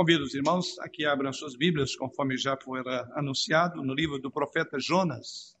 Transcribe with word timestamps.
Convido 0.00 0.24
os 0.24 0.34
irmãos 0.34 0.78
a 0.78 0.88
que 0.88 1.04
abram 1.04 1.30
suas 1.30 1.54
Bíblias, 1.54 1.94
conforme 1.94 2.34
já 2.34 2.56
foi 2.56 2.80
anunciado, 3.12 3.82
no 3.82 3.92
livro 3.92 4.18
do 4.18 4.30
profeta 4.30 4.80
Jonas. 4.80 5.54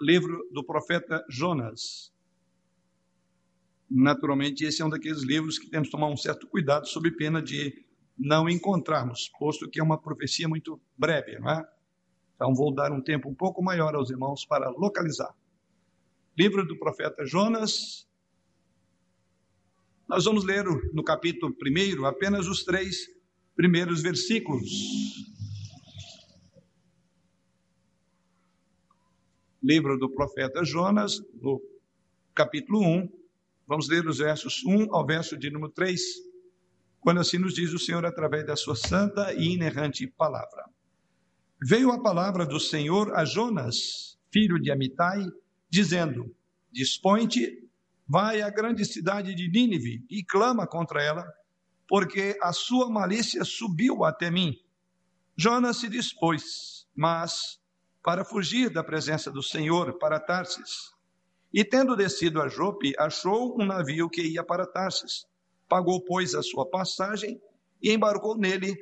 Livro 0.00 0.48
do 0.52 0.62
profeta 0.62 1.26
Jonas. 1.28 2.14
Naturalmente, 3.90 4.64
esse 4.64 4.80
é 4.80 4.84
um 4.84 4.88
daqueles 4.88 5.24
livros 5.24 5.58
que 5.58 5.68
temos 5.68 5.88
que 5.88 5.92
tomar 5.92 6.06
um 6.06 6.16
certo 6.16 6.46
cuidado, 6.46 6.86
sob 6.86 7.10
pena 7.10 7.42
de 7.42 7.84
não 8.16 8.48
encontrarmos, 8.48 9.32
posto 9.36 9.68
que 9.68 9.80
é 9.80 9.82
uma 9.82 10.00
profecia 10.00 10.48
muito 10.48 10.80
breve, 10.96 11.40
não 11.40 11.50
é? 11.50 11.68
Então, 12.36 12.54
vou 12.54 12.72
dar 12.72 12.92
um 12.92 13.02
tempo 13.02 13.28
um 13.28 13.34
pouco 13.34 13.60
maior 13.60 13.96
aos 13.96 14.10
irmãos 14.10 14.46
para 14.46 14.70
localizar. 14.70 15.34
Livro 16.38 16.64
do 16.64 16.78
profeta 16.78 17.26
Jonas, 17.26 18.07
nós 20.08 20.24
vamos 20.24 20.42
ler 20.42 20.64
no 20.94 21.04
capítulo 21.04 21.54
1 21.54 22.06
apenas 22.06 22.46
os 22.46 22.64
três 22.64 23.06
primeiros 23.54 24.00
versículos. 24.00 24.66
Livro 29.62 29.98
do 29.98 30.08
profeta 30.08 30.64
Jonas, 30.64 31.20
no 31.42 31.60
capítulo 32.34 32.80
1, 32.80 33.08
vamos 33.66 33.88
ler 33.88 34.06
os 34.06 34.18
versos 34.18 34.64
1 34.64 34.94
ao 34.94 35.04
verso 35.04 35.36
de 35.36 35.50
número 35.50 35.72
3, 35.72 36.00
quando 37.00 37.20
assim 37.20 37.36
nos 37.36 37.54
diz 37.54 37.74
o 37.74 37.78
Senhor 37.78 38.06
através 38.06 38.46
da 38.46 38.56
sua 38.56 38.76
santa 38.76 39.34
e 39.34 39.52
inerrante 39.52 40.06
palavra. 40.06 40.64
Veio 41.62 41.90
a 41.90 42.00
palavra 42.00 42.46
do 42.46 42.58
Senhor 42.58 43.12
a 43.14 43.26
Jonas, 43.26 44.18
filho 44.30 44.58
de 44.58 44.70
Amitai, 44.70 45.26
dizendo: 45.68 46.34
Dispõe-te 46.72 47.67
vai 48.08 48.40
à 48.40 48.48
grande 48.48 48.84
cidade 48.84 49.34
de 49.34 49.48
Nínive 49.50 50.04
e 50.08 50.24
clama 50.24 50.66
contra 50.66 51.02
ela, 51.02 51.30
porque 51.86 52.38
a 52.40 52.52
sua 52.52 52.88
malícia 52.88 53.44
subiu 53.44 54.04
até 54.04 54.30
mim. 54.30 54.58
Jonas 55.36 55.76
se 55.76 55.88
dispôs, 55.88 56.86
mas 56.94 57.60
para 58.02 58.24
fugir 58.24 58.70
da 58.70 58.82
presença 58.82 59.30
do 59.30 59.42
Senhor 59.42 59.98
para 59.98 60.18
Tarsis. 60.18 60.92
E 61.52 61.64
tendo 61.64 61.96
descido 61.96 62.40
a 62.40 62.48
Jope, 62.48 62.94
achou 62.98 63.60
um 63.60 63.64
navio 63.64 64.08
que 64.08 64.22
ia 64.22 64.42
para 64.42 64.66
Tarsis. 64.66 65.26
Pagou, 65.68 66.02
pois, 66.02 66.34
a 66.34 66.42
sua 66.42 66.68
passagem 66.68 67.40
e 67.82 67.92
embarcou 67.92 68.36
nele 68.36 68.74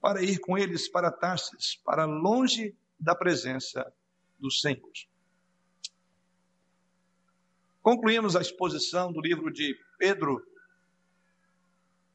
para 0.00 0.22
ir 0.22 0.38
com 0.38 0.58
eles 0.58 0.88
para 0.88 1.10
Tarsis, 1.10 1.76
para 1.84 2.04
longe 2.04 2.76
da 2.98 3.14
presença 3.14 3.92
do 4.38 4.50
Senhor. 4.50 4.90
Concluímos 7.84 8.34
a 8.34 8.40
exposição 8.40 9.12
do 9.12 9.20
livro 9.20 9.52
de 9.52 9.78
Pedro, 9.98 10.42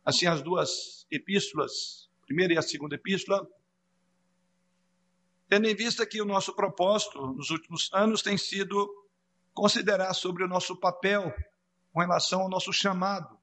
assim 0.03 0.25
as 0.25 0.41
duas 0.41 1.05
epístolas, 1.11 2.09
a 2.23 2.25
primeira 2.25 2.55
e 2.55 2.57
a 2.57 2.61
segunda 2.63 2.95
epístola, 2.95 3.47
tendo 5.47 5.67
em 5.67 5.75
vista 5.75 6.07
que 6.07 6.19
o 6.23 6.25
nosso 6.25 6.55
propósito 6.55 7.21
nos 7.33 7.51
últimos 7.51 7.87
anos 7.93 8.23
tem 8.23 8.35
sido 8.35 8.89
considerar 9.53 10.11
sobre 10.15 10.43
o 10.43 10.47
nosso 10.47 10.75
papel 10.75 11.31
com 11.93 11.99
relação 11.99 12.41
ao 12.41 12.49
nosso 12.49 12.73
chamado. 12.73 13.37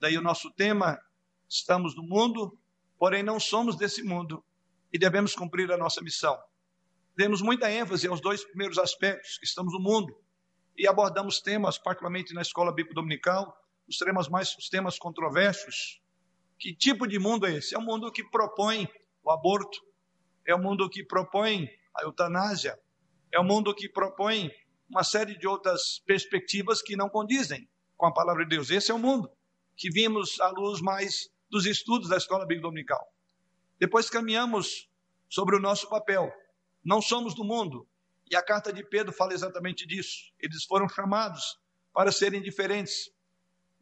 Daí 0.00 0.16
o 0.16 0.22
nosso 0.22 0.50
tema, 0.50 0.98
estamos 1.46 1.94
no 1.94 2.04
mundo, 2.04 2.58
porém 2.98 3.22
não 3.22 3.38
somos 3.38 3.76
desse 3.76 4.02
mundo 4.02 4.42
e 4.90 4.98
devemos 4.98 5.34
cumprir 5.34 5.70
a 5.70 5.76
nossa 5.76 6.00
missão. 6.00 6.42
Demos 7.14 7.42
muita 7.42 7.70
ênfase 7.70 8.08
aos 8.08 8.22
dois 8.22 8.42
primeiros 8.42 8.78
aspectos, 8.78 9.36
que 9.36 9.44
estamos 9.44 9.74
no 9.74 9.80
mundo, 9.80 10.23
e 10.76 10.86
abordamos 10.86 11.40
temas, 11.40 11.78
particularmente 11.78 12.34
na 12.34 12.42
escola 12.42 12.72
bíblica 12.72 12.94
dominical, 12.94 13.56
os 13.88 13.98
temas 13.98 14.28
mais 14.28 14.56
os 14.56 14.68
temas 14.68 14.98
controversos. 14.98 16.00
Que 16.58 16.74
tipo 16.74 17.06
de 17.06 17.18
mundo 17.18 17.46
é 17.46 17.52
esse? 17.52 17.74
É 17.74 17.78
um 17.78 17.84
mundo 17.84 18.10
que 18.10 18.24
propõe 18.24 18.88
o 19.22 19.30
aborto, 19.30 19.78
é 20.46 20.54
um 20.54 20.62
mundo 20.62 20.88
que 20.88 21.04
propõe 21.04 21.68
a 21.96 22.02
eutanásia, 22.02 22.78
é 23.32 23.40
um 23.40 23.44
mundo 23.44 23.74
que 23.74 23.88
propõe 23.88 24.50
uma 24.88 25.02
série 25.02 25.36
de 25.36 25.46
outras 25.46 25.98
perspectivas 26.06 26.82
que 26.82 26.96
não 26.96 27.08
condizem 27.08 27.68
com 27.96 28.06
a 28.06 28.12
palavra 28.12 28.44
de 28.44 28.50
Deus. 28.50 28.70
Esse 28.70 28.90
é 28.90 28.94
o 28.94 28.98
mundo 28.98 29.30
que 29.76 29.90
vimos 29.90 30.40
à 30.40 30.50
luz 30.50 30.80
mais 30.80 31.28
dos 31.50 31.66
estudos 31.66 32.08
da 32.08 32.16
escola 32.16 32.46
bíblica 32.46 32.68
dominical. 32.68 33.12
Depois 33.78 34.08
caminhamos 34.08 34.88
sobre 35.28 35.56
o 35.56 35.60
nosso 35.60 35.88
papel. 35.88 36.32
Não 36.84 37.00
somos 37.00 37.34
do 37.34 37.44
mundo, 37.44 37.86
e 38.30 38.36
a 38.36 38.42
carta 38.42 38.72
de 38.72 38.82
Pedro 38.82 39.12
fala 39.12 39.34
exatamente 39.34 39.86
disso. 39.86 40.32
Eles 40.40 40.64
foram 40.64 40.88
chamados 40.88 41.58
para 41.92 42.10
serem 42.10 42.42
diferentes. 42.42 43.10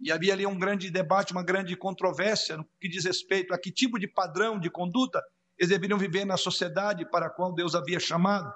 E 0.00 0.10
havia 0.10 0.32
ali 0.32 0.44
um 0.44 0.58
grande 0.58 0.91
debate, 0.91 1.32
uma 1.32 1.44
grande 1.44 1.76
controvérsia 1.76 2.56
no 2.56 2.64
que 2.80 2.88
diz 2.88 3.04
respeito 3.04 3.54
a 3.54 3.58
que 3.58 3.70
tipo 3.70 3.98
de 3.98 4.08
padrão 4.08 4.58
de 4.58 4.69
conduta 4.69 5.22
eles 5.58 5.70
deveriam 5.70 5.98
viver 5.98 6.25
na 6.25 6.36
sociedade 6.36 7.08
para 7.08 7.26
a 7.26 7.30
qual 7.30 7.54
Deus 7.54 7.75
havia 7.75 8.00
chamado. 8.00 8.53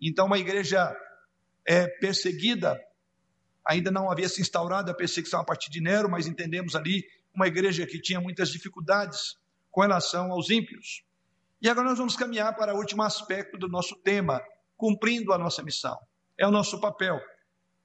Então, 0.00 0.26
uma 0.26 0.38
igreja 0.38 0.94
é, 1.66 1.88
perseguida, 1.98 2.80
ainda 3.64 3.90
não 3.90 4.10
havia 4.10 4.28
se 4.28 4.40
instaurado 4.40 4.90
a 4.90 4.94
perseguição 4.94 5.40
a 5.40 5.44
partir 5.44 5.70
de 5.70 5.80
Nero, 5.80 6.08
mas 6.08 6.26
entendemos 6.26 6.76
ali 6.76 7.04
uma 7.34 7.48
igreja 7.48 7.86
que 7.86 8.00
tinha 8.00 8.20
muitas 8.20 8.50
dificuldades 8.50 9.36
com 9.72 9.80
relação 9.80 10.30
aos 10.30 10.48
ímpios. 10.48 11.02
E 11.60 11.68
agora 11.68 11.88
nós 11.88 11.98
vamos 11.98 12.16
caminhar 12.16 12.54
para 12.54 12.74
o 12.74 12.78
último 12.78 13.02
aspecto 13.02 13.58
do 13.58 13.68
nosso 13.68 13.96
tema, 13.96 14.40
cumprindo 14.76 15.32
a 15.32 15.38
nossa 15.38 15.62
missão. 15.62 15.96
É 16.38 16.46
o 16.46 16.50
nosso 16.50 16.80
papel. 16.80 17.20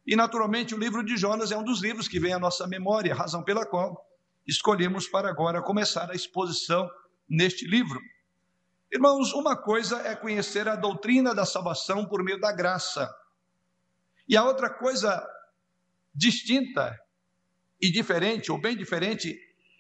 E, 0.05 0.15
naturalmente, 0.15 0.73
o 0.73 0.79
livro 0.79 1.03
de 1.03 1.15
Jonas 1.15 1.51
é 1.51 1.57
um 1.57 1.63
dos 1.63 1.81
livros 1.81 2.07
que 2.07 2.19
vem 2.19 2.33
à 2.33 2.39
nossa 2.39 2.67
memória, 2.67 3.15
razão 3.15 3.43
pela 3.43 3.65
qual 3.65 4.05
escolhemos 4.47 5.07
para 5.07 5.29
agora 5.29 5.61
começar 5.61 6.09
a 6.09 6.15
exposição 6.15 6.89
neste 7.29 7.65
livro. 7.65 7.99
Irmãos, 8.91 9.31
uma 9.33 9.55
coisa 9.55 10.01
é 10.01 10.15
conhecer 10.15 10.67
a 10.67 10.75
doutrina 10.75 11.33
da 11.33 11.45
salvação 11.45 12.05
por 12.05 12.23
meio 12.23 12.39
da 12.39 12.51
graça, 12.51 13.09
e 14.27 14.35
a 14.35 14.43
outra 14.43 14.69
coisa 14.69 15.25
distinta 16.13 16.97
e 17.81 17.91
diferente, 17.91 18.51
ou 18.51 18.59
bem 18.59 18.75
diferente, 18.75 19.37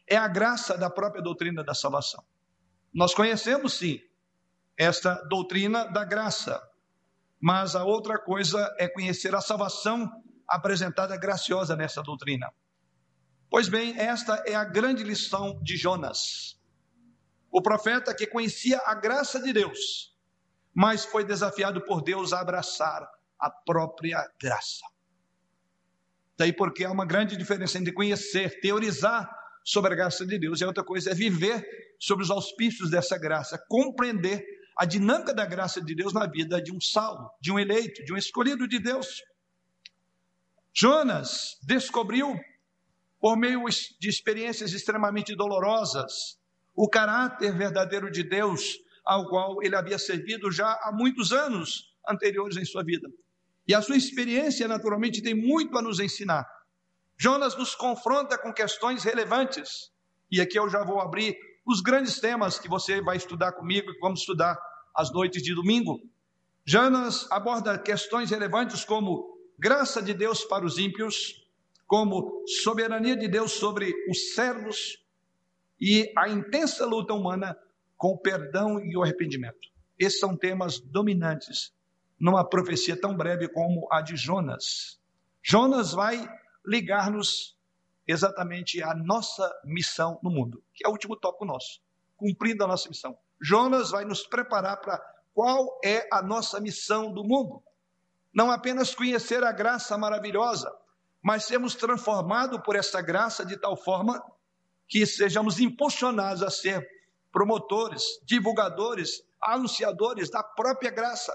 é 0.07 0.15
a 0.15 0.27
graça 0.27 0.77
da 0.77 0.89
própria 0.89 1.21
doutrina 1.21 1.63
da 1.63 1.73
salvação. 1.73 2.23
Nós 2.93 3.13
conhecemos 3.13 3.73
sim 3.73 4.01
esta 4.77 5.15
doutrina 5.29 5.85
da 5.85 6.03
graça, 6.03 6.61
mas 7.41 7.75
a 7.75 7.83
outra 7.83 8.19
coisa 8.19 8.73
é 8.77 8.87
conhecer 8.87 9.33
a 9.33 9.41
salvação 9.41 10.09
apresentada 10.47 11.17
graciosa 11.17 11.75
nessa 11.75 12.03
doutrina. 12.03 12.53
Pois 13.49 13.67
bem, 13.67 13.97
esta 13.99 14.43
é 14.45 14.53
a 14.53 14.63
grande 14.63 15.03
lição 15.03 15.59
de 15.63 15.75
Jonas. 15.75 16.59
O 17.51 17.61
profeta 17.61 18.13
que 18.13 18.27
conhecia 18.27 18.79
a 18.85 18.93
graça 18.93 19.41
de 19.41 19.51
Deus, 19.51 20.15
mas 20.73 21.03
foi 21.03 21.25
desafiado 21.25 21.81
por 21.81 22.01
Deus 22.01 22.31
a 22.31 22.39
abraçar 22.39 23.05
a 23.39 23.49
própria 23.49 24.23
graça. 24.39 24.85
Daí 26.37 26.53
porque 26.53 26.85
há 26.85 26.91
uma 26.91 27.05
grande 27.05 27.35
diferença 27.35 27.77
entre 27.77 27.91
conhecer, 27.91 28.61
teorizar 28.61 29.29
sobre 29.63 29.93
a 29.93 29.95
graça 29.95 30.25
de 30.25 30.39
Deus 30.39 30.61
e 30.61 30.65
outra 30.65 30.83
coisa 30.83 31.11
é 31.11 31.13
viver 31.13 31.65
sobre 31.99 32.23
os 32.23 32.31
auspícios 32.31 32.89
dessa 32.89 33.17
graça, 33.17 33.63
compreender 33.67 34.43
a 34.77 34.85
dinâmica 34.85 35.33
da 35.33 35.45
graça 35.45 35.81
de 35.81 35.93
Deus 35.93 36.13
na 36.13 36.25
vida 36.25 36.61
de 36.61 36.71
um 36.71 36.79
salvo, 36.79 37.29
de 37.39 37.51
um 37.51 37.59
eleito, 37.59 38.03
de 38.03 38.13
um 38.13 38.17
escolhido 38.17 38.67
de 38.67 38.79
Deus. 38.79 39.23
Jonas 40.73 41.57
descobriu, 41.63 42.39
por 43.19 43.37
meio 43.37 43.63
de 43.99 44.09
experiências 44.09 44.73
extremamente 44.73 45.35
dolorosas, 45.35 46.39
o 46.73 46.89
caráter 46.89 47.55
verdadeiro 47.55 48.09
de 48.09 48.23
Deus, 48.23 48.79
ao 49.03 49.27
qual 49.27 49.61
ele 49.61 49.75
havia 49.75 49.99
servido 49.99 50.51
já 50.51 50.79
há 50.83 50.91
muitos 50.91 51.31
anos 51.31 51.93
anteriores 52.07 52.57
em 52.57 52.65
sua 52.65 52.83
vida. 52.83 53.09
E 53.67 53.75
a 53.75 53.81
sua 53.81 53.97
experiência, 53.97 54.67
naturalmente, 54.67 55.21
tem 55.21 55.35
muito 55.35 55.77
a 55.77 55.81
nos 55.81 55.99
ensinar. 55.99 56.47
Jonas 57.17 57.55
nos 57.55 57.75
confronta 57.75 58.37
com 58.37 58.51
questões 58.51 59.03
relevantes. 59.03 59.91
E 60.31 60.41
aqui 60.41 60.57
eu 60.57 60.67
já 60.69 60.83
vou 60.83 60.99
abrir 60.99 61.37
os 61.71 61.81
grandes 61.81 62.19
temas 62.19 62.59
que 62.59 62.67
você 62.67 63.01
vai 63.01 63.15
estudar 63.15 63.53
comigo 63.53 63.93
que 63.93 63.99
vamos 63.99 64.19
estudar 64.19 64.59
às 64.93 65.11
noites 65.11 65.41
de 65.41 65.55
domingo. 65.55 66.01
Jonas 66.65 67.31
aborda 67.31 67.79
questões 67.79 68.29
relevantes 68.29 68.83
como 68.83 69.37
graça 69.57 70.01
de 70.01 70.13
Deus 70.13 70.43
para 70.43 70.65
os 70.65 70.77
ímpios, 70.77 71.47
como 71.87 72.43
soberania 72.63 73.15
de 73.15 73.27
Deus 73.27 73.53
sobre 73.53 73.93
os 74.09 74.33
servos 74.33 75.01
e 75.79 76.11
a 76.17 76.29
intensa 76.29 76.85
luta 76.85 77.13
humana 77.13 77.57
com 77.97 78.09
o 78.09 78.17
perdão 78.17 78.79
e 78.79 78.95
o 78.97 79.01
arrependimento. 79.01 79.69
Esses 79.97 80.19
são 80.19 80.35
temas 80.35 80.79
dominantes 80.79 81.73
numa 82.19 82.43
profecia 82.43 82.99
tão 82.99 83.15
breve 83.15 83.47
como 83.47 83.87
a 83.91 84.01
de 84.01 84.15
Jonas. 84.15 84.99
Jonas 85.41 85.93
vai 85.93 86.27
ligar-nos 86.65 87.57
exatamente 88.07 88.81
à 88.81 88.93
nossa 88.93 89.51
missão 89.63 90.19
no 90.23 90.29
mundo, 90.29 90.63
que 90.73 90.85
é 90.85 90.89
o 90.89 90.91
último 90.91 91.15
tópico 91.15 91.45
nosso, 91.45 91.81
cumprindo 92.17 92.63
a 92.63 92.67
nossa 92.67 92.89
missão. 92.89 93.17
Jonas 93.41 93.91
vai 93.91 94.05
nos 94.05 94.25
preparar 94.25 94.77
para 94.81 95.01
qual 95.33 95.79
é 95.83 96.07
a 96.11 96.21
nossa 96.21 96.59
missão 96.59 97.11
do 97.11 97.23
mundo. 97.23 97.63
Não 98.33 98.51
apenas 98.51 98.93
conhecer 98.93 99.43
a 99.43 99.51
graça 99.51 99.97
maravilhosa, 99.97 100.71
mas 101.21 101.45
sermos 101.45 101.75
transformados 101.75 102.61
por 102.63 102.75
essa 102.75 103.01
graça 103.01 103.45
de 103.45 103.57
tal 103.57 103.75
forma 103.75 104.21
que 104.87 105.05
sejamos 105.05 105.59
impulsionados 105.59 106.43
a 106.43 106.49
ser 106.49 106.85
promotores, 107.31 108.03
divulgadores, 108.25 109.23
anunciadores 109.41 110.29
da 110.29 110.43
própria 110.43 110.91
graça. 110.91 111.33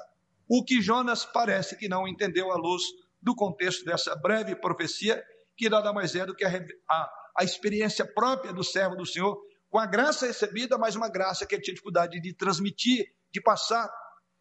O 0.49 0.63
que 0.63 0.81
Jonas 0.81 1.25
parece 1.25 1.77
que 1.77 1.89
não 1.89 2.07
entendeu 2.07 2.53
à 2.53 2.57
luz 2.57 2.83
do 3.21 3.35
contexto 3.35 3.85
dessa 3.85 4.15
breve 4.15 4.55
profecia, 4.55 5.25
que 5.57 5.69
nada 5.69 5.93
mais 5.93 6.15
é 6.15 6.27
do 6.27 6.35
que 6.35 6.45
a, 6.45 6.51
a, 6.89 7.11
a 7.39 7.45
experiência 7.45 8.05
própria 8.05 8.53
do 8.53 8.63
servo 8.63 8.97
do 8.97 9.07
Senhor, 9.07 9.41
com 9.71 9.79
a 9.79 9.87
graça 9.87 10.27
recebida, 10.27 10.79
mas 10.79 10.95
uma 10.95 11.09
graça 11.09 11.47
que 11.47 11.55
ele 11.55 11.63
tinha 11.63 11.75
dificuldade 11.75 12.21
de 12.21 12.33
transmitir, 12.33 13.13
de 13.33 13.41
passar. 13.41 13.91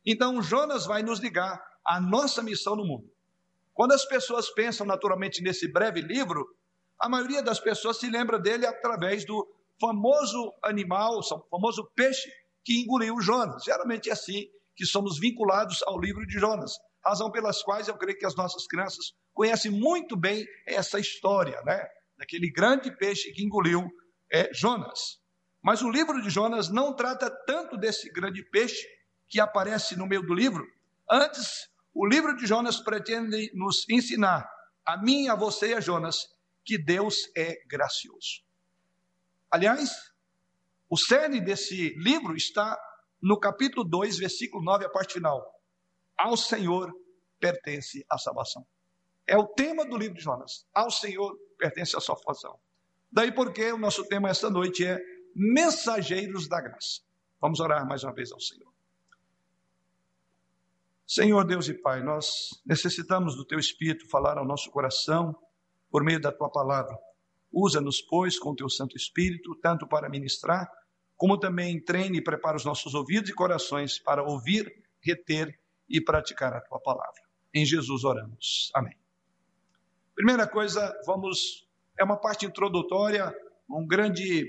Então, 0.06 0.42
Jonas 0.42 0.86
vai 0.86 1.02
nos 1.02 1.20
ligar 1.20 1.62
à 1.84 2.00
nossa 2.00 2.42
missão 2.44 2.76
no 2.76 2.86
mundo. 2.86 3.12
Quando 3.74 3.94
as 3.94 4.06
pessoas 4.06 4.50
pensam 4.50 4.86
naturalmente 4.86 5.42
nesse 5.42 5.68
breve 5.68 6.02
livro, 6.02 6.46
a 7.00 7.10
maioria 7.10 7.42
das 7.42 7.60
pessoas 7.60 7.98
se 7.98 8.10
lembra 8.10 8.40
dele 8.40 8.66
através 8.66 9.26
do 9.26 9.46
famoso 9.80 10.54
animal, 10.64 11.20
o 11.20 11.50
famoso 11.50 11.84
peixe 11.96 12.32
que 12.64 12.82
engoliu 12.82 13.20
Jonas. 13.20 13.64
Geralmente 13.64 14.10
é 14.10 14.14
assim 14.14 14.48
que 14.76 14.86
somos 14.86 15.20
vinculados 15.20 15.84
ao 15.84 16.00
livro 16.00 16.26
de 16.26 16.40
Jonas, 16.40 16.78
razão 17.06 17.31
pelas 17.31 17.62
quais 17.62 17.88
eu 17.88 17.98
creio 17.98 18.18
que 18.18 18.25
as 18.25 18.36
nossas 18.36 18.66
crianças 18.68 19.13
conhecem 19.34 19.72
muito 19.72 20.16
bem 20.16 20.46
essa 20.66 21.00
história, 21.00 21.62
né? 21.63 21.86
Daquele 22.18 22.52
grande 22.52 22.96
peixe 22.98 23.31
que 23.31 23.44
engoliu 23.44 23.88
é, 24.31 24.52
Jonas. 24.54 25.19
Mas 25.62 25.81
o 25.81 25.90
livro 25.90 26.22
de 26.22 26.30
Jonas 26.30 26.69
não 26.69 26.96
trata 26.96 27.30
tanto 27.46 27.78
desse 27.78 28.12
grande 28.12 28.44
peixe 28.50 28.88
que 29.28 29.40
aparece 29.40 29.96
no 29.98 30.07
meio 30.07 30.22
do 30.22 30.34
livro. 30.34 30.66
Antes, 31.10 31.68
o 31.94 32.07
livro 32.07 32.36
de 32.36 32.46
Jonas 32.46 32.80
pretende 32.80 33.51
nos 33.54 33.88
ensinar, 33.90 34.50
a 34.86 34.98
mim, 34.98 35.28
a 35.28 35.36
você 35.36 35.69
e 35.69 35.74
a 35.74 35.80
Jonas, 35.80 36.28
que 36.63 36.78
Deus 36.78 37.30
é 37.36 37.63
gracioso. 37.68 38.44
Aliás, 39.50 39.90
o 40.90 40.98
cerne 40.98 41.42
desse 41.42 41.96
livro 41.98 42.36
está 42.36 42.78
no 43.22 43.40
capítulo 43.40 43.84
2, 43.84 44.18
versículo 44.18 44.63
9, 44.63 44.86
a 44.86 44.90
parte 44.90 45.13
final. 45.13 45.55
Ao 46.18 46.36
Senhor 46.38 46.94
pertence 47.40 48.06
a 48.10 48.18
salvação. 48.18 48.66
É 49.28 49.38
o 49.38 49.48
tema 49.48 49.86
do 49.86 49.98
livro 49.98 50.16
de 50.16 50.24
Jonas. 50.24 50.66
Ao 50.74 50.90
Senhor 50.90 51.38
pertence 51.58 51.96
a 51.96 52.00
salvação. 52.00 52.60
Daí 53.12 53.32
porque 53.32 53.72
o 53.72 53.78
nosso 53.78 54.06
tema 54.06 54.30
esta 54.30 54.50
noite 54.50 54.86
é 54.86 55.00
mensageiros 55.36 56.48
da 56.48 56.62
graça. 56.62 57.02
Vamos 57.42 57.60
orar 57.60 57.88
mais 57.88 58.04
uma 58.04 58.14
vez 58.14 58.32
ao 58.32 58.40
Senhor. 58.40 58.74
Senhor 61.08 61.46
Deus 61.46 61.68
e 61.68 61.74
Pai, 61.74 62.02
nós 62.02 62.50
necessitamos 62.66 63.36
do 63.36 63.46
Teu 63.46 63.60
Espírito 63.60 64.10
falar 64.10 64.38
ao 64.38 64.46
nosso 64.46 64.72
coração 64.72 65.36
por 65.92 66.04
meio 66.04 66.20
da 66.20 66.32
Tua 66.32 66.50
palavra. 66.50 66.98
Usa-nos, 67.52 68.02
pois, 68.02 68.40
com 68.40 68.56
Teu 68.56 68.70
Santo 68.70 68.98
Espírito, 68.98 69.56
tanto 69.62 69.88
para 69.88 70.10
ministrar, 70.10 70.70
como 71.16 71.40
também 71.40 71.80
treine 71.80 72.18
e 72.18 72.24
prepara 72.24 72.58
os 72.58 72.66
nossos 72.66 72.94
ouvidos 72.94 73.30
e 73.30 73.34
corações 73.34 74.00
para 74.00 74.24
ouvir, 74.24 74.84
reter 75.00 75.58
e 75.90 76.02
praticar 76.02 76.54
a 76.54 76.62
Tua 76.62 76.80
palavra. 76.80 77.22
Em 77.54 77.66
Jesus 77.66 78.04
oramos. 78.04 78.72
Amém. 78.74 78.98
Primeira 80.16 80.48
coisa, 80.48 80.94
vamos, 81.06 81.68
é 81.98 82.04
uma 82.04 82.18
parte 82.18 82.46
introdutória, 82.46 83.36
um 83.70 83.86
grande, 83.86 84.46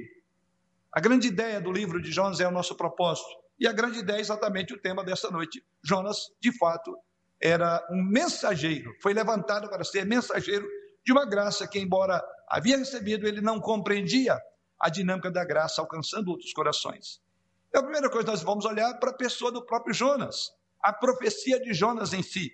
a 0.92 1.00
grande 1.00 1.28
ideia 1.28 1.60
do 1.60 1.72
livro 1.72 2.00
de 2.00 2.12
Jonas 2.12 2.40
é 2.40 2.46
o 2.46 2.52
nosso 2.52 2.76
propósito. 2.76 3.28
E 3.58 3.66
a 3.66 3.72
grande 3.72 4.00
ideia 4.00 4.18
é 4.18 4.20
exatamente 4.20 4.74
o 4.74 4.80
tema 4.80 5.02
dessa 5.02 5.30
noite. 5.30 5.64
Jonas, 5.82 6.30
de 6.40 6.56
fato, 6.56 6.96
era 7.40 7.86
um 7.90 8.02
mensageiro, 8.02 8.94
foi 9.02 9.12
levantado 9.12 9.68
para 9.68 9.84
ser 9.84 10.04
mensageiro 10.04 10.66
de 11.04 11.12
uma 11.12 11.24
graça 11.24 11.66
que, 11.66 11.78
embora 11.78 12.22
havia 12.48 12.76
recebido, 12.76 13.26
ele 13.26 13.40
não 13.40 13.60
compreendia 13.60 14.38
a 14.78 14.88
dinâmica 14.88 15.30
da 15.30 15.44
graça 15.44 15.80
alcançando 15.80 16.28
outros 16.30 16.52
corações. 16.52 17.20
Então, 17.68 17.80
a 17.80 17.84
primeira 17.84 18.10
coisa, 18.10 18.28
nós 18.28 18.42
vamos 18.42 18.64
olhar 18.64 18.94
para 18.98 19.10
a 19.10 19.16
pessoa 19.16 19.52
do 19.52 19.64
próprio 19.64 19.94
Jonas, 19.94 20.52
a 20.86 20.92
profecia 20.92 21.58
de 21.58 21.74
Jonas 21.74 22.12
em 22.12 22.22
si. 22.22 22.52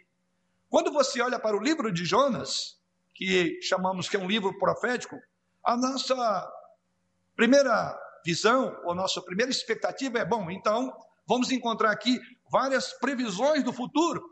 Quando 0.70 0.90
você 0.90 1.20
olha 1.20 1.38
para 1.38 1.54
o 1.54 1.62
livro 1.62 1.92
de 1.92 2.02
Jonas, 2.06 2.78
que 3.14 3.60
chamamos 3.60 4.08
que 4.08 4.16
é 4.16 4.18
um 4.18 4.26
livro 4.26 4.58
profético, 4.58 5.20
a 5.62 5.76
nossa 5.76 6.50
primeira 7.36 7.94
visão, 8.24 8.74
ou 8.84 8.94
nossa 8.94 9.20
primeira 9.20 9.50
expectativa 9.50 10.18
é: 10.18 10.24
bom, 10.24 10.50
então 10.50 10.90
vamos 11.26 11.50
encontrar 11.50 11.90
aqui 11.90 12.18
várias 12.50 12.94
previsões 12.94 13.62
do 13.62 13.72
futuro. 13.72 14.22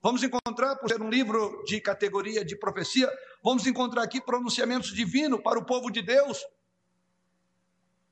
Vamos 0.00 0.22
encontrar, 0.22 0.76
por 0.76 0.88
ser 0.88 1.02
um 1.02 1.10
livro 1.10 1.62
de 1.66 1.82
categoria 1.82 2.42
de 2.42 2.58
profecia, 2.58 3.12
vamos 3.44 3.66
encontrar 3.66 4.04
aqui 4.04 4.22
pronunciamentos 4.22 4.94
divinos 4.94 5.42
para 5.42 5.58
o 5.58 5.66
povo 5.66 5.90
de 5.90 6.00
Deus. 6.00 6.42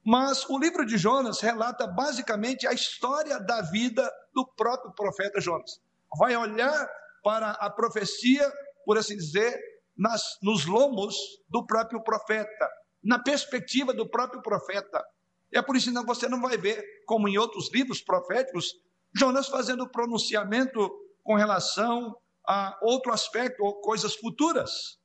Mas 0.09 0.49
o 0.49 0.59
livro 0.59 0.87
de 0.87 0.97
Jonas 0.97 1.39
relata 1.43 1.87
basicamente 1.87 2.67
a 2.67 2.73
história 2.73 3.39
da 3.39 3.61
vida 3.61 4.11
do 4.33 4.47
próprio 4.57 4.91
profeta 4.95 5.39
Jonas. 5.39 5.83
Vai 6.19 6.35
olhar 6.35 6.89
para 7.23 7.51
a 7.51 7.69
profecia, 7.69 8.51
por 8.87 8.97
assim 8.97 9.19
dizer, 9.19 9.55
nas, 9.95 10.39
nos 10.43 10.65
lomos 10.65 11.15
do 11.47 11.67
próprio 11.67 12.03
profeta, 12.03 12.71
na 13.05 13.19
perspectiva 13.19 13.93
do 13.93 14.09
próprio 14.09 14.41
profeta. 14.41 15.05
É 15.53 15.61
por 15.61 15.77
isso 15.77 15.93
que 15.93 16.07
você 16.07 16.27
não 16.27 16.41
vai 16.41 16.57
ver, 16.57 16.83
como 17.05 17.29
em 17.29 17.37
outros 17.37 17.71
livros 17.71 18.01
proféticos, 18.01 18.77
Jonas 19.15 19.47
fazendo 19.47 19.91
pronunciamento 19.91 20.91
com 21.23 21.35
relação 21.35 22.17
a 22.47 22.79
outro 22.81 23.13
aspecto 23.13 23.63
ou 23.63 23.83
coisas 23.83 24.15
futuras. 24.15 24.99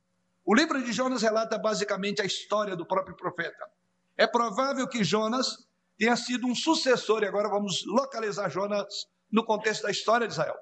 O 0.46 0.56
livro 0.56 0.82
de 0.82 0.94
Jonas 0.94 1.24
relata 1.24 1.58
basicamente 1.58 2.22
a 2.22 2.26
história 2.26 2.74
do 2.74 2.86
próprio 2.86 3.18
profeta. 3.18 3.74
É 4.18 4.28
provável 4.28 4.88
que 4.88 5.04
Jonas 5.04 5.58
tenha 5.98 6.16
sido 6.16 6.48
um 6.48 6.56
sucessor, 6.56 7.24
e 7.24 7.28
agora 7.28 7.50
vamos 7.50 7.86
localizar 7.86 8.50
Jonas 8.50 9.08
no 9.32 9.44
contexto 9.44 9.84
da 9.84 9.92
história 9.92 10.28
de 10.28 10.34
Israel. 10.34 10.56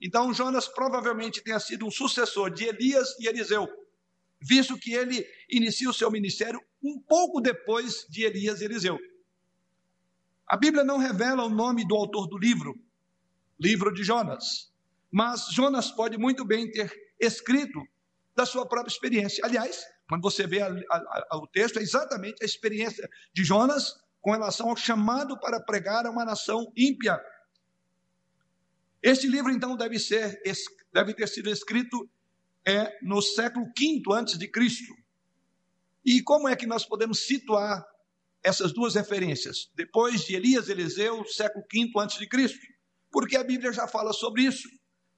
Então, 0.00 0.32
Jonas 0.32 0.68
provavelmente 0.68 1.42
tenha 1.42 1.58
sido 1.58 1.86
um 1.86 1.90
sucessor 1.90 2.50
de 2.50 2.64
Elias 2.64 3.18
e 3.18 3.26
Eliseu, 3.26 3.68
visto 4.40 4.78
que 4.78 4.94
ele 4.94 5.26
inicia 5.50 5.90
o 5.90 5.94
seu 5.94 6.10
ministério 6.10 6.60
um 6.82 7.00
pouco 7.00 7.40
depois 7.40 8.06
de 8.08 8.22
Elias 8.22 8.60
e 8.60 8.64
Eliseu. 8.64 8.98
A 10.46 10.56
Bíblia 10.56 10.84
não 10.84 10.96
revela 10.96 11.44
o 11.44 11.50
nome 11.50 11.86
do 11.86 11.94
autor 11.94 12.26
do 12.28 12.38
livro, 12.38 12.74
livro 13.58 13.92
de 13.92 14.02
Jonas, 14.04 14.72
mas 15.10 15.48
Jonas 15.50 15.90
pode 15.90 16.16
muito 16.16 16.44
bem 16.44 16.70
ter 16.70 16.90
escrito 17.18 17.82
da 18.34 18.46
sua 18.46 18.66
própria 18.66 18.92
experiência. 18.92 19.44
Aliás, 19.44 19.84
quando 20.08 20.22
você 20.22 20.46
vê 20.46 20.62
a, 20.62 20.68
a, 20.68 21.26
a, 21.30 21.36
o 21.36 21.46
texto, 21.46 21.78
é 21.78 21.82
exatamente 21.82 22.42
a 22.42 22.46
experiência 22.46 23.08
de 23.32 23.44
Jonas 23.44 23.94
com 24.20 24.32
relação 24.32 24.70
ao 24.70 24.76
chamado 24.76 25.38
para 25.38 25.60
pregar 25.60 26.06
a 26.06 26.10
uma 26.10 26.24
nação 26.24 26.72
ímpia. 26.76 27.20
Este 29.02 29.28
livro, 29.28 29.52
então, 29.52 29.76
deve, 29.76 29.98
ser, 29.98 30.40
deve 30.92 31.14
ter 31.14 31.28
sido 31.28 31.50
escrito 31.50 32.08
é, 32.66 32.98
no 33.02 33.20
século 33.20 33.66
V 33.78 34.02
antes 34.12 34.38
de 34.38 34.48
Cristo. 34.48 34.94
E 36.04 36.22
como 36.22 36.48
é 36.48 36.56
que 36.56 36.66
nós 36.66 36.84
podemos 36.84 37.26
situar 37.26 37.86
essas 38.42 38.72
duas 38.72 38.94
referências? 38.94 39.70
Depois 39.74 40.22
de 40.24 40.34
Elias 40.34 40.68
e 40.68 40.72
Eliseu, 40.72 41.24
século 41.26 41.64
V 41.70 41.92
antes 41.98 42.18
de 42.18 42.26
Cristo. 42.26 42.66
Porque 43.10 43.36
a 43.36 43.44
Bíblia 43.44 43.72
já 43.72 43.86
fala 43.86 44.12
sobre 44.12 44.42
isso. 44.42 44.68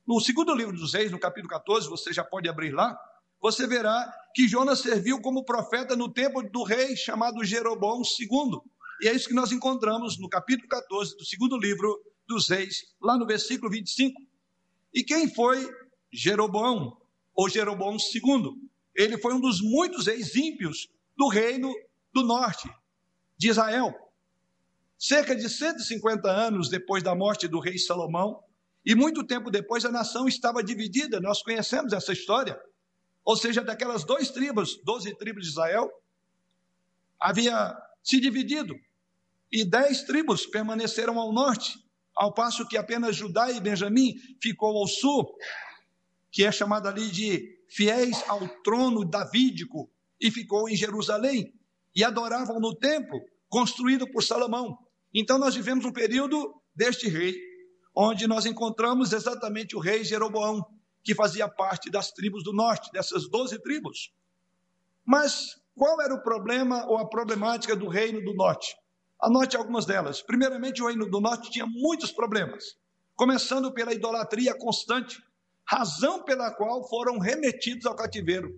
No 0.06 0.20
segundo 0.20 0.54
livro 0.54 0.76
dos 0.76 0.94
Reis, 0.94 1.12
no 1.12 1.18
capítulo 1.18 1.48
14, 1.48 1.88
você 1.88 2.12
já 2.12 2.24
pode 2.24 2.48
abrir 2.48 2.72
lá, 2.72 2.98
você 3.40 3.66
verá 3.66 4.12
que 4.34 4.46
Jonas 4.46 4.80
serviu 4.80 5.20
como 5.20 5.44
profeta 5.44 5.96
no 5.96 6.12
tempo 6.12 6.42
do 6.42 6.62
rei 6.62 6.96
chamado 6.96 7.44
Jeroboão 7.44 8.02
II. 8.02 8.60
E 9.00 9.08
é 9.08 9.14
isso 9.14 9.28
que 9.28 9.34
nós 9.34 9.50
encontramos 9.50 10.18
no 10.18 10.28
capítulo 10.28 10.68
14 10.68 11.16
do 11.16 11.24
segundo 11.24 11.56
livro 11.56 11.98
dos 12.28 12.48
Reis, 12.48 12.84
lá 13.02 13.16
no 13.16 13.26
versículo 13.26 13.70
25. 13.70 14.20
E 14.94 15.02
quem 15.02 15.32
foi 15.32 15.68
Jeroboão, 16.12 16.96
ou 17.34 17.48
Jeroboão 17.48 17.96
II? 17.96 18.70
Ele 18.94 19.16
foi 19.18 19.34
um 19.34 19.40
dos 19.40 19.60
muitos 19.60 20.06
reis 20.06 20.34
ímpios 20.36 20.88
do 21.16 21.28
reino 21.28 21.72
do 22.12 22.22
norte 22.22 22.68
de 23.38 23.48
Israel. 23.48 23.94
Cerca 24.98 25.34
de 25.34 25.48
150 25.48 26.30
anos 26.30 26.68
depois 26.68 27.02
da 27.02 27.14
morte 27.14 27.48
do 27.48 27.58
rei 27.58 27.78
Salomão, 27.78 28.42
e 28.84 28.94
muito 28.94 29.24
tempo 29.24 29.50
depois 29.50 29.84
a 29.84 29.90
nação 29.90 30.28
estava 30.28 30.62
dividida, 30.62 31.20
nós 31.20 31.42
conhecemos 31.42 31.92
essa 31.92 32.12
história. 32.12 32.58
Ou 33.30 33.36
seja, 33.36 33.62
daquelas 33.62 34.02
duas 34.02 34.28
tribos, 34.28 34.80
12 34.82 35.14
tribos 35.14 35.44
de 35.44 35.50
Israel, 35.50 35.88
havia 37.16 37.80
se 38.02 38.18
dividido, 38.18 38.74
e 39.52 39.64
dez 39.64 40.02
tribos 40.02 40.46
permaneceram 40.46 41.16
ao 41.16 41.32
norte, 41.32 41.78
ao 42.12 42.34
passo 42.34 42.66
que 42.66 42.76
apenas 42.76 43.14
Judá 43.14 43.48
e 43.52 43.60
Benjamim 43.60 44.16
ficou 44.42 44.76
ao 44.76 44.88
sul, 44.88 45.32
que 46.32 46.44
é 46.44 46.50
chamado 46.50 46.88
ali 46.88 47.08
de 47.08 47.56
fiéis 47.68 48.20
ao 48.26 48.48
trono 48.64 49.04
davídico, 49.04 49.88
e 50.20 50.28
ficou 50.28 50.68
em 50.68 50.74
Jerusalém, 50.74 51.54
e 51.94 52.02
adoravam 52.02 52.58
no 52.58 52.74
templo 52.74 53.20
construído 53.48 54.10
por 54.10 54.24
Salomão. 54.24 54.76
Então 55.14 55.38
nós 55.38 55.54
vivemos 55.54 55.84
um 55.84 55.92
período 55.92 56.52
deste 56.74 57.08
rei, 57.08 57.36
onde 57.94 58.26
nós 58.26 58.44
encontramos 58.44 59.12
exatamente 59.12 59.76
o 59.76 59.78
rei 59.78 60.02
Jeroboão, 60.02 60.66
que 61.02 61.14
fazia 61.14 61.48
parte 61.48 61.90
das 61.90 62.10
tribos 62.10 62.44
do 62.44 62.52
norte, 62.52 62.90
dessas 62.92 63.28
doze 63.28 63.58
tribos. 63.60 64.12
Mas 65.04 65.60
qual 65.74 66.00
era 66.00 66.14
o 66.14 66.22
problema 66.22 66.86
ou 66.86 66.98
a 66.98 67.08
problemática 67.08 67.74
do 67.74 67.88
reino 67.88 68.22
do 68.22 68.34
norte? 68.34 68.76
Anote 69.20 69.56
algumas 69.56 69.84
delas. 69.84 70.22
Primeiramente, 70.22 70.82
o 70.82 70.86
reino 70.86 71.08
do 71.08 71.20
norte 71.20 71.50
tinha 71.50 71.66
muitos 71.66 72.10
problemas, 72.10 72.76
começando 73.14 73.72
pela 73.72 73.92
idolatria 73.92 74.54
constante, 74.56 75.22
razão 75.64 76.22
pela 76.22 76.50
qual 76.50 76.88
foram 76.88 77.18
remetidos 77.18 77.86
ao 77.86 77.94
cativeiro. 77.94 78.50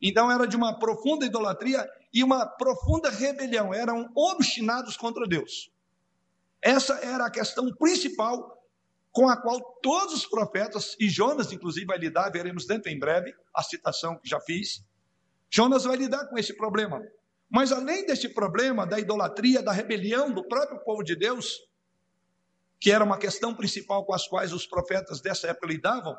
Então, 0.00 0.30
era 0.30 0.46
de 0.46 0.56
uma 0.56 0.78
profunda 0.78 1.26
idolatria 1.26 1.88
e 2.12 2.24
uma 2.24 2.46
profunda 2.46 3.10
rebelião, 3.10 3.72
eram 3.74 4.10
obstinados 4.14 4.96
contra 4.96 5.26
Deus. 5.26 5.70
Essa 6.62 6.94
era 7.04 7.26
a 7.26 7.30
questão 7.30 7.72
principal 7.74 8.59
com 9.12 9.28
a 9.28 9.36
qual 9.36 9.60
todos 9.82 10.14
os 10.14 10.26
profetas, 10.26 10.96
e 10.98 11.08
Jonas, 11.08 11.52
inclusive, 11.52 11.86
vai 11.86 11.98
lidar, 11.98 12.30
veremos 12.30 12.66
dentro 12.66 12.90
em 12.90 12.98
breve 12.98 13.34
a 13.54 13.62
citação 13.62 14.16
que 14.16 14.28
já 14.28 14.40
fiz. 14.40 14.84
Jonas 15.50 15.84
vai 15.84 15.96
lidar 15.96 16.26
com 16.26 16.38
esse 16.38 16.56
problema. 16.56 17.02
Mas 17.48 17.72
além 17.72 18.06
deste 18.06 18.28
problema 18.28 18.86
da 18.86 19.00
idolatria, 19.00 19.60
da 19.60 19.72
rebelião 19.72 20.32
do 20.32 20.46
próprio 20.46 20.78
povo 20.84 21.02
de 21.02 21.16
Deus, 21.16 21.60
que 22.78 22.92
era 22.92 23.04
uma 23.04 23.18
questão 23.18 23.54
principal 23.54 24.04
com 24.04 24.14
as 24.14 24.28
quais 24.28 24.52
os 24.52 24.66
profetas 24.66 25.20
dessa 25.20 25.48
época 25.48 25.66
lidavam, 25.66 26.16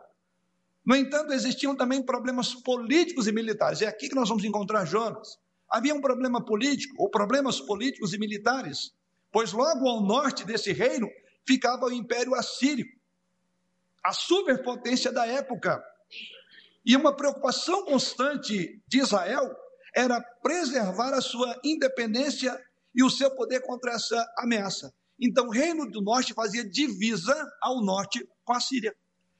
no 0.85 0.95
entanto, 0.95 1.31
existiam 1.31 1.75
também 1.75 2.03
problemas 2.03 2.55
políticos 2.55 3.27
e 3.27 3.31
militares. 3.31 3.81
É 3.81 3.87
aqui 3.87 4.09
que 4.09 4.15
nós 4.15 4.27
vamos 4.27 4.43
encontrar 4.43 4.83
Jonas. 4.83 5.37
Havia 5.69 5.93
um 5.93 6.01
problema 6.01 6.43
político, 6.43 6.95
ou 6.97 7.09
problemas 7.09 7.61
políticos 7.61 8.13
e 8.13 8.17
militares, 8.17 8.91
pois 9.31 9.53
logo 9.53 9.87
ao 9.87 10.01
norte 10.01 10.43
desse 10.43 10.73
reino 10.73 11.07
ficava 11.45 11.85
o 11.85 11.91
Império 11.91 12.35
Assírio, 12.35 12.85
a 14.03 14.13
superpotência 14.13 15.11
da 15.11 15.25
época. 15.25 15.83
E 16.85 16.95
uma 16.95 17.15
preocupação 17.15 17.85
constante 17.85 18.81
de 18.87 18.99
Israel 18.99 19.55
era 19.95 20.21
preservar 20.41 21.13
a 21.13 21.21
sua 21.21 21.59
independência 21.63 22.57
e 22.93 23.03
o 23.03 23.09
seu 23.09 23.31
poder 23.35 23.61
contra 23.61 23.93
essa 23.93 24.25
ameaça. 24.37 24.93
Então, 25.19 25.47
o 25.47 25.51
Reino 25.51 25.89
do 25.89 26.01
Norte 26.01 26.33
fazia 26.33 26.67
divisa 26.67 27.35
ao 27.61 27.83
norte 27.83 28.27
com 28.43 28.53
a 28.53 28.59
Síria. 28.59 28.95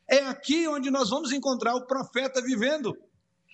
É 0.07 0.19
aqui 0.19 0.67
onde 0.67 0.91
nós 0.91 1.09
vamos 1.09 1.31
encontrar 1.31 1.73
o 1.75 1.87
profeta 1.87 2.41
vivendo. 2.41 2.95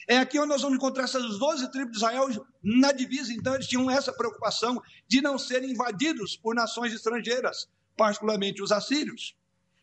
É 0.09 0.17
aqui 0.17 0.37
onde 0.39 0.49
nós 0.49 0.61
vamos 0.61 0.77
encontrar 0.77 1.05
essas 1.05 1.39
12 1.39 1.71
tribos 1.71 1.91
de 1.91 1.97
Israel 1.97 2.27
na 2.61 2.91
divisa. 2.91 3.31
Então, 3.31 3.53
eles 3.53 3.67
tinham 3.67 3.89
essa 3.89 4.11
preocupação 4.11 4.81
de 5.07 5.21
não 5.21 5.37
serem 5.37 5.71
invadidos 5.71 6.35
por 6.35 6.53
nações 6.53 6.93
estrangeiras, 6.93 7.67
particularmente 7.97 8.61
os 8.61 8.71
assírios. 8.71 9.35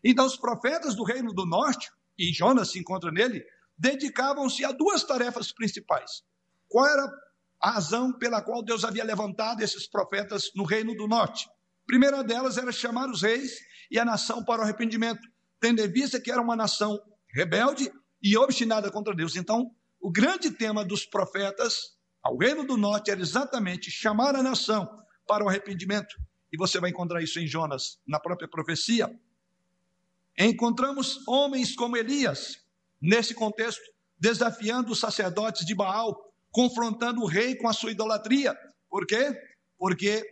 Então, 0.03 0.25
os 0.25 0.37
profetas 0.37 0.95
do 0.95 1.03
Reino 1.03 1.33
do 1.33 1.45
Norte, 1.45 1.91
e 2.17 2.31
Jonas 2.33 2.71
se 2.71 2.79
encontra 2.79 3.11
nele, 3.11 3.45
dedicavam-se 3.77 4.63
a 4.63 4.71
duas 4.71 5.03
tarefas 5.03 5.51
principais. 5.51 6.23
Qual 6.67 6.87
era 6.87 7.11
a 7.59 7.71
razão 7.71 8.13
pela 8.13 8.41
qual 8.41 8.63
Deus 8.63 8.83
havia 8.83 9.03
levantado 9.03 9.61
esses 9.61 9.87
profetas 9.87 10.51
no 10.55 10.63
Reino 10.63 10.95
do 10.95 11.07
Norte? 11.07 11.47
A 11.47 11.85
primeira 11.85 12.23
delas 12.23 12.57
era 12.57 12.71
chamar 12.71 13.09
os 13.09 13.21
reis 13.21 13.59
e 13.91 13.99
a 13.99 14.05
nação 14.05 14.43
para 14.43 14.61
o 14.61 14.63
arrependimento, 14.63 15.21
tendo 15.59 15.81
em 15.81 15.91
vista 15.91 16.19
que 16.19 16.31
era 16.31 16.41
uma 16.41 16.55
nação 16.55 16.99
rebelde 17.33 17.91
e 18.21 18.37
obstinada 18.37 18.89
contra 18.89 19.13
Deus. 19.13 19.35
Então, 19.35 19.69
o 19.99 20.11
grande 20.11 20.51
tema 20.51 20.83
dos 20.83 21.05
profetas 21.05 21.95
ao 22.23 22.37
Reino 22.37 22.65
do 22.65 22.77
Norte 22.77 23.11
era 23.11 23.21
exatamente 23.21 23.91
chamar 23.91 24.35
a 24.35 24.41
nação 24.41 24.87
para 25.27 25.43
o 25.43 25.49
arrependimento. 25.49 26.15
E 26.51 26.57
você 26.57 26.79
vai 26.79 26.89
encontrar 26.89 27.21
isso 27.21 27.39
em 27.39 27.47
Jonas, 27.47 27.99
na 28.07 28.19
própria 28.19 28.47
profecia. 28.47 29.09
Encontramos 30.37 31.25
homens 31.27 31.75
como 31.75 31.97
Elias, 31.97 32.63
nesse 33.01 33.33
contexto, 33.33 33.81
desafiando 34.17 34.91
os 34.91 34.99
sacerdotes 34.99 35.65
de 35.65 35.75
Baal, 35.75 36.33
confrontando 36.51 37.21
o 37.21 37.27
rei 37.27 37.55
com 37.55 37.67
a 37.67 37.73
sua 37.73 37.91
idolatria. 37.91 38.55
Por 38.89 39.05
quê? 39.05 39.37
Porque 39.77 40.23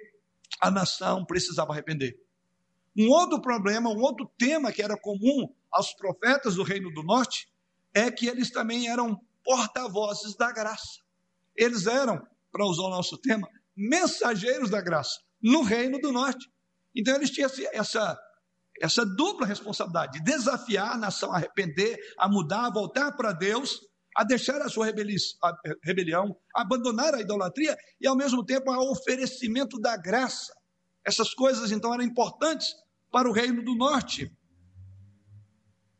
a 0.61 0.71
nação 0.71 1.25
precisava 1.25 1.73
arrepender. 1.73 2.17
Um 2.97 3.09
outro 3.09 3.41
problema, 3.41 3.89
um 3.89 4.01
outro 4.01 4.29
tema 4.37 4.71
que 4.71 4.81
era 4.81 4.95
comum 4.97 5.53
aos 5.71 5.93
profetas 5.93 6.55
do 6.55 6.63
Reino 6.63 6.91
do 6.93 7.03
Norte 7.03 7.51
é 7.93 8.11
que 8.11 8.27
eles 8.27 8.51
também 8.51 8.87
eram 8.87 9.19
porta-vozes 9.43 10.35
da 10.35 10.51
graça. 10.51 11.01
Eles 11.55 11.87
eram, 11.87 12.25
para 12.51 12.65
usar 12.65 12.83
o 12.83 12.89
nosso 12.89 13.17
tema, 13.17 13.47
mensageiros 13.75 14.69
da 14.69 14.81
graça 14.81 15.19
no 15.43 15.61
Reino 15.61 15.99
do 15.99 16.11
Norte. 16.11 16.49
Então 16.95 17.15
eles 17.15 17.29
tinham 17.29 17.49
essa 17.73 18.17
essa 18.81 19.05
dupla 19.05 19.45
responsabilidade 19.45 20.13
de 20.13 20.23
desafiar 20.23 20.93
a 20.93 20.97
nação 20.97 21.31
a 21.31 21.37
arrepender, 21.37 21.97
a 22.17 22.27
mudar, 22.27 22.65
a 22.65 22.73
voltar 22.73 23.11
para 23.11 23.31
Deus, 23.31 23.79
a 24.15 24.23
deixar 24.23 24.61
a 24.61 24.69
sua 24.69 24.85
rebelião, 25.83 26.35
a 26.55 26.61
abandonar 26.61 27.13
a 27.13 27.21
idolatria 27.21 27.77
e, 28.01 28.07
ao 28.07 28.15
mesmo 28.15 28.43
tempo, 28.43 28.71
ao 28.71 28.91
oferecimento 28.91 29.79
da 29.79 29.95
graça. 29.95 30.53
Essas 31.05 31.33
coisas, 31.33 31.71
então, 31.71 31.93
eram 31.93 32.03
importantes 32.03 32.67
para 33.11 33.29
o 33.29 33.31
reino 33.31 33.63
do 33.63 33.75
norte. 33.75 34.31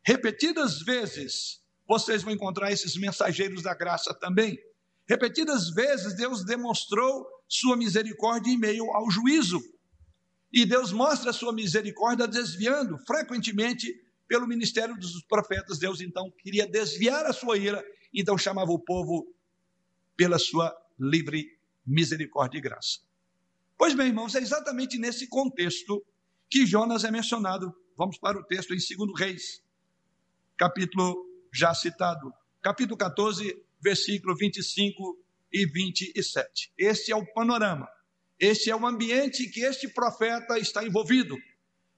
Repetidas 0.05 0.79
vezes, 0.79 1.62
vocês 1.88 2.23
vão 2.23 2.33
encontrar 2.33 2.71
esses 2.71 2.95
mensageiros 2.97 3.63
da 3.63 3.73
graça 3.73 4.13
também. 4.19 4.57
Repetidas 5.07 5.69
vezes, 5.69 6.15
Deus 6.15 6.43
demonstrou 6.45 7.25
sua 7.53 7.77
misericórdia 7.77 8.51
em 8.51 8.57
meio 8.57 8.89
ao 8.91 9.10
juízo. 9.12 9.62
E 10.51 10.65
Deus 10.65 10.91
mostra 10.91 11.29
a 11.29 11.33
sua 11.33 11.53
misericórdia 11.53 12.27
desviando 12.27 12.98
frequentemente 13.05 13.93
pelo 14.27 14.48
ministério 14.48 14.98
dos 14.98 15.24
profetas. 15.24 15.77
Deus 15.77 16.01
então 16.01 16.31
queria 16.39 16.67
desviar 16.67 17.25
a 17.25 17.33
sua 17.33 17.57
ira, 17.57 17.83
então 18.13 18.38
chamava 18.38 18.72
o 18.72 18.79
povo 18.79 19.31
pela 20.15 20.39
sua 20.39 20.75
livre 21.00 21.48
misericórdia 21.86 22.57
e 22.57 22.62
graça. 22.62 23.00
Pois 23.77 23.93
bem, 23.93 24.07
irmãos, 24.07 24.33
é 24.33 24.39
exatamente 24.39 24.98
nesse 24.98 25.27
contexto 25.27 26.03
que 26.50 26.65
Jonas 26.65 27.03
é 27.03 27.12
mencionado. 27.12 27.74
Vamos 27.95 28.17
para 28.17 28.39
o 28.39 28.43
texto 28.43 28.74
em 28.74 28.77
2 28.77 29.19
Reis, 29.19 29.63
capítulo 30.57 31.15
já 31.51 31.74
citado, 31.74 32.33
capítulo 32.62 32.98
14, 32.98 33.55
versículo 33.79 34.36
25 34.36 35.23
e 35.53 35.65
27. 35.65 36.74
Este 36.77 37.12
é 37.12 37.15
o 37.15 37.25
panorama. 37.33 37.88
Este 38.39 38.72
é 38.72 38.75
o 38.75 38.86
ambiente 38.86 39.48
que 39.48 39.62
este 39.62 39.88
profeta 39.88 40.57
está 40.57 40.83
envolvido. 40.83 41.38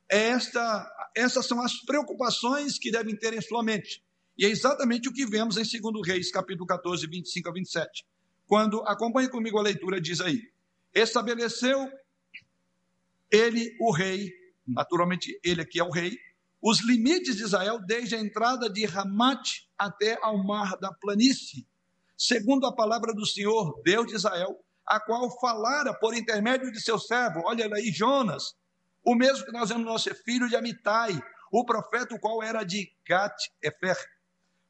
É 0.10 0.28
esta, 0.30 1.10
essas 1.16 1.46
são 1.46 1.62
as 1.62 1.74
preocupações 1.86 2.78
que 2.78 2.92
devem 2.92 3.16
ter 3.16 3.34
em 3.34 3.42
sua 3.42 3.64
mente. 3.64 4.04
E 4.38 4.46
é 4.46 4.50
exatamente 4.50 5.08
o 5.08 5.14
que 5.14 5.26
vemos 5.26 5.58
em 5.58 5.64
2 5.82 6.08
Reis, 6.08 6.30
capítulo 6.30 6.68
14, 6.68 7.08
25 7.08 7.50
a 7.50 7.54
27. 7.54 8.06
Quando, 8.46 8.84
acompanhe 8.84 9.30
comigo 9.30 9.58
a 9.58 9.64
leitura, 9.64 10.00
diz 10.00 10.20
aí: 10.20 10.42
Estabeleceu 10.94 11.90
ele, 13.32 13.76
o 13.80 13.92
rei, 13.92 14.32
naturalmente 14.68 15.40
ele 15.44 15.62
aqui 15.62 15.80
é 15.80 15.84
o 15.84 15.90
rei, 15.90 16.18
os 16.62 16.82
limites 16.82 17.38
de 17.38 17.44
Israel 17.44 17.80
desde 17.86 18.16
a 18.16 18.20
entrada 18.20 18.70
de 18.70 18.86
Ramat 18.86 19.66
até 19.78 20.18
ao 20.22 20.44
mar 20.44 20.78
da 20.78 20.92
planície, 20.92 21.66
segundo 22.18 22.66
a 22.66 22.76
palavra 22.76 23.14
do 23.14 23.26
Senhor, 23.26 23.82
Deus 23.84 24.08
de 24.08 24.16
Israel, 24.16 24.58
a 24.86 25.00
qual 25.00 25.30
falara 25.40 25.94
por 25.94 26.16
intermédio 26.16 26.72
de 26.72 26.82
seu 26.82 27.00
servo, 27.00 27.42
olha 27.46 27.66
aí, 27.74 27.92
Jonas, 27.92 28.56
o 29.04 29.16
mesmo 29.16 29.46
que 29.46 29.52
nós 29.52 29.70
vemos 29.70 29.86
no 29.86 29.92
nosso 29.92 30.14
filho 30.24 30.48
de 30.48 30.56
Amitai, 30.56 31.20
o 31.52 31.66
profeta, 31.66 32.16
o 32.16 32.20
qual 32.20 32.44
era 32.44 32.64
de 32.64 32.92
Gat-Efer, 33.08 33.98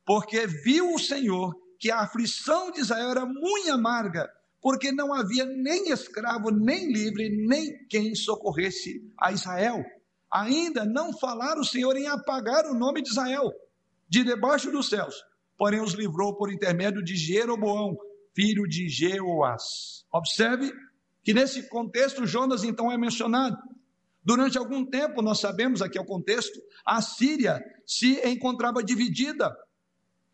porque 0.06 0.46
viu 0.46 0.94
o 0.94 1.00
Senhor 1.00 1.56
que 1.80 1.92
a 1.92 2.02
aflição 2.02 2.72
de 2.72 2.82
Israel 2.82 3.10
era 3.12 3.26
muito 3.26 3.72
amarga, 3.72 4.30
porque 4.62 4.92
não 4.92 5.14
havia 5.14 5.46
nem 5.46 5.92
escravo, 5.92 6.50
nem 6.50 6.92
livre, 6.92 7.30
nem 7.48 7.86
quem 7.88 8.16
socorresse 8.16 9.02
a 9.20 9.32
Israel. 9.32 9.84
Ainda 10.32 10.86
não 10.86 11.18
falara 11.18 11.60
o 11.60 11.66
Senhor 11.66 11.96
em 11.96 12.08
apagar 12.08 12.66
o 12.66 12.74
nome 12.74 13.02
de 13.02 13.10
Israel 13.10 13.52
de 14.08 14.24
debaixo 14.24 14.72
dos 14.72 14.90
céus, 14.90 15.16
porém 15.58 15.82
os 15.82 15.94
livrou 15.94 16.36
por 16.36 16.52
intermédio 16.52 17.04
de 17.04 17.16
Jeroboão, 17.16 17.96
filho 18.36 18.68
de 18.68 18.90
Jeoás. 18.90 20.06
Observe 20.12 20.72
que 21.24 21.34
nesse 21.34 21.68
contexto 21.70 22.26
Jonas 22.26 22.64
então 22.64 22.92
é 22.92 22.98
mencionado. 22.98 23.58
Durante 24.24 24.58
algum 24.58 24.86
tempo, 24.86 25.22
nós 25.22 25.40
sabemos 25.40 25.82
aqui 25.82 25.98
é 25.98 26.02
o 26.02 26.06
contexto, 26.06 26.60
a 26.86 27.02
Síria 27.02 27.64
se 27.86 28.20
encontrava 28.28 28.84
dividida 28.84 29.56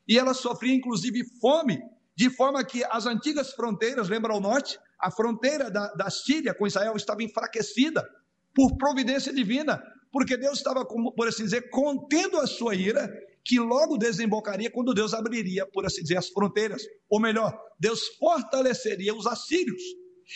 e 0.07 0.17
ela 0.17 0.33
sofria 0.33 0.73
inclusive 0.73 1.23
fome, 1.39 1.79
de 2.15 2.29
forma 2.29 2.63
que 2.63 2.83
as 2.85 3.05
antigas 3.05 3.53
fronteiras, 3.53 4.09
lembra 4.09 4.33
ao 4.33 4.41
norte, 4.41 4.79
a 4.99 5.11
fronteira 5.11 5.69
da, 5.69 5.87
da 5.93 6.09
Síria 6.09 6.53
com 6.53 6.67
Israel 6.67 6.95
estava 6.95 7.23
enfraquecida 7.23 8.07
por 8.53 8.77
providência 8.77 9.33
divina, 9.33 9.81
porque 10.11 10.37
Deus 10.37 10.57
estava, 10.57 10.85
por 10.85 11.27
assim 11.27 11.43
dizer, 11.43 11.69
contendo 11.69 12.37
a 12.37 12.47
sua 12.47 12.75
ira 12.75 13.09
que 13.43 13.59
logo 13.59 13.97
desembocaria 13.97 14.69
quando 14.69 14.93
Deus 14.93 15.13
abriria, 15.13 15.65
por 15.65 15.85
assim 15.85 16.01
dizer, 16.01 16.17
as 16.17 16.29
fronteiras. 16.29 16.83
Ou 17.09 17.19
melhor, 17.19 17.57
Deus 17.79 18.07
fortaleceria 18.19 19.15
os 19.15 19.25
assírios. 19.25 19.81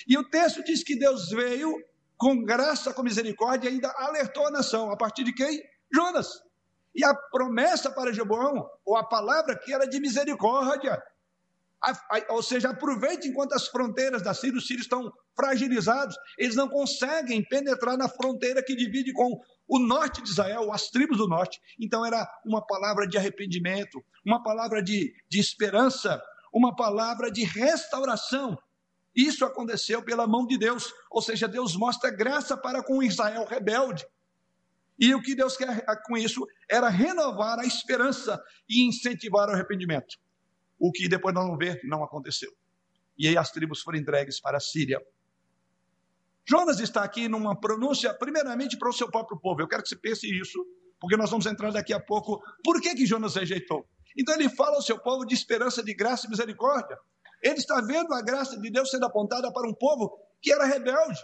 E 0.07 0.17
o 0.17 0.29
texto 0.29 0.63
diz 0.63 0.83
que 0.83 0.97
Deus 0.97 1.29
veio 1.29 1.73
com 2.17 2.43
graça, 2.43 2.93
com 2.93 3.03
misericórdia, 3.03 3.69
e 3.69 3.73
ainda 3.73 3.93
alertou 3.97 4.47
a 4.47 4.51
nação. 4.51 4.91
A 4.91 4.97
partir 4.97 5.23
de 5.23 5.33
quem? 5.33 5.61
Jonas. 5.93 6.41
E 6.93 7.03
a 7.03 7.13
promessa 7.13 7.91
para 7.91 8.13
Jeroboão, 8.13 8.69
ou 8.85 8.95
a 8.95 9.03
palavra 9.03 9.57
que 9.57 9.73
era 9.73 9.85
de 9.85 9.99
misericórdia. 9.99 11.01
Ou 12.29 12.41
seja, 12.41 12.69
aproveite 12.69 13.27
enquanto 13.27 13.53
as 13.53 13.67
fronteiras 13.67 14.21
da 14.21 14.33
Síria, 14.33 14.57
os 14.57 14.67
sírios 14.67 14.85
estão 14.85 15.11
fragilizados, 15.35 16.15
eles 16.37 16.55
não 16.55 16.67
conseguem 16.67 17.43
penetrar 17.43 17.97
na 17.97 18.09
fronteira 18.09 18.63
que 18.63 18.75
divide 18.75 19.13
com 19.13 19.39
o 19.67 19.79
norte 19.79 20.21
de 20.21 20.29
Israel, 20.29 20.71
as 20.71 20.89
tribos 20.89 21.17
do 21.17 21.27
norte. 21.27 21.59
Então 21.79 22.05
era 22.05 22.27
uma 22.45 22.65
palavra 22.65 23.07
de 23.07 23.17
arrependimento, 23.17 24.03
uma 24.25 24.41
palavra 24.41 24.81
de, 24.81 25.13
de 25.29 25.39
esperança, 25.39 26.21
uma 26.53 26.75
palavra 26.75 27.31
de 27.31 27.43
restauração. 27.43 28.57
Isso 29.15 29.45
aconteceu 29.45 30.03
pela 30.03 30.27
mão 30.27 30.45
de 30.45 30.57
Deus, 30.57 30.91
ou 31.09 31.21
seja, 31.21 31.47
Deus 31.47 31.75
mostra 31.75 32.09
graça 32.09 32.57
para 32.57 32.83
com 32.83 33.03
Israel 33.03 33.45
rebelde. 33.45 34.05
E 34.97 35.13
o 35.13 35.21
que 35.21 35.35
Deus 35.35 35.57
quer 35.57 35.85
com 36.05 36.17
isso 36.17 36.45
era 36.69 36.89
renovar 36.89 37.59
a 37.59 37.65
esperança 37.65 38.41
e 38.69 38.87
incentivar 38.87 39.49
o 39.49 39.51
arrependimento. 39.51 40.17
O 40.79 40.91
que 40.91 41.07
depois 41.07 41.33
nós 41.33 41.43
vamos 41.45 41.59
ver 41.59 41.79
não 41.83 42.03
aconteceu. 42.03 42.51
E 43.17 43.27
aí 43.27 43.37
as 43.37 43.51
tribos 43.51 43.81
foram 43.81 43.97
entregues 43.97 44.39
para 44.39 44.57
a 44.57 44.59
Síria. 44.59 45.01
Jonas 46.47 46.79
está 46.79 47.03
aqui 47.03 47.27
numa 47.27 47.59
pronúncia, 47.59 48.13
primeiramente 48.13 48.77
para 48.77 48.89
o 48.89 48.93
seu 48.93 49.09
próprio 49.09 49.39
povo. 49.39 49.61
Eu 49.61 49.67
quero 49.67 49.81
que 49.81 49.89
você 49.89 49.95
pense 49.95 50.27
isso, 50.27 50.63
porque 50.99 51.17
nós 51.17 51.29
vamos 51.29 51.45
entrar 51.45 51.71
daqui 51.71 51.93
a 51.93 51.99
pouco. 51.99 52.41
Por 52.63 52.81
que, 52.81 52.93
que 52.93 53.05
Jonas 53.05 53.35
rejeitou? 53.35 53.87
Então 54.17 54.35
ele 54.35 54.49
fala 54.49 54.75
ao 54.75 54.81
seu 54.81 54.99
povo 54.99 55.25
de 55.25 55.33
esperança, 55.33 55.83
de 55.83 55.93
graça 55.93 56.27
e 56.27 56.29
misericórdia. 56.29 56.97
Ele 57.41 57.55
está 57.55 57.81
vendo 57.81 58.13
a 58.13 58.21
graça 58.21 58.59
de 58.59 58.69
Deus 58.69 58.89
sendo 58.89 59.05
apontada 59.05 59.51
para 59.51 59.67
um 59.67 59.73
povo 59.73 60.19
que 60.41 60.51
era 60.51 60.65
rebelde 60.65 61.19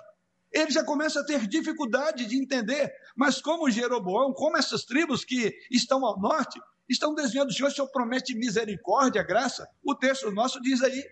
ele 0.51 0.71
já 0.71 0.83
começa 0.83 1.21
a 1.21 1.25
ter 1.25 1.47
dificuldade 1.47 2.25
de 2.25 2.37
entender. 2.37 2.93
Mas 3.15 3.41
como 3.41 3.69
Jeroboão, 3.69 4.33
como 4.33 4.57
essas 4.57 4.83
tribos 4.83 5.23
que 5.23 5.53
estão 5.71 6.05
ao 6.05 6.19
norte, 6.19 6.59
estão 6.91 7.13
desviando 7.13 7.47
do 7.47 7.53
Senhor, 7.53 7.69
o 7.69 7.71
Senhor 7.71 7.87
promete 7.89 8.35
misericórdia, 8.35 9.23
graça. 9.23 9.67
O 9.83 9.95
texto 9.95 10.31
nosso 10.31 10.61
diz 10.61 10.81
aí 10.81 11.03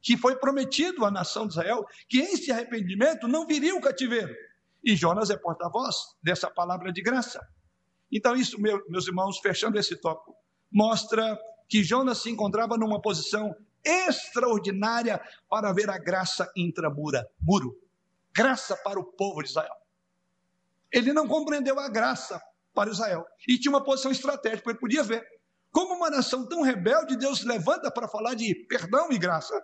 que 0.00 0.16
foi 0.16 0.36
prometido 0.36 1.04
à 1.04 1.10
nação 1.10 1.46
de 1.46 1.52
Israel 1.52 1.84
que 2.08 2.18
esse 2.18 2.50
arrependimento 2.50 3.28
não 3.28 3.46
viria 3.46 3.74
o 3.74 3.80
cativeiro. 3.80 4.34
E 4.82 4.96
Jonas 4.96 5.30
é 5.30 5.36
porta-voz 5.36 5.96
dessa 6.22 6.50
palavra 6.50 6.92
de 6.92 7.02
graça. 7.02 7.40
Então, 8.10 8.34
isso, 8.34 8.60
meus 8.60 9.06
irmãos, 9.06 9.38
fechando 9.38 9.78
esse 9.78 9.96
tópico, 9.96 10.34
mostra 10.70 11.38
que 11.68 11.84
Jonas 11.84 12.18
se 12.18 12.30
encontrava 12.30 12.76
numa 12.76 13.00
posição 13.00 13.54
extraordinária 13.84 15.20
para 15.48 15.72
ver 15.72 15.88
a 15.88 15.98
graça 15.98 16.50
intramura, 16.56 17.26
muro 17.40 17.82
graça 18.34 18.76
para 18.76 18.98
o 18.98 19.04
povo 19.04 19.42
de 19.42 19.50
Israel. 19.50 19.74
Ele 20.90 21.12
não 21.12 21.28
compreendeu 21.28 21.78
a 21.78 21.88
graça 21.88 22.40
para 22.72 22.90
Israel 22.90 23.24
e 23.48 23.58
tinha 23.58 23.72
uma 23.72 23.84
posição 23.84 24.10
estratégica, 24.10 24.70
ele 24.70 24.78
podia 24.78 25.02
ver. 25.02 25.24
Como 25.70 25.94
uma 25.94 26.10
nação 26.10 26.46
tão 26.46 26.62
rebelde, 26.62 27.16
Deus 27.16 27.44
levanta 27.44 27.90
para 27.90 28.08
falar 28.08 28.34
de 28.34 28.54
perdão 28.68 29.10
e 29.10 29.18
graça. 29.18 29.54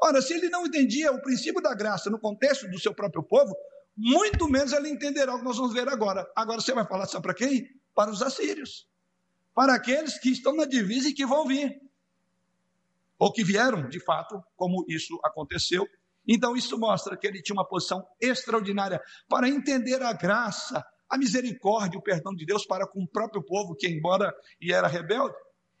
Ora, 0.00 0.22
se 0.22 0.34
ele 0.34 0.48
não 0.48 0.66
entendia 0.66 1.10
o 1.12 1.20
princípio 1.20 1.60
da 1.60 1.74
graça 1.74 2.10
no 2.10 2.18
contexto 2.18 2.68
do 2.68 2.78
seu 2.78 2.94
próprio 2.94 3.22
povo, 3.22 3.54
muito 3.96 4.48
menos 4.48 4.72
ele 4.72 4.88
entenderá 4.88 5.34
o 5.34 5.38
que 5.38 5.44
nós 5.44 5.56
vamos 5.56 5.72
ver 5.72 5.88
agora. 5.88 6.24
Agora 6.36 6.60
você 6.60 6.72
vai 6.72 6.86
falar 6.86 7.06
sabe 7.06 7.22
para 7.22 7.34
quem? 7.34 7.66
Para 7.94 8.10
os 8.10 8.22
assírios. 8.22 8.88
Para 9.54 9.74
aqueles 9.74 10.18
que 10.18 10.30
estão 10.30 10.54
na 10.54 10.64
divisa 10.64 11.08
e 11.08 11.14
que 11.14 11.26
vão 11.26 11.46
vir. 11.46 11.80
Ou 13.18 13.32
que 13.32 13.44
vieram, 13.44 13.88
de 13.88 14.00
fato, 14.00 14.42
como 14.56 14.84
isso 14.88 15.18
aconteceu 15.24 15.86
então, 16.26 16.56
isso 16.56 16.78
mostra 16.78 17.16
que 17.16 17.26
ele 17.26 17.42
tinha 17.42 17.54
uma 17.54 17.66
posição 17.66 18.06
extraordinária 18.20 19.00
para 19.28 19.48
entender 19.48 20.02
a 20.02 20.12
graça, 20.12 20.84
a 21.12 21.18
misericórdia, 21.18 21.98
o 21.98 22.02
perdão 22.02 22.34
de 22.34 22.46
Deus 22.46 22.64
para 22.64 22.86
com 22.86 23.02
o 23.02 23.06
próprio 23.06 23.42
povo, 23.42 23.76
que, 23.76 23.86
embora 23.86 24.34
e 24.58 24.72
era 24.72 24.88
rebelde, 24.88 25.34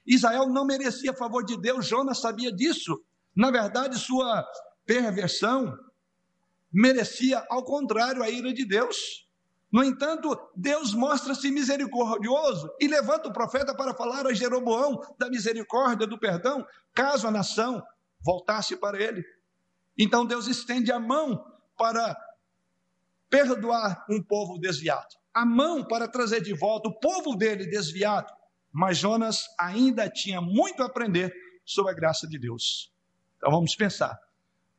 Israel 0.06 0.46
não 0.46 0.66
merecia 0.66 1.14
favor 1.14 1.42
de 1.42 1.58
Deus, 1.58 1.86
Jonas 1.86 2.20
sabia 2.20 2.52
disso. 2.52 3.02
Na 3.34 3.50
verdade, 3.50 3.98
sua 3.98 4.46
perversão 4.84 5.74
merecia, 6.70 7.42
ao 7.48 7.64
contrário, 7.64 8.22
a 8.22 8.28
ira 8.28 8.52
de 8.52 8.66
Deus. 8.66 9.26
No 9.72 9.82
entanto, 9.82 10.38
Deus 10.54 10.92
mostra-se 10.92 11.50
misericordioso 11.50 12.70
e 12.78 12.86
levanta 12.86 13.30
o 13.30 13.32
profeta 13.32 13.74
para 13.74 13.94
falar 13.94 14.26
a 14.26 14.34
Jeroboão 14.34 15.00
da 15.18 15.30
misericórdia, 15.30 16.06
do 16.06 16.18
perdão, 16.18 16.66
caso 16.92 17.26
a 17.26 17.30
nação 17.30 17.82
voltasse 18.20 18.76
para 18.76 19.00
ele. 19.02 19.24
Então 19.96 20.26
Deus 20.26 20.46
estende 20.46 20.92
a 20.92 21.00
mão 21.00 21.42
para 21.78 22.14
perdoar 23.30 24.04
um 24.10 24.22
povo 24.22 24.58
desviado, 24.58 25.16
a 25.34 25.44
mão 25.44 25.84
para 25.84 26.08
trazer 26.08 26.42
de 26.42 26.54
volta 26.54 26.88
o 26.88 26.98
povo 26.98 27.36
dele 27.36 27.66
desviado. 27.66 28.32
Mas 28.70 28.98
Jonas 28.98 29.46
ainda 29.58 30.08
tinha 30.08 30.40
muito 30.40 30.82
a 30.82 30.86
aprender 30.86 31.32
sobre 31.64 31.92
a 31.92 31.94
graça 31.94 32.26
de 32.26 32.38
Deus. 32.38 32.92
Então 33.36 33.50
vamos 33.50 33.74
pensar. 33.74 34.18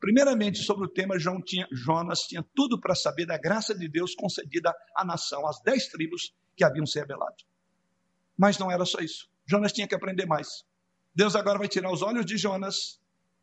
Primeiramente, 0.00 0.58
sobre 0.58 0.84
o 0.84 0.88
tema, 0.88 1.16
Jonas 1.18 2.20
tinha 2.22 2.44
tudo 2.54 2.78
para 2.78 2.94
saber 2.94 3.24
da 3.24 3.38
graça 3.38 3.74
de 3.74 3.88
Deus 3.88 4.14
concedida 4.14 4.74
à 4.94 5.04
nação, 5.04 5.46
às 5.46 5.60
dez 5.62 5.88
tribos 5.88 6.34
que 6.56 6.64
haviam 6.64 6.84
se 6.84 6.98
rebelado. 6.98 7.36
Mas 8.36 8.58
não 8.58 8.70
era 8.70 8.84
só 8.84 8.98
isso. 8.98 9.28
Jonas 9.46 9.72
tinha 9.72 9.88
que 9.88 9.94
aprender 9.94 10.26
mais. 10.26 10.64
Deus 11.14 11.36
agora 11.36 11.58
vai 11.58 11.68
tirar 11.68 11.92
os 11.92 12.02
olhos 12.02 12.26
de 12.26 12.36
Jonas 12.36 13.00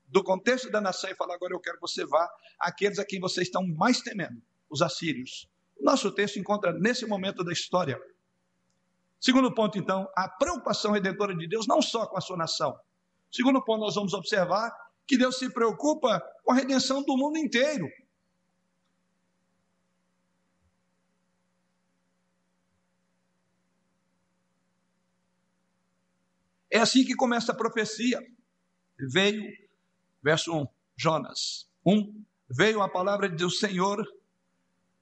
do 0.08 0.24
contexto 0.24 0.70
da 0.70 0.82
nação 0.82 1.10
e 1.10 1.16
falar: 1.16 1.36
agora 1.36 1.54
eu 1.54 1.60
quero 1.60 1.78
que 1.78 1.82
você 1.82 2.06
vá 2.06 2.30
àqueles 2.60 3.00
a 3.00 3.06
quem 3.06 3.20
vocês 3.20 3.48
estão 3.48 3.66
mais 3.66 4.02
temendo, 4.02 4.42
os 4.70 4.82
assírios. 4.82 5.50
Nosso 5.82 6.12
texto 6.12 6.38
encontra 6.38 6.72
nesse 6.74 7.06
momento 7.06 7.44
da 7.44 7.52
história. 7.52 8.00
Segundo 9.20 9.54
ponto, 9.54 9.78
então, 9.78 10.08
a 10.16 10.28
preocupação 10.28 10.92
redentora 10.92 11.36
de 11.36 11.48
Deus 11.48 11.68
não 11.68 11.82
só 11.82 12.08
com 12.08 12.18
a 12.18 12.22
sua 12.22 12.38
nação. 12.38 12.78
Segundo 13.32 13.64
ponto, 13.64 13.82
nós 13.82 13.96
vamos 13.96 14.14
observar 14.14 14.72
que 15.08 15.18
Deus 15.18 15.38
se 15.38 15.50
preocupa 15.52 16.22
com 16.44 16.52
a 16.52 16.56
redenção 16.56 17.04
do 17.04 17.18
mundo 17.18 17.38
inteiro. 17.38 17.88
É 26.70 26.80
assim 26.80 27.04
que 27.04 27.16
começa 27.16 27.52
a 27.52 27.56
profecia. 27.56 28.22
Veio 28.98 29.44
Verso 30.22 30.54
1, 30.56 30.68
Jonas. 30.96 31.68
1. 31.86 32.24
Veio 32.50 32.82
a 32.82 32.90
palavra 32.90 33.28
do 33.28 33.50
Senhor 33.50 34.06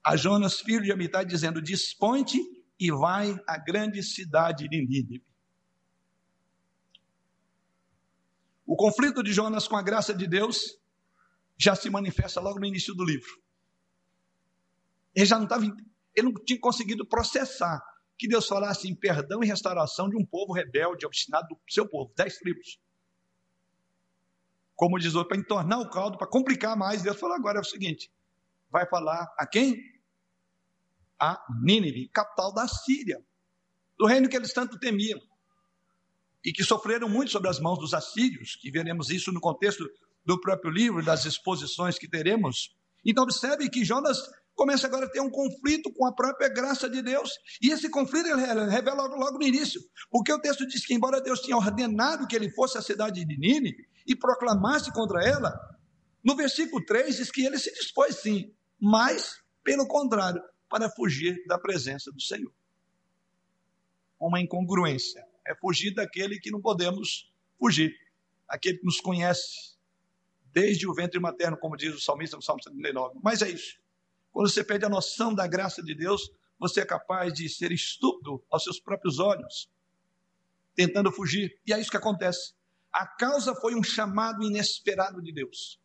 a 0.04 0.16
Jonas, 0.16 0.60
filho 0.60 0.84
de 0.84 0.92
Amitai, 0.92 1.26
dizendo: 1.26 1.62
Dispõe-te 1.62 2.40
e 2.80 2.92
vai 2.92 3.38
à 3.48 3.58
grande 3.58 4.02
cidade 4.04 4.68
de 4.68 4.78
Nínive. 4.78 5.24
O 8.66 8.76
conflito 8.76 9.24
de 9.24 9.34
Jonas 9.34 9.68
com 9.68 9.76
a 9.76 9.82
graça 9.82 10.14
de 10.14 10.28
Deus 10.28 10.78
já 11.58 11.76
se 11.76 11.90
manifesta 11.90 12.40
logo 12.40 12.60
no 12.60 12.66
início 12.66 12.94
do 12.94 13.04
livro. 13.04 13.42
Ele 15.14 15.26
já 15.26 15.38
não 15.38 15.44
estava, 15.46 15.64
ele 15.64 16.32
não 16.32 16.34
tinha 16.46 16.60
conseguido 16.60 17.06
processar 17.06 17.82
que 18.18 18.28
Deus 18.28 18.48
falasse 18.48 18.88
em 18.88 18.96
perdão 18.96 19.44
e 19.44 19.48
restauração 19.48 20.10
de 20.10 20.16
um 20.16 20.26
povo 20.26 20.54
rebelde, 20.54 21.06
obstinado 21.06 21.48
do 21.48 21.60
seu 21.68 21.88
povo, 21.88 22.14
dez 22.16 22.38
tribos 22.38 22.80
como 24.80 24.98
diz 24.98 25.14
outro, 25.14 25.28
para 25.28 25.38
entornar 25.38 25.82
o 25.82 25.90
caldo, 25.90 26.18
para 26.18 26.26
complicar 26.26 26.78
mais. 26.78 27.02
Deus 27.02 27.20
falou: 27.20 27.36
agora 27.36 27.58
é 27.58 27.62
o 27.62 27.66
seguinte: 27.66 28.10
vai 28.72 28.88
falar 28.88 29.28
a 29.38 29.46
quem? 29.46 29.78
A 31.20 31.44
Nínive, 31.62 32.10
capital 32.10 32.54
da 32.54 32.68
Síria, 32.68 33.24
do 33.98 34.06
reino 34.06 34.30
que 34.30 34.38
eles 34.38 34.54
tanto 34.54 34.80
temiam 34.80 35.20
e 36.44 36.54
que 36.54 36.64
sofreram 36.64 37.10
muito 37.10 37.32
sobre 37.32 37.50
as 37.50 37.60
mãos 37.60 37.78
dos 37.78 37.94
assírios, 37.94 38.56
que 38.56 38.72
veremos 38.72 39.10
isso 39.10 39.32
no 39.32 39.42
contexto 39.42 39.86
do 40.26 40.40
próprio 40.40 40.72
livro, 40.72 41.04
das 41.04 41.26
exposições 41.26 42.00
que 42.00 42.08
teremos. 42.08 42.76
Então, 43.06 43.24
observe 43.24 43.70
que 43.70 43.84
Jonas 43.84 44.20
começa 44.56 44.88
agora 44.88 45.06
a 45.06 45.10
ter 45.10 45.22
um 45.22 45.30
conflito 45.30 45.92
com 45.94 46.06
a 46.06 46.14
própria 46.14 46.50
graça 46.50 46.90
de 46.90 47.02
Deus. 47.02 47.32
E 47.62 47.72
esse 47.72 47.90
conflito 47.90 48.28
ele 48.28 48.70
revela 48.70 49.04
logo, 49.04 49.16
logo 49.16 49.38
no 49.38 49.46
início. 49.46 49.82
Porque 50.10 50.32
o 50.32 50.40
texto 50.40 50.68
diz 50.68 50.86
que, 50.86 50.94
embora 50.94 51.22
Deus 51.22 51.40
tinha 51.40 51.58
ordenado 51.58 52.28
que 52.28 52.36
ele 52.36 52.50
fosse 52.52 52.78
à 52.78 52.82
cidade 52.82 53.26
de 53.26 53.38
Nínive, 53.38 53.88
e 54.06 54.16
proclamasse 54.16 54.92
contra 54.92 55.24
ela, 55.24 55.54
no 56.24 56.36
versículo 56.36 56.84
3 56.84 57.18
diz 57.18 57.32
que 57.32 57.46
ele 57.46 57.58
se 57.58 57.72
dispôs 57.74 58.16
sim, 58.18 58.52
mas, 58.80 59.42
pelo 59.64 59.88
contrário, 59.88 60.42
para 60.70 60.90
fugir 60.90 61.44
da 61.48 61.58
presença 61.58 62.12
do 62.12 62.22
Senhor. 62.22 62.54
Uma 64.20 64.40
incongruência. 64.40 65.26
É 65.46 65.56
fugir 65.56 65.94
daquele 65.94 66.40
que 66.40 66.52
não 66.52 66.62
podemos 66.62 67.32
fugir, 67.58 67.94
aquele 68.48 68.78
que 68.78 68.86
nos 68.86 69.02
conhece 69.02 69.78
desde 70.54 70.88
o 70.88 70.94
ventre 70.94 71.20
materno, 71.20 71.58
como 71.58 71.76
diz 71.76 71.94
o 71.94 72.00
salmista 72.00 72.36
no 72.36 72.42
Salmo 72.42 72.62
79. 72.62 73.20
Mas 73.24 73.42
é 73.42 73.50
isso. 73.50 73.80
Quando 74.32 74.50
você 74.50 74.64
perde 74.64 74.86
a 74.86 74.90
noção 74.90 75.34
da 75.34 75.48
graça 75.48 75.82
de 75.82 75.96
Deus, 75.96 76.32
você 76.60 76.82
é 76.82 76.86
capaz 76.86 77.34
de 77.34 77.48
ser 77.50 77.72
estúpido 77.72 78.44
aos 78.50 78.64
seus 78.64 78.80
próprios 78.80 79.20
olhos, 79.20 79.70
tentando 80.76 81.12
fugir. 81.12 81.60
E 81.66 81.74
é 81.74 81.80
isso 81.80 81.90
que 81.90 81.98
acontece. 81.98 82.54
A 82.92 83.06
causa 83.06 83.56
foi 83.56 83.76
um 83.76 83.84
chamado 83.84 84.44
inesperado 84.44 85.22
de 85.22 85.32
Deus. 85.32 85.80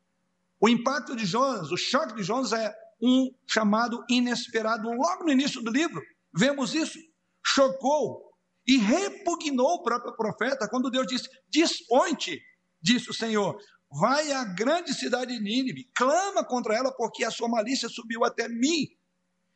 O 0.61 0.69
impacto 0.69 1.15
de 1.15 1.25
Jonas, 1.27 1.71
o 1.71 1.77
choque 1.77 2.15
de 2.15 2.23
Jonas 2.23 2.53
é 2.53 2.75
um 3.01 3.31
chamado 3.47 4.05
inesperado 4.09 4.89
logo 4.91 5.25
no 5.25 5.33
início 5.33 5.63
do 5.63 5.71
livro. 5.71 6.03
Vemos 6.35 6.75
isso. 6.75 6.99
Chocou 7.45 8.35
e 8.67 8.77
repugnou 8.77 9.75
o 9.75 9.83
próprio 9.83 10.17
profeta 10.17 10.69
quando 10.69 10.91
Deus 10.91 11.07
disse: 11.07 11.29
Dispõe-te, 11.49 12.43
disse 12.81 13.11
o 13.11 13.15
Senhor, 13.15 13.57
vai 13.91 14.33
à 14.33 14.45
grande 14.45 14.93
cidade 14.95 15.37
de 15.37 15.43
Nínive, 15.43 15.91
clama 15.95 16.45
contra 16.45 16.75
ela, 16.75 16.93
porque 16.93 17.25
a 17.25 17.31
sua 17.31 17.49
malícia 17.49 17.89
subiu 17.89 18.25
até 18.25 18.49
mim. 18.49 18.89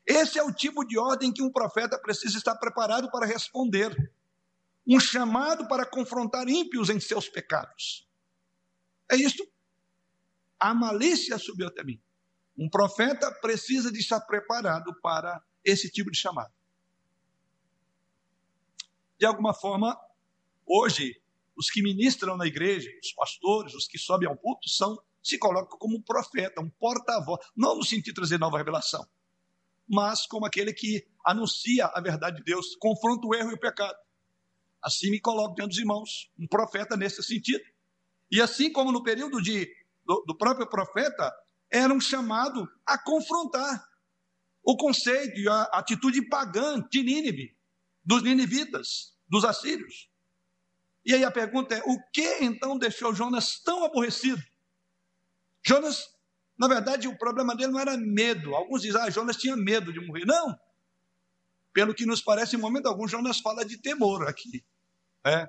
Esse 0.07 0.38
é 0.38 0.42
o 0.42 0.53
tipo 0.53 0.85
de 0.85 0.98
ordem 0.98 1.33
que 1.33 1.42
um 1.42 1.53
profeta 1.53 1.98
precisa 1.98 2.38
estar 2.38 2.57
preparado 2.57 3.11
para 3.11 3.27
responder. 3.27 3.94
Um 4.87 4.98
chamado 4.98 5.68
para 5.68 5.85
confrontar 5.85 6.48
ímpios 6.48 6.88
em 6.88 6.98
seus 6.98 7.29
pecados. 7.29 8.09
É 9.11 9.16
isto. 9.16 9.46
A 10.59 10.72
malícia 10.72 11.37
subiu 11.38 11.68
até 11.68 11.85
mim. 11.85 12.01
Um 12.59 12.68
profeta 12.68 13.31
precisa 13.40 13.92
de 13.92 14.01
estar 14.01 14.21
preparado 14.23 14.92
para 15.01 15.40
esse 15.64 15.88
tipo 15.90 16.11
de 16.11 16.18
chamado. 16.18 16.53
De 19.16 19.25
alguma 19.25 19.55
forma, 19.55 19.99
hoje, 20.66 21.21
os 21.57 21.71
que 21.71 21.83
ministram 21.83 22.37
na 22.37 22.47
igreja, 22.47 22.90
os 23.03 23.12
pastores, 23.12 23.75
os 23.75 23.87
que 23.87 23.99
sobem 23.99 24.29
ao 24.29 24.37
culto, 24.37 24.68
são, 24.68 25.01
se 25.23 25.38
colocam 25.38 25.79
como 25.79 25.97
um 25.97 26.03
profeta, 26.03 26.61
um 26.61 26.71
porta-voz, 26.71 27.40
não 27.57 27.77
no 27.77 27.85
sentido 27.85 28.07
de 28.07 28.14
trazer 28.14 28.38
nova 28.38 28.59
revelação, 28.59 29.07
mas 29.88 30.27
como 30.27 30.47
aquele 30.47 30.73
que 30.73 31.07
anuncia 31.25 31.87
a 31.87 32.01
verdade 32.01 32.38
de 32.38 32.44
Deus, 32.44 32.77
confronta 32.77 33.27
o 33.27 33.35
erro 33.35 33.51
e 33.51 33.55
o 33.55 33.61
pecado. 33.61 33.97
Assim 34.83 35.11
me 35.11 35.21
coloco 35.21 35.55
diante 35.55 35.71
dos 35.71 35.79
irmãos, 35.79 36.31
um 36.38 36.47
profeta 36.47 36.97
nesse 36.97 37.23
sentido. 37.23 37.64
E 38.31 38.40
assim 38.40 38.73
como 38.73 38.92
no 38.92 39.03
período 39.03 39.40
de, 39.40 39.68
do, 40.05 40.25
do 40.27 40.37
próprio 40.37 40.68
profeta, 40.68 41.33
era 41.70 41.92
um 41.92 42.00
chamado 42.00 42.68
a 42.87 42.96
confrontar 42.98 43.87
o 44.62 44.76
conceito 44.76 45.38
e 45.38 45.48
a 45.48 45.62
atitude 45.64 46.22
pagã 46.28 46.81
de 46.90 47.02
Nínive, 47.02 47.57
dos 48.04 48.22
ninivitas, 48.22 49.14
dos 49.28 49.44
assírios. 49.44 50.11
E 51.04 51.14
aí 51.14 51.24
a 51.24 51.31
pergunta 51.31 51.74
é: 51.74 51.83
o 51.87 51.98
que 52.12 52.44
então 52.44 52.78
deixou 52.78 53.14
Jonas 53.14 53.61
tão 53.61 53.85
aborrecido? 53.85 54.42
Jonas, 55.64 56.07
na 56.59 56.68
verdade, 56.68 57.09
o 57.09 57.16
problema 57.16 57.57
dele 57.57 57.72
não 57.72 57.81
era 57.81 57.96
medo. 57.96 58.54
Alguns 58.54 58.83
dizem, 58.83 59.00
ah, 59.00 59.11
Jonas 59.11 59.37
tinha 59.37 59.57
medo 59.57 59.92
de 59.92 60.00
morrer. 60.00 60.24
Não. 60.24 60.59
Pelo 61.72 61.94
que 61.94 62.07
nos 62.07 62.20
parece, 62.20 62.57
em 62.57 62.59
momento 62.59 62.87
algum, 62.87 63.07
Jonas 63.07 63.40
fala 63.40 63.64
de 63.64 63.78
temor 63.78 64.26
aqui. 64.26 64.64
É. 65.24 65.48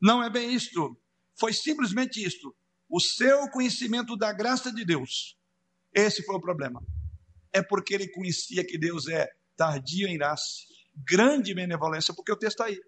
Não 0.00 0.22
é 0.22 0.28
bem 0.28 0.52
isto. 0.52 0.98
Foi 1.34 1.52
simplesmente 1.52 2.22
isto. 2.22 2.54
O 2.88 3.00
seu 3.00 3.48
conhecimento 3.50 4.16
da 4.16 4.32
graça 4.32 4.72
de 4.72 4.84
Deus. 4.84 5.36
Esse 5.92 6.22
foi 6.22 6.36
o 6.36 6.40
problema. 6.40 6.82
É 7.52 7.62
porque 7.62 7.94
ele 7.94 8.08
conhecia 8.08 8.64
que 8.64 8.78
Deus 8.78 9.08
é 9.08 9.28
tardio 9.56 10.08
em 10.08 10.18
graça 10.18 10.76
grande 11.04 11.54
benevolência, 11.54 12.14
porque 12.14 12.32
o 12.32 12.36
texto 12.36 12.60
está 12.60 12.66
aí. 12.66 12.80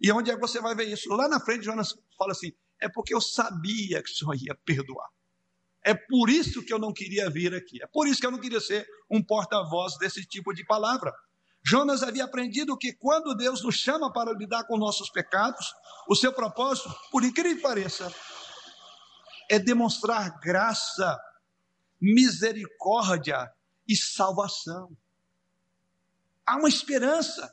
E 0.00 0.12
onde 0.12 0.30
é 0.30 0.34
que 0.34 0.40
você 0.40 0.60
vai 0.60 0.74
ver 0.74 0.84
isso? 0.84 1.08
Lá 1.10 1.28
na 1.28 1.40
frente, 1.40 1.64
Jonas 1.64 1.94
fala 2.18 2.32
assim: 2.32 2.52
é 2.80 2.88
porque 2.88 3.14
eu 3.14 3.20
sabia 3.20 4.02
que 4.02 4.10
o 4.10 4.14
Senhor 4.14 4.34
ia 4.34 4.54
perdoar. 4.64 5.08
É 5.82 5.94
por 5.94 6.28
isso 6.28 6.64
que 6.64 6.72
eu 6.72 6.78
não 6.78 6.92
queria 6.92 7.30
vir 7.30 7.54
aqui. 7.54 7.82
É 7.82 7.86
por 7.86 8.06
isso 8.06 8.20
que 8.20 8.26
eu 8.26 8.30
não 8.30 8.40
queria 8.40 8.60
ser 8.60 8.86
um 9.10 9.22
porta-voz 9.22 9.96
desse 9.98 10.26
tipo 10.26 10.52
de 10.52 10.64
palavra. 10.66 11.12
Jonas 11.64 12.02
havia 12.02 12.24
aprendido 12.24 12.76
que 12.76 12.92
quando 12.92 13.34
Deus 13.34 13.62
nos 13.62 13.76
chama 13.76 14.12
para 14.12 14.32
lidar 14.32 14.64
com 14.64 14.76
nossos 14.76 15.10
pecados, 15.10 15.72
o 16.08 16.14
seu 16.14 16.32
propósito, 16.32 16.92
por 17.10 17.24
incrível 17.24 17.56
que 17.56 17.62
pareça, 17.62 18.12
é 19.50 19.58
demonstrar 19.58 20.38
graça, 20.40 21.18
misericórdia 22.00 23.50
e 23.88 23.96
salvação 23.96 24.96
há 26.46 26.56
uma 26.56 26.68
esperança. 26.68 27.52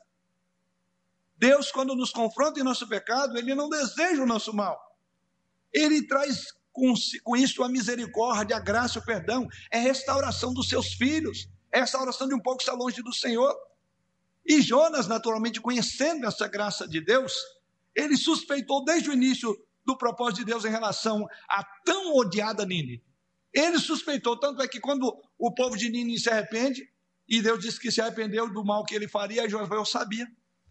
Deus, 1.36 1.72
quando 1.72 1.96
nos 1.96 2.10
confronta 2.10 2.60
em 2.60 2.62
nosso 2.62 2.88
pecado, 2.88 3.36
Ele 3.36 3.54
não 3.54 3.68
deseja 3.68 4.22
o 4.22 4.26
nosso 4.26 4.54
mal. 4.54 4.78
Ele 5.72 6.06
traz 6.06 6.46
com, 6.72 6.94
com 7.24 7.36
isso 7.36 7.62
a 7.64 7.68
misericórdia, 7.68 8.56
a 8.56 8.60
graça, 8.60 9.00
o 9.00 9.04
perdão. 9.04 9.48
É 9.70 9.78
restauração 9.78 10.54
dos 10.54 10.68
seus 10.68 10.94
filhos. 10.94 11.48
É 11.72 11.80
restauração 11.80 12.28
de 12.28 12.34
um 12.34 12.40
pouco 12.40 12.60
estar 12.60 12.74
longe 12.74 13.02
do 13.02 13.12
Senhor. 13.12 13.54
E 14.46 14.62
Jonas, 14.62 15.08
naturalmente, 15.08 15.60
conhecendo 15.60 16.26
essa 16.26 16.46
graça 16.46 16.86
de 16.86 17.00
Deus, 17.00 17.34
ele 17.94 18.16
suspeitou 18.16 18.84
desde 18.84 19.10
o 19.10 19.12
início 19.12 19.56
do 19.84 19.96
propósito 19.96 20.38
de 20.38 20.44
Deus 20.46 20.64
em 20.64 20.70
relação 20.70 21.26
a 21.48 21.64
tão 21.84 22.14
odiada 22.16 22.64
Nínive. 22.64 23.02
Ele 23.52 23.78
suspeitou, 23.78 24.38
tanto 24.38 24.62
é 24.62 24.68
que 24.68 24.80
quando 24.80 25.14
o 25.38 25.52
povo 25.54 25.76
de 25.76 25.88
Nínive 25.88 26.20
se 26.20 26.30
arrepende, 26.30 26.82
e 27.28 27.40
Deus 27.40 27.60
disse 27.60 27.80
que 27.80 27.90
se 27.90 28.00
arrependeu 28.00 28.52
do 28.52 28.64
mal 28.64 28.84
que 28.84 28.94
ele 28.94 29.08
faria. 29.08 29.48
Jonas 29.48 29.68
falou: 29.68 29.82
Eu 29.82 29.86
sabia. 29.86 30.26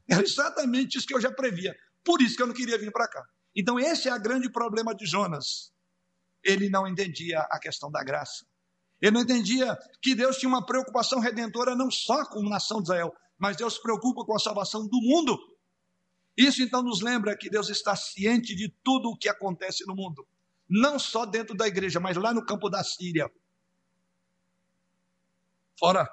Era 0.10 0.22
exatamente 0.22 0.98
isso 0.98 1.08
que 1.08 1.16
eu 1.16 1.22
já 1.22 1.32
previa. 1.32 1.76
Por 2.04 2.22
isso 2.22 2.36
que 2.36 2.42
eu 2.42 2.48
não 2.48 2.54
queria 2.54 2.78
vir 2.78 2.92
para 2.92 3.08
cá. 3.08 3.24
Então, 3.56 3.80
esse 3.80 4.10
é 4.10 4.14
o 4.14 4.22
grande 4.22 4.52
problema 4.52 4.94
de 4.94 5.06
Jonas. 5.06 5.72
Ele 6.44 6.70
não 6.70 6.88
entendia 6.88 7.40
a 7.40 7.60
questão 7.60 7.90
da 7.90 8.04
graça. 8.04 8.46
Ele 9.02 9.12
não 9.12 9.22
entendia 9.22 9.78
que 10.02 10.14
Deus 10.14 10.38
tinha 10.38 10.50
uma 10.50 10.66
preocupação 10.66 11.20
redentora 11.20 11.76
não 11.76 11.90
só 11.90 12.26
com 12.26 12.46
a 12.46 12.50
nação 12.50 12.78
de 12.78 12.84
Israel, 12.84 13.14
mas 13.38 13.58
Deus 13.58 13.76
se 13.76 13.82
preocupa 13.82 14.26
com 14.26 14.36
a 14.36 14.40
salvação 14.40 14.88
do 14.88 15.00
mundo. 15.02 15.38
Isso 16.36 16.62
então 16.62 16.82
nos 16.82 17.02
lembra 17.02 17.38
que 17.38 17.50
Deus 17.50 17.70
está 17.70 17.96
ciente 17.96 18.56
de 18.56 18.70
tudo 18.84 19.10
o 19.10 19.18
que 19.18 19.30
acontece 19.30 19.86
no 19.86 19.96
mundo, 19.96 20.28
não 20.68 20.98
só 20.98 21.26
dentro 21.26 21.56
da 21.56 21.68
igreja, 21.68 22.00
mas 22.00 22.18
lá 22.18 22.34
no 22.34 22.46
campo 22.46 22.70
da 22.70 22.84
Síria. 22.84 23.32
Fora 25.78 26.10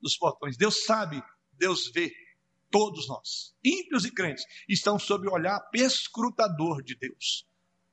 dos 0.00 0.16
portões. 0.16 0.56
Deus 0.56 0.84
sabe, 0.84 1.22
Deus 1.52 1.90
vê. 1.92 2.12
Todos 2.70 3.06
nós, 3.06 3.54
ímpios 3.62 4.04
e 4.04 4.10
crentes, 4.10 4.44
estão 4.68 4.98
sob 4.98 5.28
o 5.28 5.32
olhar 5.32 5.60
perscrutador 5.70 6.82
de 6.82 6.96
Deus. 6.96 7.46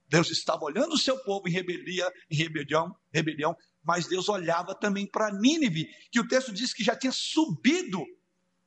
Deus 0.07 0.31
estava 0.31 0.63
olhando 0.63 0.93
o 0.93 0.97
seu 0.97 1.19
povo 1.19 1.47
em 1.47 1.51
rebelião, 1.51 2.09
em 2.31 2.35
rebelião, 2.35 2.95
rebelião, 3.13 3.55
mas 3.83 4.07
Deus 4.07 4.27
olhava 4.27 4.73
também 4.73 5.05
para 5.05 5.31
Nínive, 5.31 5.87
que 6.11 6.19
o 6.19 6.27
texto 6.27 6.51
diz 6.51 6.73
que 6.73 6.83
já 6.83 6.95
tinha 6.95 7.11
subido 7.11 8.03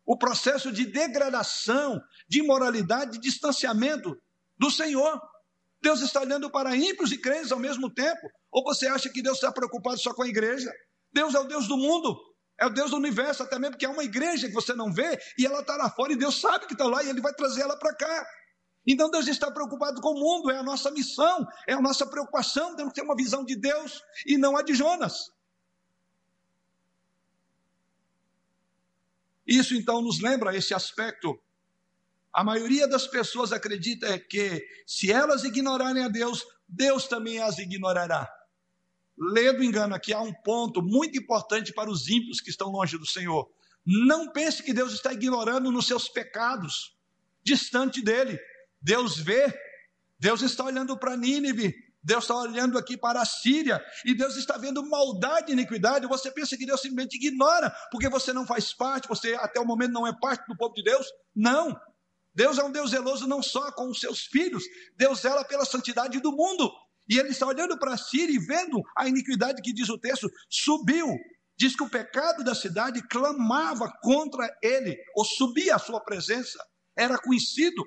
o 0.07 0.17
processo 0.17 0.71
de 0.71 0.87
degradação, 0.87 2.01
de 2.29 2.41
imoralidade, 2.41 3.13
de 3.13 3.21
distanciamento 3.21 4.17
do 4.59 4.71
Senhor. 4.71 5.21
Deus 5.83 6.01
está 6.01 6.21
olhando 6.21 6.51
para 6.51 6.77
ímpios 6.77 7.13
e 7.13 7.19
crentes 7.19 7.53
ao 7.53 7.59
mesmo 7.59 7.93
tempo. 7.93 8.29
Ou 8.51 8.63
você 8.65 8.87
acha 8.87 9.09
que 9.09 9.23
Deus 9.23 9.37
está 9.37 9.53
preocupado 9.53 9.99
só 9.99 10.15
com 10.15 10.23
a 10.23 10.29
igreja? 10.29 10.71
Deus 11.13 11.35
é 11.35 11.41
o 11.41 11.45
Deus 11.45 11.67
do 11.67 11.77
mundo. 11.77 12.17
É 12.61 12.67
o 12.67 12.71
Deus 12.71 12.91
do 12.91 12.97
universo, 12.97 13.43
até 13.43 13.59
mesmo 13.59 13.73
porque 13.73 13.87
é 13.87 13.89
uma 13.89 14.05
igreja 14.05 14.47
que 14.47 14.55
você 14.55 14.75
não 14.75 14.93
vê 14.93 15.19
e 15.37 15.45
ela 15.45 15.61
está 15.61 15.77
lá 15.77 15.91
fora 15.91 16.13
e 16.13 16.17
Deus 16.17 16.41
sabe 16.41 16.67
que 16.67 16.75
está 16.75 16.87
lá 16.87 17.03
e 17.03 17.09
Ele 17.09 17.21
vai 17.21 17.35
trazer 17.35 17.63
ela 17.63 17.77
para 17.77 17.93
cá. 17.97 18.27
Então 18.87 19.11
Deus 19.11 19.27
está 19.27 19.51
preocupado 19.51 20.01
com 20.01 20.11
o 20.11 20.21
mundo, 20.21 20.51
é 20.51 20.59
a 20.59 20.63
nossa 20.63 20.91
missão, 20.91 21.45
é 21.67 21.73
a 21.73 21.81
nossa 21.81 22.07
preocupação. 22.07 22.77
Temos 22.77 22.93
que 22.93 23.01
ter 23.01 23.05
uma 23.05 23.17
visão 23.17 23.45
de 23.45 23.57
Deus 23.57 24.01
e 24.27 24.39
não 24.39 24.57
a 24.57 24.63
de 24.63 24.75
Jonas. 24.75 25.15
Isso 29.47 29.75
então 29.75 30.01
nos 30.01 30.21
lembra 30.21 30.57
esse 30.57 30.73
aspecto. 30.75 31.39
A 32.33 32.43
maioria 32.43 32.89
das 32.89 33.07
pessoas 33.07 33.53
acredita 33.53 34.19
que 34.19 34.67
se 34.87 35.13
elas 35.13 35.45
ignorarem 35.45 36.03
a 36.03 36.09
Deus, 36.09 36.45
Deus 36.69 37.07
também 37.07 37.41
as 37.41 37.59
ignorará. 37.59 38.29
Lê 39.17 39.53
do 39.53 39.63
engano 39.63 39.95
aqui, 39.95 40.13
há 40.13 40.21
um 40.21 40.33
ponto 40.33 40.83
muito 40.83 41.17
importante 41.17 41.73
para 41.73 41.91
os 41.91 42.09
ímpios 42.09 42.41
que 42.41 42.51
estão 42.51 42.71
longe 42.71 42.99
do 42.99 43.07
Senhor. 43.07 43.49
Não 43.87 44.33
pense 44.33 44.63
que 44.63 44.73
Deus 44.73 44.93
está 44.93 45.13
ignorando 45.13 45.71
nos 45.71 45.87
seus 45.87 46.09
pecados, 46.09 46.97
distante 47.43 48.03
dele. 48.03 48.39
Deus 48.81 49.19
vê, 49.19 49.53
Deus 50.19 50.43
está 50.43 50.65
olhando 50.65 50.99
para 50.99 51.17
Nínive, 51.17 51.75
Deus 52.05 52.25
está 52.25 52.37
olhando 52.37 52.77
aqui 52.77 52.99
para 52.99 53.23
a 53.23 53.25
Síria, 53.25 53.83
e 54.05 54.15
Deus 54.15 54.37
está 54.37 54.59
vendo 54.59 54.87
maldade 54.87 55.51
e 55.51 55.55
iniquidade. 55.55 56.07
Você 56.07 56.31
pensa 56.31 56.55
que 56.55 56.67
Deus 56.67 56.83
simplesmente 56.83 57.17
ignora, 57.17 57.75
porque 57.91 58.11
você 58.11 58.31
não 58.31 58.47
faz 58.47 58.75
parte, 58.75 59.09
você 59.09 59.35
até 59.37 59.59
o 59.59 59.65
momento 59.65 59.93
não 59.93 60.07
é 60.07 60.13
parte 60.13 60.47
do 60.47 60.55
povo 60.55 60.75
de 60.75 60.85
Deus? 60.85 61.07
Não. 61.35 61.75
Deus 62.35 62.59
é 62.59 62.65
um 62.65 62.71
Deus 62.71 62.91
zeloso 62.91 63.27
não 63.27 63.43
só 63.43 63.73
com 63.73 63.89
os 63.89 64.01
seus 64.01 64.27
filhos, 64.27 64.63
Deus 64.97 65.21
zela 65.21 65.45
pela 65.45 65.65
santidade 65.65 66.21
do 66.21 66.31
mundo. 66.31 66.71
E 67.09 67.19
ele 67.19 67.31
está 67.31 67.47
olhando 67.47 67.79
para 67.79 67.95
a 67.95 67.99
Síria 67.99 68.35
e 68.35 68.39
vendo 68.39 68.83
a 68.97 69.09
iniquidade 69.09 69.63
que 69.63 69.73
diz 69.73 69.89
o 69.89 69.99
texto, 69.99 70.29
subiu. 70.51 71.07
Diz 71.57 71.75
que 71.75 71.85
o 71.85 71.89
pecado 71.89 72.45
da 72.45 72.55
cidade 72.55 73.01
clamava 73.09 73.91
contra 74.03 74.55
ele, 74.63 74.95
ou 75.15 75.25
subia 75.25 75.77
à 75.77 75.79
sua 75.79 76.01
presença, 76.01 76.59
era 76.95 77.17
conhecido. 77.17 77.83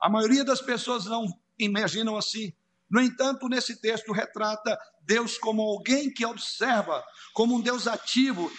A 0.00 0.10
maioria 0.10 0.44
das 0.44 0.60
pessoas 0.60 1.06
não 1.06 1.24
imaginam 1.58 2.16
assim. 2.16 2.52
No 2.88 3.00
entanto, 3.00 3.48
nesse 3.48 3.80
texto 3.80 4.12
retrata 4.12 4.78
Deus 5.02 5.38
como 5.38 5.62
alguém 5.62 6.12
que 6.12 6.24
observa, 6.24 7.04
como 7.32 7.56
um 7.56 7.60
Deus 7.60 7.86
ativo. 7.86 8.50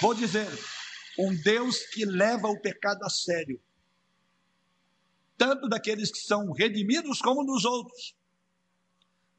Vou 0.00 0.14
dizer, 0.14 0.48
um 1.18 1.34
Deus 1.42 1.78
que 1.86 2.04
leva 2.04 2.48
o 2.48 2.60
pecado 2.60 3.04
a 3.04 3.10
sério 3.10 3.60
tanto 5.36 5.68
daqueles 5.68 6.10
que 6.10 6.18
são 6.18 6.52
redimidos 6.52 7.20
como 7.20 7.44
dos 7.44 7.64
outros. 7.64 8.14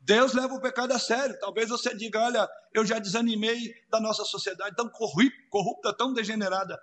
Deus 0.01 0.33
leva 0.33 0.53
o 0.53 0.61
pecado 0.61 0.93
a 0.93 0.99
sério. 0.99 1.38
Talvez 1.39 1.69
você 1.69 1.95
diga: 1.95 2.19
olha, 2.19 2.47
eu 2.73 2.85
já 2.85 2.99
desanimei 2.99 3.73
da 3.89 3.99
nossa 3.99 4.23
sociedade 4.23 4.75
tão 4.75 4.89
corrupta, 4.89 5.95
tão 5.95 6.13
degenerada. 6.13 6.79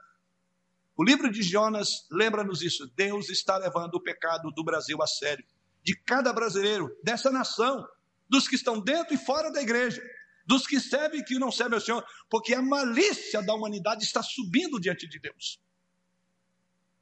O 0.96 1.05
livro 1.05 1.31
de 1.31 1.42
Jonas 1.42 2.07
lembra-nos 2.11 2.62
isso. 2.62 2.87
Deus 2.96 3.28
está 3.28 3.57
levando 3.57 3.94
o 3.94 4.02
pecado 4.02 4.50
do 4.50 4.64
Brasil 4.64 5.00
a 5.02 5.07
sério. 5.07 5.44
De 5.83 5.97
cada 5.97 6.33
brasileiro, 6.33 6.97
dessa 7.03 7.31
nação, 7.31 7.87
dos 8.29 8.47
que 8.49 8.55
estão 8.55 8.81
dentro 8.81 9.14
e 9.14 9.18
fora 9.18 9.51
da 9.51 9.61
igreja, 9.61 10.03
dos 10.47 10.66
que 10.66 10.81
servem 10.81 11.21
e 11.21 11.25
que 11.25 11.38
não 11.38 11.51
servem 11.51 11.75
ao 11.75 11.81
Senhor, 11.81 12.05
porque 12.31 12.55
a 12.55 12.62
malícia 12.62 13.42
da 13.42 13.55
humanidade 13.55 14.05
está 14.05 14.23
subindo 14.23 14.81
diante 14.81 15.09
de 15.09 15.18
Deus. 15.18 15.61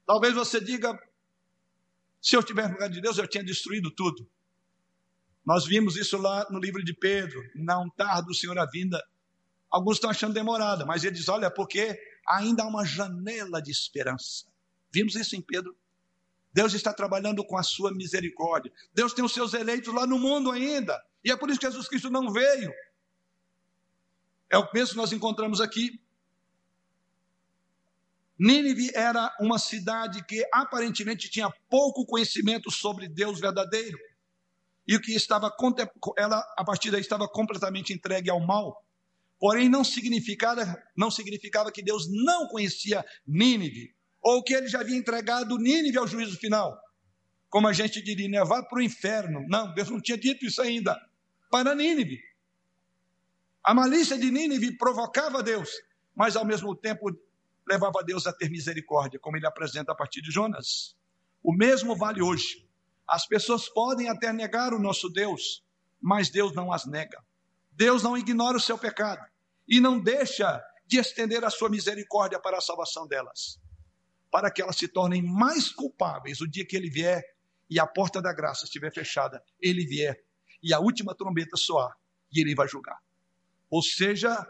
Talvez 0.05 0.33
você 0.33 0.59
diga: 0.59 0.97
se 2.21 2.35
eu 2.35 2.43
tivesse 2.43 2.69
no 2.69 2.73
lugar 2.75 2.89
de 2.89 3.01
Deus, 3.01 3.17
eu 3.17 3.27
tinha 3.27 3.43
destruído 3.43 3.89
tudo. 3.91 4.29
Nós 5.45 5.65
vimos 5.65 5.95
isso 5.95 6.17
lá 6.17 6.45
no 6.49 6.59
livro 6.59 6.83
de 6.83 6.93
Pedro, 6.93 7.41
não 7.55 7.89
tarda 7.89 8.29
o 8.29 8.35
Senhor 8.35 8.57
a 8.59 8.65
vinda. 8.65 9.01
Alguns 9.69 9.97
estão 9.97 10.09
achando 10.09 10.33
demorada, 10.33 10.85
mas 10.85 11.03
ele 11.03 11.15
diz: 11.15 11.27
olha, 11.29 11.49
porque 11.49 11.97
ainda 12.27 12.63
há 12.63 12.67
uma 12.67 12.85
janela 12.85 13.61
de 13.61 13.71
esperança. 13.71 14.45
Vimos 14.93 15.15
isso 15.15 15.35
em 15.35 15.41
Pedro. 15.41 15.75
Deus 16.53 16.73
está 16.73 16.93
trabalhando 16.93 17.45
com 17.45 17.57
a 17.57 17.63
sua 17.63 17.93
misericórdia. 17.93 18.71
Deus 18.93 19.13
tem 19.13 19.23
os 19.23 19.33
seus 19.33 19.53
eleitos 19.53 19.93
lá 19.93 20.05
no 20.05 20.19
mundo 20.19 20.51
ainda. 20.51 21.01
E 21.23 21.31
é 21.31 21.35
por 21.35 21.49
isso 21.49 21.59
que 21.59 21.65
Jesus 21.65 21.87
Cristo 21.87 22.09
não 22.09 22.31
veio. 22.31 22.73
É 24.49 24.57
o 24.57 24.67
mesmo 24.73 24.91
que 24.91 24.97
nós 24.97 25.13
encontramos 25.13 25.61
aqui. 25.61 25.99
Nínive 28.37 28.91
era 28.95 29.33
uma 29.39 29.59
cidade 29.59 30.25
que 30.25 30.45
aparentemente 30.51 31.29
tinha 31.29 31.49
pouco 31.69 32.05
conhecimento 32.05 32.69
sobre 32.69 33.07
Deus 33.07 33.39
verdadeiro. 33.39 33.97
E 34.87 34.95
o 34.95 35.01
que 35.01 35.13
estava 35.13 35.55
ela 36.17 36.39
a 36.57 36.65
partir 36.65 36.91
daí 36.91 37.01
estava 37.01 37.29
completamente 37.29 37.93
entregue 37.93 38.29
ao 38.29 38.39
mal. 38.39 38.83
Porém 39.39 39.69
não 39.69 39.83
significava 39.83 40.77
não 40.97 41.09
significava 41.09 41.71
que 41.71 41.81
Deus 41.81 42.07
não 42.09 42.47
conhecia 42.47 43.05
Nínive 43.25 43.95
ou 44.21 44.43
que 44.43 44.53
ele 44.53 44.67
já 44.67 44.81
havia 44.81 44.97
entregado 44.97 45.57
Nínive 45.57 45.97
ao 45.97 46.07
juízo 46.07 46.37
final. 46.37 46.79
Como 47.49 47.67
a 47.67 47.73
gente 47.73 48.01
diria, 48.01 48.29
né? 48.29 48.43
vá 48.43 48.63
para 48.63 48.79
o 48.79 48.81
inferno. 48.81 49.45
Não, 49.49 49.73
Deus 49.73 49.89
não 49.89 49.99
tinha 49.99 50.17
dito 50.17 50.45
isso 50.45 50.61
ainda. 50.61 50.99
Para 51.49 51.75
Nínive. 51.75 52.21
A 53.63 53.73
malícia 53.73 54.17
de 54.17 54.31
Nínive 54.31 54.77
provocava 54.77 55.43
Deus, 55.43 55.69
mas 56.15 56.35
ao 56.35 56.45
mesmo 56.45 56.75
tempo 56.75 57.11
levava 57.67 58.03
Deus 58.03 58.25
a 58.25 58.33
ter 58.33 58.49
misericórdia, 58.49 59.19
como 59.19 59.37
ele 59.37 59.45
apresenta 59.45 59.91
a 59.91 59.95
partir 59.95 60.21
de 60.21 60.31
Jonas. 60.31 60.95
O 61.43 61.53
mesmo 61.53 61.95
vale 61.95 62.21
hoje. 62.21 62.67
As 63.07 63.27
pessoas 63.27 63.67
podem 63.69 64.09
até 64.09 64.31
negar 64.31 64.73
o 64.73 64.79
nosso 64.79 65.09
Deus, 65.09 65.63
mas 65.99 66.29
Deus 66.29 66.53
não 66.53 66.71
as 66.71 66.85
nega. 66.85 67.21
Deus 67.71 68.01
não 68.01 68.17
ignora 68.17 68.57
o 68.57 68.61
seu 68.61 68.77
pecado 68.77 69.25
e 69.67 69.79
não 69.79 69.99
deixa 69.99 70.63
de 70.85 70.97
estender 70.97 71.43
a 71.45 71.49
sua 71.49 71.69
misericórdia 71.69 72.39
para 72.39 72.57
a 72.57 72.61
salvação 72.61 73.07
delas, 73.07 73.59
para 74.31 74.49
que 74.49 74.61
elas 74.61 74.77
se 74.77 74.87
tornem 74.87 75.21
mais 75.21 75.69
culpáveis 75.69 76.41
o 76.41 76.47
dia 76.47 76.65
que 76.65 76.75
ele 76.75 76.89
vier 76.89 77.21
e 77.69 77.79
a 77.79 77.85
porta 77.85 78.21
da 78.21 78.33
graça 78.33 78.65
estiver 78.65 78.91
fechada, 78.91 79.43
ele 79.59 79.85
vier 79.85 80.23
e 80.63 80.73
a 80.73 80.79
última 80.79 81.13
trombeta 81.13 81.57
soar 81.57 81.95
e 82.31 82.39
ele 82.39 82.55
vai 82.55 82.67
julgar. 82.67 82.99
Ou 83.69 83.81
seja, 83.81 84.47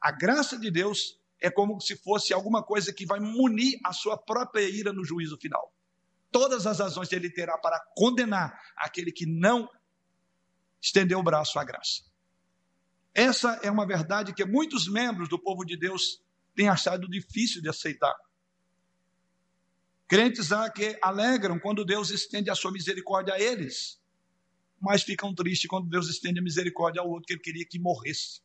a 0.00 0.12
graça 0.12 0.58
de 0.58 0.70
Deus 0.70 1.18
é 1.40 1.50
como 1.50 1.80
se 1.80 1.96
fosse 1.96 2.32
alguma 2.32 2.62
coisa 2.62 2.92
que 2.92 3.04
vai 3.04 3.20
munir 3.20 3.78
a 3.84 3.92
sua 3.92 4.16
própria 4.16 4.68
ira 4.68 4.92
no 4.92 5.04
juízo 5.04 5.36
final. 5.36 5.72
Todas 6.30 6.66
as 6.66 6.78
razões 6.78 7.12
ele 7.12 7.30
terá 7.30 7.56
para 7.58 7.78
condenar 7.96 8.58
aquele 8.76 9.12
que 9.12 9.26
não 9.26 9.68
estendeu 10.80 11.18
o 11.18 11.22
braço 11.22 11.58
à 11.58 11.64
graça. 11.64 12.02
Essa 13.14 13.60
é 13.62 13.70
uma 13.70 13.86
verdade 13.86 14.34
que 14.34 14.44
muitos 14.44 14.88
membros 14.88 15.28
do 15.28 15.38
povo 15.38 15.64
de 15.64 15.76
Deus 15.76 16.20
têm 16.54 16.68
achado 16.68 17.08
difícil 17.08 17.62
de 17.62 17.68
aceitar. 17.68 18.14
Crentes 20.06 20.52
há 20.52 20.70
que 20.70 20.98
alegram 21.02 21.58
quando 21.58 21.84
Deus 21.84 22.10
estende 22.10 22.50
a 22.50 22.54
sua 22.54 22.70
misericórdia 22.70 23.34
a 23.34 23.40
eles, 23.40 24.00
mas 24.80 25.02
ficam 25.02 25.34
tristes 25.34 25.68
quando 25.68 25.88
Deus 25.88 26.08
estende 26.08 26.40
a 26.40 26.42
misericórdia 26.42 27.00
ao 27.00 27.08
outro 27.08 27.26
que 27.26 27.32
ele 27.32 27.40
queria 27.40 27.66
que 27.66 27.78
morresse. 27.78 28.42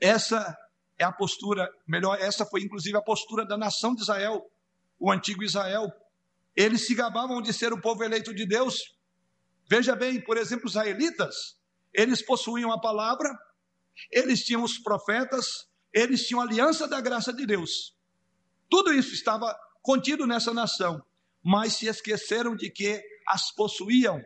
Essa 0.00 0.56
é 0.98 1.04
a 1.04 1.12
postura, 1.12 1.70
melhor, 1.86 2.20
essa 2.20 2.44
foi 2.44 2.62
inclusive 2.62 2.96
a 2.96 3.02
postura 3.02 3.46
da 3.46 3.56
nação 3.56 3.94
de 3.94 4.02
Israel, 4.02 4.50
o 4.98 5.10
antigo 5.10 5.44
Israel. 5.44 5.88
Eles 6.56 6.86
se 6.86 6.94
gabavam 6.94 7.40
de 7.40 7.52
ser 7.52 7.72
o 7.72 7.80
povo 7.80 8.02
eleito 8.02 8.34
de 8.34 8.44
Deus. 8.44 8.96
Veja 9.70 9.94
bem, 9.94 10.20
por 10.20 10.36
exemplo, 10.36 10.66
os 10.66 10.72
israelitas, 10.72 11.56
eles 11.94 12.20
possuíam 12.20 12.72
a 12.72 12.80
palavra, 12.80 13.28
eles 14.10 14.44
tinham 14.44 14.64
os 14.64 14.78
profetas, 14.78 15.68
eles 15.92 16.26
tinham 16.26 16.40
a 16.40 16.44
aliança 16.44 16.88
da 16.88 17.00
graça 17.00 17.32
de 17.32 17.46
Deus. 17.46 17.96
Tudo 18.72 18.90
isso 18.94 19.12
estava 19.12 19.54
contido 19.82 20.26
nessa 20.26 20.54
nação, 20.54 21.04
mas 21.44 21.74
se 21.74 21.88
esqueceram 21.88 22.56
de 22.56 22.70
que 22.70 23.04
as 23.28 23.50
possuíam 23.50 24.24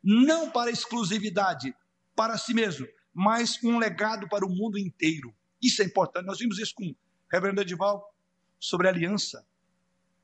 não 0.00 0.52
para 0.52 0.70
exclusividade, 0.70 1.74
para 2.14 2.38
si 2.38 2.54
mesmo, 2.54 2.86
mas 3.12 3.58
um 3.64 3.76
legado 3.76 4.28
para 4.28 4.46
o 4.46 4.48
mundo 4.48 4.78
inteiro. 4.78 5.34
Isso 5.60 5.82
é 5.82 5.84
importante. 5.84 6.26
Nós 6.26 6.38
vimos 6.38 6.60
isso 6.60 6.76
com 6.76 6.84
o 6.84 6.96
reverendo 7.28 7.60
Edival 7.60 8.14
sobre 8.60 8.86
a 8.86 8.90
aliança. 8.90 9.44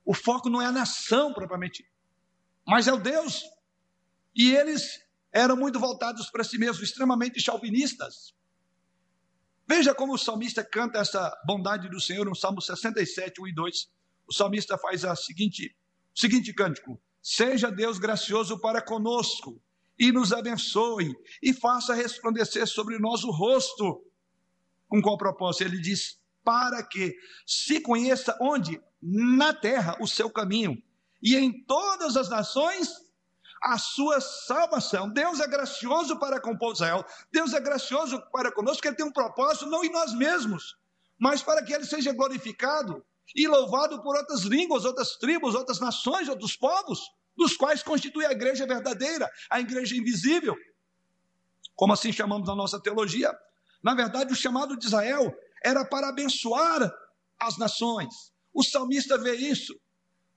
O 0.04 0.14
foco 0.14 0.48
não 0.48 0.62
é 0.62 0.66
a 0.66 0.72
nação 0.72 1.34
propriamente, 1.34 1.84
mas 2.64 2.86
é 2.86 2.92
o 2.92 3.00
Deus. 3.00 3.42
E 4.36 4.54
eles 4.54 5.04
eram 5.32 5.56
muito 5.56 5.80
voltados 5.80 6.30
para 6.30 6.44
si 6.44 6.58
mesmos, 6.58 6.80
extremamente 6.80 7.40
chauvinistas. 7.40 8.36
Veja 9.66 9.94
como 9.94 10.14
o 10.14 10.18
salmista 10.18 10.62
canta 10.62 10.98
essa 10.98 11.32
bondade 11.46 11.88
do 11.88 12.00
Senhor 12.00 12.26
no 12.26 12.34
Salmo 12.34 12.60
67, 12.60 13.40
1 13.40 13.46
e 13.48 13.54
2. 13.54 13.88
O 14.28 14.32
salmista 14.32 14.76
faz 14.76 15.04
a 15.04 15.16
seguinte, 15.16 15.74
o 16.14 16.20
seguinte 16.20 16.52
cântico: 16.52 17.00
Seja 17.22 17.70
Deus 17.70 17.98
gracioso 17.98 18.58
para 18.60 18.82
conosco, 18.82 19.60
e 19.98 20.12
nos 20.12 20.32
abençoe 20.32 21.14
e 21.42 21.52
faça 21.52 21.94
resplandecer 21.94 22.66
sobre 22.66 22.98
nós 22.98 23.24
o 23.24 23.30
rosto. 23.30 24.04
Com 24.88 25.00
qual 25.00 25.16
propósito? 25.16 25.64
Ele 25.64 25.80
diz: 25.80 26.18
para 26.44 26.82
que 26.82 27.16
se 27.46 27.80
conheça 27.80 28.36
onde? 28.40 28.80
Na 29.02 29.52
terra 29.52 29.96
o 30.00 30.06
seu 30.06 30.30
caminho, 30.30 30.82
e 31.22 31.36
em 31.36 31.64
todas 31.64 32.16
as 32.16 32.28
nações 32.28 33.03
a 33.64 33.78
sua 33.78 34.20
salvação. 34.20 35.08
Deus 35.08 35.40
é 35.40 35.48
gracioso 35.48 36.18
para 36.18 36.38
com 36.38 36.54
o 36.54 36.72
Israel, 36.72 37.04
Deus 37.32 37.54
é 37.54 37.60
gracioso 37.60 38.20
para 38.30 38.52
conosco, 38.52 38.86
Ele 38.86 38.94
tem 38.94 39.06
um 39.06 39.12
propósito 39.12 39.66
não 39.66 39.82
em 39.82 39.90
nós 39.90 40.12
mesmos, 40.12 40.76
mas 41.18 41.42
para 41.42 41.64
que 41.64 41.72
Ele 41.72 41.86
seja 41.86 42.12
glorificado 42.12 43.02
e 43.34 43.48
louvado 43.48 44.02
por 44.02 44.16
outras 44.16 44.42
línguas, 44.42 44.84
outras 44.84 45.16
tribos, 45.16 45.54
outras 45.54 45.80
nações, 45.80 46.28
outros 46.28 46.54
povos 46.54 47.00
dos 47.34 47.56
quais 47.56 47.82
constitui 47.82 48.26
a 48.26 48.32
igreja 48.32 48.66
verdadeira, 48.66 49.30
a 49.50 49.58
igreja 49.58 49.96
invisível, 49.96 50.54
como 51.74 51.94
assim 51.94 52.12
chamamos 52.12 52.46
na 52.46 52.54
nossa 52.54 52.78
teologia. 52.78 53.32
Na 53.82 53.94
verdade, 53.94 54.32
o 54.32 54.36
chamado 54.36 54.76
de 54.76 54.84
Israel 54.84 55.34
era 55.64 55.84
para 55.84 56.10
abençoar 56.10 56.92
as 57.40 57.56
nações. 57.56 58.30
O 58.52 58.62
salmista 58.62 59.18
vê 59.18 59.34
isso. 59.34 59.74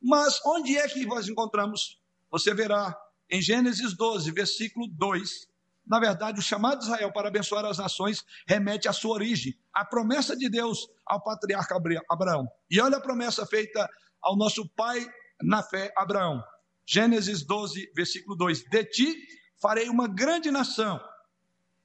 Mas 0.01 0.39
onde 0.45 0.77
é 0.77 0.87
que 0.87 1.05
nós 1.05 1.27
encontramos? 1.27 1.99
Você 2.31 2.53
verá 2.53 2.95
em 3.29 3.41
Gênesis 3.41 3.95
12, 3.95 4.31
versículo 4.31 4.87
2. 4.87 5.47
Na 5.85 5.99
verdade, 5.99 6.39
o 6.39 6.43
chamado 6.43 6.79
de 6.79 6.85
Israel 6.85 7.11
para 7.13 7.29
abençoar 7.29 7.63
as 7.65 7.77
nações 7.77 8.23
remete 8.45 8.87
à 8.87 8.93
sua 8.93 9.13
origem, 9.13 9.57
à 9.73 9.85
promessa 9.85 10.35
de 10.35 10.49
Deus 10.49 10.87
ao 11.05 11.23
patriarca 11.23 11.75
Abraão. 12.09 12.47
E 12.69 12.79
olha 12.81 12.97
a 12.97 13.01
promessa 13.01 13.45
feita 13.45 13.89
ao 14.21 14.35
nosso 14.35 14.67
pai 14.75 15.05
na 15.41 15.63
fé, 15.63 15.93
Abraão. 15.95 16.43
Gênesis 16.85 17.45
12, 17.45 17.91
versículo 17.95 18.35
2: 18.35 18.63
De 18.69 18.83
ti 18.85 19.15
farei 19.61 19.89
uma 19.89 20.07
grande 20.07 20.51
nação 20.51 20.99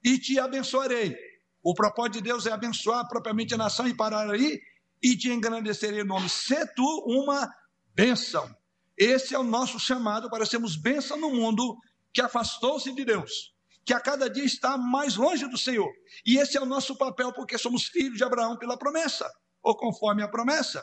e 0.05 0.19
te 0.19 0.39
abençoarei. 0.39 1.17
O 1.63 1.75
propósito 1.75 2.15
de 2.15 2.23
Deus 2.23 2.47
é 2.47 2.53
abençoar 2.53 3.09
propriamente 3.09 3.55
a 3.55 3.59
nação 3.59 3.87
e 3.87 3.95
parar 3.95 4.29
aí 4.31 4.61
e 5.03 5.17
te 5.17 5.31
engrandecerei 5.31 6.03
o 6.03 6.05
nome. 6.05 6.29
Se 6.29 6.67
tu 6.75 7.05
uma 7.07 7.49
bênção. 7.95 8.49
Esse 9.03 9.35
é 9.35 9.39
o 9.39 9.43
nosso 9.43 9.81
chamado 9.81 10.31
para 10.31 10.47
sermos 10.47 10.77
bênção 10.77 11.17
no 11.17 11.31
mundo 11.31 11.77
que 12.13 12.21
afastou-se 12.21 12.95
de 12.95 13.05
Deus, 13.05 13.53
que 13.85 13.93
a 13.93 13.99
cada 13.99 14.31
dia 14.31 14.45
está 14.45 14.79
mais 14.79 15.17
longe 15.17 15.45
do 15.49 15.59
Senhor. 15.59 15.91
E 16.25 16.39
esse 16.39 16.57
é 16.57 16.61
o 16.61 16.67
nosso 16.67 16.97
papel 16.97 17.33
porque 17.33 17.59
somos 17.59 17.87
filhos 17.87 18.17
de 18.17 18.23
Abraão 18.23 18.57
pela 18.57 18.79
promessa, 18.79 19.29
ou 19.61 19.77
conforme 19.77 20.23
a 20.23 20.29
promessa. 20.29 20.81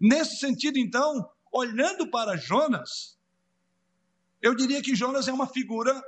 Nesse 0.00 0.36
sentido, 0.36 0.78
então, 0.78 1.28
olhando 1.50 2.08
para 2.12 2.36
Jonas, 2.36 3.18
eu 4.40 4.54
diria 4.54 4.80
que 4.80 4.94
Jonas 4.94 5.26
é 5.26 5.32
uma 5.32 5.48
figura 5.48 6.00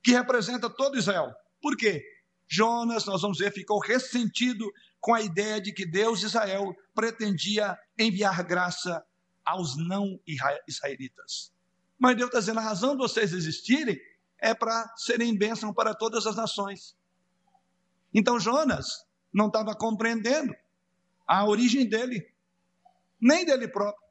que 0.00 0.12
representa 0.12 0.70
todo 0.70 0.96
Israel. 0.96 1.34
Por 1.60 1.76
quê? 1.76 2.04
Jonas, 2.46 3.04
nós 3.04 3.22
vamos 3.22 3.38
ver, 3.38 3.52
ficou 3.52 3.80
ressentido 3.80 4.64
com 5.00 5.12
a 5.12 5.20
ideia 5.20 5.60
de 5.60 5.72
que 5.72 5.84
Deus 5.84 6.22
Israel 6.22 6.72
pretendia 6.94 7.76
enviar 7.98 8.44
graça 8.44 9.04
aos 9.46 9.76
não 9.76 10.20
israelitas. 10.66 11.52
Mas 11.98 12.16
Deus 12.16 12.28
está 12.28 12.40
dizendo: 12.40 12.58
a 12.58 12.62
razão 12.62 12.92
de 12.92 12.98
vocês 12.98 13.32
existirem 13.32 13.98
é 14.38 14.54
para 14.54 14.92
serem 14.96 15.36
bênção 15.36 15.72
para 15.72 15.94
todas 15.94 16.26
as 16.26 16.36
nações. 16.36 16.96
Então 18.12 18.38
Jonas 18.38 19.06
não 19.32 19.46
estava 19.46 19.74
compreendendo 19.74 20.54
a 21.26 21.46
origem 21.46 21.88
dele, 21.88 22.26
nem 23.20 23.44
dele 23.44 23.68
próprio, 23.68 24.04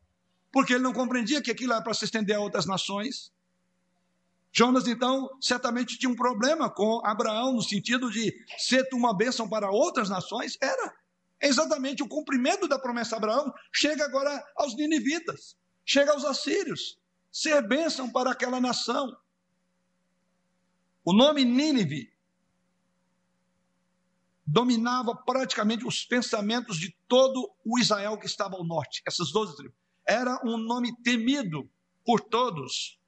porque 0.51 0.73
ele 0.73 0.83
não 0.83 0.93
compreendia 0.93 1.41
que 1.41 1.51
aquilo 1.51 1.73
era 1.73 1.81
para 1.81 1.93
se 1.93 2.05
estender 2.05 2.35
a 2.35 2.39
outras 2.39 2.65
nações. 2.65 3.33
Jonas, 4.51 4.87
então, 4.87 5.29
certamente 5.41 5.97
tinha 5.97 6.09
um 6.09 6.15
problema 6.15 6.69
com 6.69 7.05
Abraão, 7.05 7.53
no 7.53 7.61
sentido 7.61 8.09
de 8.09 8.33
ser 8.57 8.87
uma 8.93 9.13
bênção 9.13 9.49
para 9.49 9.69
outras 9.69 10.09
nações. 10.09 10.57
Era 10.61 10.93
exatamente 11.47 12.03
o 12.03 12.07
cumprimento 12.07 12.67
da 12.67 12.79
promessa 12.79 13.11
de 13.11 13.15
Abraão. 13.15 13.53
Chega 13.71 14.05
agora 14.05 14.43
aos 14.55 14.75
ninivitas, 14.75 15.57
chega 15.85 16.11
aos 16.11 16.23
assírios, 16.23 16.99
ser 17.31 17.61
bênção 17.67 18.11
para 18.11 18.31
aquela 18.31 18.59
nação. 18.59 19.15
O 21.03 21.13
nome 21.13 21.45
Nínive 21.45 22.11
dominava 24.45 25.15
praticamente 25.15 25.85
os 25.85 26.05
pensamentos 26.05 26.77
de 26.77 26.95
todo 27.07 27.51
o 27.65 27.79
Israel 27.79 28.17
que 28.17 28.25
estava 28.25 28.55
ao 28.55 28.63
norte, 28.63 29.01
essas 29.07 29.31
doze 29.31 29.55
tribos. 29.55 29.77
Era 30.07 30.39
um 30.45 30.57
nome 30.57 30.95
temido 31.01 31.69
por 32.05 32.21
todos. 32.21 32.99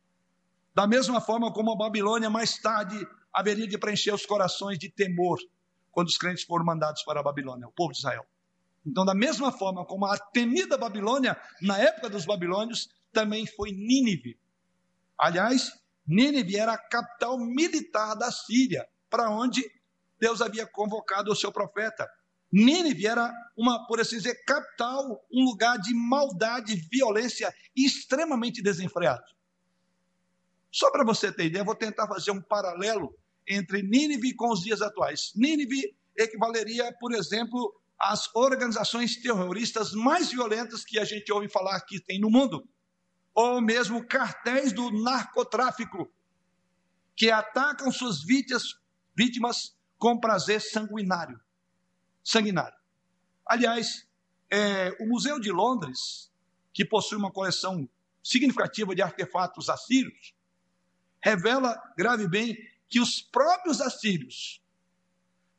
Da 0.73 0.88
mesma 0.88 1.21
forma 1.21 1.54
como 1.54 1.71
a 1.71 1.78
Babilônia 1.78 2.30
mais 2.30 2.58
tarde 2.58 3.08
haveria 3.32 3.67
de 3.67 3.78
preencher 3.78 4.13
os 4.13 4.26
corações 4.26 4.80
de 4.80 4.89
temor 4.89 5.38
quando 5.97 6.10
os 6.10 6.17
crentes 6.19 6.43
foram 6.43 6.63
mandados 6.63 7.01
para 7.01 7.21
a 7.21 7.23
Babilônia, 7.23 7.67
o 7.67 7.71
povo 7.71 7.91
de 7.91 7.97
Israel. 7.97 8.23
Então, 8.86 9.03
da 9.03 9.15
mesma 9.15 9.51
forma 9.51 9.83
como 9.83 10.05
a 10.05 10.15
temida 10.15 10.77
Babilônia, 10.77 11.36
na 11.60 11.79
época 11.79 12.07
dos 12.07 12.23
babilônios, 12.23 12.88
também 13.12 13.47
foi 13.47 13.71
Nínive. 13.71 14.39
Aliás, 15.17 15.71
Nínive 16.05 16.55
era 16.55 16.73
a 16.73 16.77
capital 16.77 17.39
militar 17.39 18.13
da 18.13 18.31
Síria, 18.31 18.88
para 19.10 19.31
onde 19.31 19.63
Deus 20.19 20.39
havia 20.39 20.67
convocado 20.67 21.31
o 21.31 21.36
seu 21.36 21.51
profeta. 21.51 22.07
Nínive 22.53 23.07
era 23.07 23.33
uma, 23.57 23.88
por 23.88 23.99
assim 23.99 24.17
dizer, 24.17 24.36
capital, 24.45 25.25
um 25.33 25.45
lugar 25.45 25.79
de 25.79 25.95
maldade, 25.95 26.75
violência 26.91 27.51
extremamente 27.75 28.62
desenfreado. 28.62 29.25
Só 30.71 30.91
para 30.91 31.03
você 31.03 31.31
ter 31.31 31.45
ideia, 31.45 31.65
vou 31.65 31.73
tentar 31.73 32.07
fazer 32.07 32.29
um 32.29 32.39
paralelo 32.39 33.17
entre 33.47 33.81
Nínive 33.81 34.33
com 34.33 34.51
os 34.51 34.62
dias 34.62 34.81
atuais. 34.81 35.31
Nínive 35.36 35.95
equivaleria, 36.15 36.91
por 36.99 37.13
exemplo, 37.13 37.73
às 37.99 38.33
organizações 38.36 39.15
terroristas 39.17 39.93
mais 39.93 40.31
violentas 40.31 40.83
que 40.83 40.99
a 40.99 41.05
gente 41.05 41.31
ouve 41.31 41.47
falar 41.47 41.79
que 41.81 41.99
tem 41.99 42.19
no 42.19 42.29
mundo, 42.29 42.67
ou 43.33 43.62
mesmo 43.62 44.05
cartéis 44.05 44.71
do 44.71 44.91
narcotráfico, 44.91 46.12
que 47.15 47.31
atacam 47.31 47.91
suas 47.91 48.23
vítimas, 48.23 48.79
vítimas 49.15 49.75
com 49.97 50.19
prazer 50.19 50.62
sanguinário. 50.62 51.39
sanguinário. 52.23 52.77
Aliás, 53.45 54.07
é, 54.51 54.95
o 54.99 55.07
Museu 55.07 55.39
de 55.39 55.51
Londres, 55.51 56.31
que 56.73 56.86
possui 56.86 57.17
uma 57.17 57.31
coleção 57.31 57.89
significativa 58.23 58.93
de 58.93 59.01
artefatos 59.01 59.69
assírios, 59.69 60.36
revela, 61.21 61.81
grave 61.97 62.27
bem, 62.27 62.57
que 62.89 63.00
os 63.00 63.21
próprios 63.21 63.82
assírios 63.82 64.62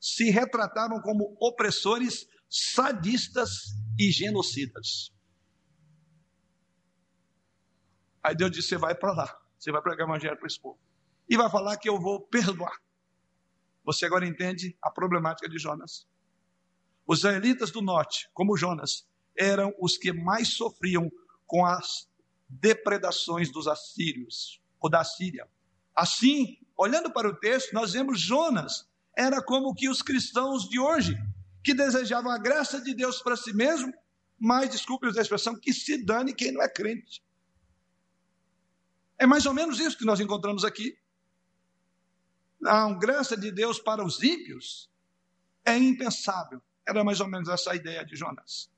se 0.01 0.31
retratavam 0.31 1.01
como 1.01 1.37
opressores, 1.41 2.27
sadistas 2.49 3.75
e 3.99 4.11
genocidas. 4.11 5.12
Aí 8.23 8.35
Deus 8.35 8.51
disse: 8.51 8.69
Você 8.69 8.77
vai 8.79 8.95
para 8.95 9.12
lá, 9.12 9.41
você 9.59 9.73
vai 9.73 9.83
pregar 9.83 10.07
o 10.07 10.11
evangelho 10.11 10.37
para 10.37 10.47
esse 10.47 10.61
povo. 10.61 10.79
E 11.29 11.37
vai 11.37 11.51
falar 11.51 11.77
que 11.77 11.88
eu 11.88 12.01
vou 12.01 12.21
perdoar. 12.21 12.77
Você 13.85 14.07
agora 14.07 14.27
entende 14.27 14.77
a 14.83 14.91
problemática 14.91 15.49
de 15.49 15.59
Jonas. 15.59 16.07
Os 17.07 17.19
israelitas 17.19 17.71
do 17.71 17.81
norte, 17.81 18.29
como 18.35 18.57
Jonas, 18.57 19.07
eram 19.37 19.75
os 19.79 19.97
que 19.97 20.12
mais 20.12 20.49
sofriam 20.49 21.11
com 21.47 21.64
as 21.64 22.09
depredações 22.49 23.51
dos 23.51 23.67
assírios 23.67 24.61
ou 24.81 24.91
da 24.91 25.05
Síria. 25.05 25.49
Assim, 25.99 26.57
olhando 26.77 27.13
para 27.13 27.29
o 27.29 27.35
texto, 27.35 27.73
nós 27.73 27.93
vemos 27.93 28.21
Jonas 28.21 28.89
era 29.17 29.43
como 29.43 29.75
que 29.75 29.89
os 29.89 30.01
cristãos 30.01 30.69
de 30.69 30.79
hoje, 30.79 31.19
que 31.65 31.75
desejavam 31.75 32.31
a 32.31 32.39
graça 32.39 32.81
de 32.81 32.95
Deus 32.95 33.21
para 33.21 33.37
si 33.37 33.53
mesmo, 33.53 33.93
mas, 34.39 34.71
desculpe 34.71 35.09
a 35.09 35.21
expressão, 35.21 35.59
que 35.59 35.73
se 35.73 36.05
dane 36.05 36.33
quem 36.33 36.53
não 36.53 36.63
é 36.63 36.69
crente. 36.69 37.21
É 39.19 39.27
mais 39.27 39.45
ou 39.45 39.53
menos 39.53 39.81
isso 39.81 39.99
que 39.99 40.05
nós 40.05 40.21
encontramos 40.21 40.65
aqui. 40.65 40.97
A 42.65 42.93
graça 42.93 43.37
de 43.37 43.51
Deus 43.51 43.81
para 43.81 44.05
os 44.05 44.23
ímpios 44.23 44.89
é 45.65 45.77
impensável. 45.77 46.63
Era 46.87 47.03
mais 47.03 47.19
ou 47.19 47.27
menos 47.27 47.49
essa 47.49 47.73
a 47.73 47.75
ideia 47.75 48.07
de 48.07 48.15
Jonas. 48.15 48.71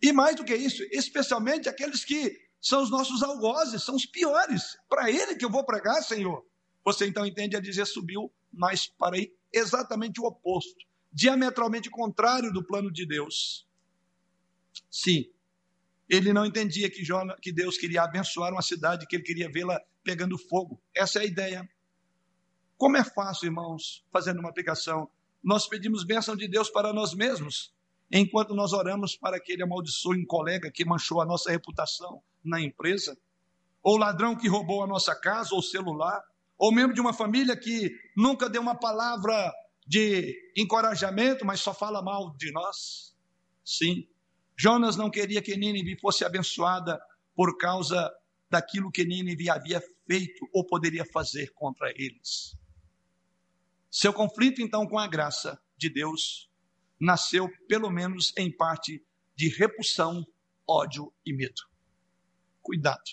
E 0.00 0.12
mais 0.12 0.36
do 0.36 0.44
que 0.44 0.54
isso, 0.54 0.84
especialmente 0.92 1.68
aqueles 1.68 2.04
que 2.04 2.43
são 2.64 2.82
os 2.82 2.90
nossos 2.90 3.22
algozes, 3.22 3.82
são 3.82 3.94
os 3.94 4.06
piores. 4.06 4.78
Para 4.88 5.10
ele 5.10 5.36
que 5.36 5.44
eu 5.44 5.50
vou 5.50 5.66
pregar, 5.66 6.02
Senhor. 6.02 6.42
Você 6.82 7.06
então 7.06 7.26
entende 7.26 7.54
a 7.54 7.60
dizer 7.60 7.86
subiu, 7.86 8.32
mas 8.50 8.86
para 8.86 9.18
exatamente 9.52 10.18
o 10.18 10.24
oposto, 10.24 10.82
diametralmente 11.12 11.90
contrário 11.90 12.50
do 12.50 12.64
plano 12.64 12.90
de 12.90 13.06
Deus. 13.06 13.68
Sim, 14.90 15.26
ele 16.08 16.32
não 16.32 16.46
entendia 16.46 16.90
que, 16.90 17.04
Jonas, 17.04 17.38
que 17.38 17.52
Deus 17.52 17.76
queria 17.76 18.02
abençoar 18.02 18.50
uma 18.50 18.62
cidade, 18.62 19.06
que 19.06 19.16
ele 19.16 19.24
queria 19.24 19.50
vê-la 19.50 19.78
pegando 20.02 20.38
fogo. 20.38 20.80
Essa 20.94 21.18
é 21.18 21.22
a 21.22 21.26
ideia. 21.26 21.68
Como 22.78 22.96
é 22.96 23.04
fácil, 23.04 23.44
irmãos, 23.44 24.02
fazendo 24.10 24.40
uma 24.40 24.48
aplicação, 24.48 25.10
nós 25.42 25.68
pedimos 25.68 26.02
bênção 26.02 26.34
de 26.34 26.48
Deus 26.48 26.70
para 26.70 26.94
nós 26.94 27.12
mesmos, 27.12 27.74
enquanto 28.10 28.54
nós 28.54 28.72
oramos 28.72 29.16
para 29.16 29.38
que 29.38 29.52
ele 29.52 29.62
amaldiçoe 29.62 30.18
um 30.18 30.26
colega 30.26 30.70
que 30.70 30.82
manchou 30.86 31.20
a 31.20 31.26
nossa 31.26 31.50
reputação 31.50 32.22
na 32.44 32.60
empresa, 32.60 33.16
ou 33.82 33.96
ladrão 33.96 34.36
que 34.36 34.48
roubou 34.48 34.82
a 34.82 34.86
nossa 34.86 35.14
casa 35.14 35.54
ou 35.54 35.62
celular, 35.62 36.22
ou 36.58 36.72
membro 36.72 36.94
de 36.94 37.00
uma 37.00 37.12
família 37.12 37.56
que 37.56 37.90
nunca 38.16 38.48
deu 38.48 38.62
uma 38.62 38.74
palavra 38.74 39.52
de 39.86 40.52
encorajamento, 40.56 41.44
mas 41.44 41.60
só 41.60 41.74
fala 41.74 42.02
mal 42.02 42.34
de 42.36 42.50
nós. 42.52 43.14
Sim, 43.64 44.06
Jonas 44.56 44.96
não 44.96 45.10
queria 45.10 45.42
que 45.42 45.56
Nínive 45.56 45.98
fosse 46.00 46.24
abençoada 46.24 47.00
por 47.34 47.58
causa 47.58 48.12
daquilo 48.48 48.90
que 48.90 49.04
Nínive 49.04 49.50
havia 49.50 49.82
feito 50.06 50.48
ou 50.52 50.64
poderia 50.64 51.04
fazer 51.12 51.52
contra 51.54 51.90
eles. 51.90 52.56
Seu 53.90 54.12
conflito, 54.12 54.62
então, 54.62 54.86
com 54.86 54.98
a 54.98 55.06
graça 55.06 55.60
de 55.76 55.88
Deus 55.88 56.50
nasceu, 57.00 57.48
pelo 57.68 57.90
menos 57.90 58.32
em 58.36 58.50
parte, 58.50 59.04
de 59.36 59.48
repulsão, 59.48 60.24
ódio 60.66 61.12
e 61.26 61.32
medo. 61.32 61.73
Cuidado. 62.64 63.04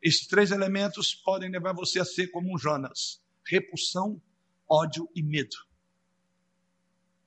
Esses 0.00 0.26
três 0.26 0.50
elementos 0.50 1.14
podem 1.14 1.50
levar 1.50 1.74
você 1.74 2.00
a 2.00 2.04
ser 2.04 2.28
como 2.28 2.54
um 2.54 2.56
Jonas: 2.56 3.22
repulsão, 3.46 4.22
ódio 4.66 5.06
e 5.14 5.22
medo. 5.22 5.54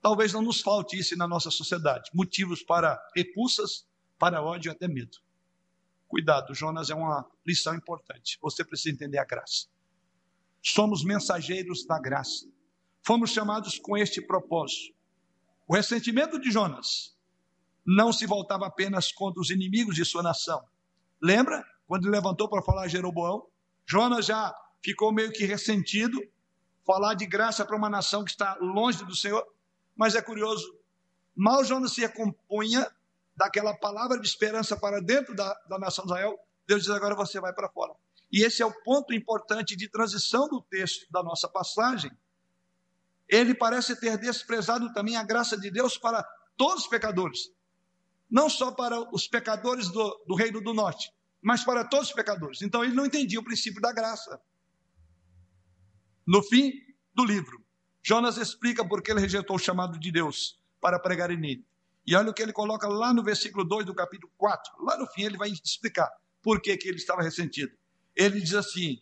Talvez 0.02 0.34
não 0.34 0.42
nos 0.42 0.62
falte 0.62 0.98
isso 0.98 1.16
na 1.16 1.28
nossa 1.28 1.52
sociedade. 1.52 2.10
Motivos 2.12 2.64
para 2.64 3.00
repulsas, 3.16 3.88
para 4.18 4.42
ódio 4.42 4.70
e 4.70 4.72
até 4.72 4.88
medo. 4.88 5.20
Cuidado, 6.08 6.56
Jonas 6.56 6.90
é 6.90 6.96
uma 6.96 7.30
lição 7.46 7.76
importante. 7.76 8.40
Você 8.42 8.66
precisa 8.66 8.96
entender 8.96 9.20
a 9.20 9.26
graça. 9.26 9.68
Somos 10.64 11.04
mensageiros 11.04 11.86
da 11.86 12.00
graça. 12.00 12.48
Fomos 13.04 13.30
chamados 13.30 13.78
com 13.78 13.96
este 13.96 14.20
propósito 14.20 14.96
o 15.68 15.76
ressentimento 15.76 16.40
de 16.40 16.52
Jonas 16.52 17.16
não 17.86 18.14
se 18.14 18.26
voltava 18.28 18.68
apenas 18.68 19.12
contra 19.12 19.42
os 19.42 19.50
inimigos 19.50 19.96
de 19.96 20.06
sua 20.06 20.22
nação. 20.22 20.64
Lembra 21.26 21.66
quando 21.88 22.04
ele 22.04 22.12
levantou 22.12 22.48
para 22.48 22.62
falar 22.62 22.84
a 22.84 22.88
Jeroboão? 22.88 23.48
Jonas 23.86 24.28
já 24.28 24.56
ficou 24.84 25.12
meio 25.12 25.32
que 25.32 25.44
ressentido, 25.46 26.22
falar 26.86 27.16
de 27.16 27.26
graça 27.26 27.66
para 27.66 27.76
uma 27.76 27.90
nação 27.90 28.24
que 28.24 28.30
está 28.30 28.56
longe 28.62 29.04
do 29.04 29.16
Senhor. 29.16 29.44
Mas 29.96 30.14
é 30.14 30.22
curioso, 30.22 30.78
mal 31.36 31.64
Jonas 31.64 31.94
se 31.94 32.06
acompunha 32.06 32.88
daquela 33.36 33.74
palavra 33.74 34.20
de 34.20 34.28
esperança 34.28 34.78
para 34.78 35.02
dentro 35.02 35.34
da, 35.34 35.52
da 35.68 35.80
nação 35.80 36.06
de 36.06 36.12
Israel, 36.12 36.38
Deus 36.68 36.84
diz: 36.84 36.92
agora 36.92 37.16
você 37.16 37.40
vai 37.40 37.54
para 37.54 37.70
fora. 37.70 37.94
E 38.32 38.44
esse 38.44 38.62
é 38.62 38.66
o 38.66 38.84
ponto 38.84 39.14
importante 39.14 39.76
de 39.76 39.90
transição 39.90 40.48
do 40.48 40.62
texto 40.62 41.10
da 41.12 41.24
nossa 41.24 41.48
passagem 41.48 42.12
ele 43.28 43.56
parece 43.56 44.00
ter 44.00 44.18
desprezado 44.18 44.92
também 44.94 45.18
a 45.18 45.24
graça 45.24 45.58
de 45.58 45.72
Deus 45.72 45.98
para 45.98 46.24
todos 46.56 46.84
os 46.84 46.88
pecadores. 46.88 47.52
Não 48.30 48.50
só 48.50 48.72
para 48.72 49.00
os 49.14 49.28
pecadores 49.28 49.90
do, 49.90 50.24
do 50.28 50.36
reino 50.36 50.62
do 50.62 50.74
norte, 50.74 51.12
mas 51.46 51.64
para 51.64 51.86
todos 51.86 52.08
os 52.08 52.14
pecadores. 52.14 52.64
Então 52.64 52.84
ele 52.84 52.96
não 52.96 53.06
entendia 53.06 53.40
o 53.40 53.44
princípio 53.44 53.80
da 53.80 53.94
graça. 53.94 54.42
No 56.26 56.42
fim 56.42 56.74
do 57.14 57.24
livro, 57.24 57.64
Jonas 58.02 58.38
explica 58.38 58.84
por 58.84 59.04
que 59.04 59.12
ele 59.12 59.20
rejeitou 59.20 59.56
o 59.56 59.60
chamado 59.60 60.00
de 60.00 60.12
Deus 60.12 60.60
para 60.82 60.98
pregar 60.98 61.30
em 61.30 61.46
ele. 61.46 61.66
E 62.04 62.16
olha 62.16 62.32
o 62.32 62.34
que 62.34 62.42
ele 62.42 62.52
coloca 62.52 62.88
lá 62.88 63.14
no 63.14 63.24
versículo 63.24 63.64
2 63.64 63.86
do 63.86 63.94
capítulo 63.94 64.34
4. 64.36 64.74
Lá 64.84 64.98
no 64.98 65.06
fim 65.06 65.22
ele 65.22 65.38
vai 65.38 65.50
explicar 65.50 66.10
por 66.42 66.60
que, 66.60 66.76
que 66.78 66.88
ele 66.88 66.98
estava 66.98 67.22
ressentido. 67.22 67.72
Ele 68.16 68.42
diz 68.42 68.56
assim: 68.56 69.00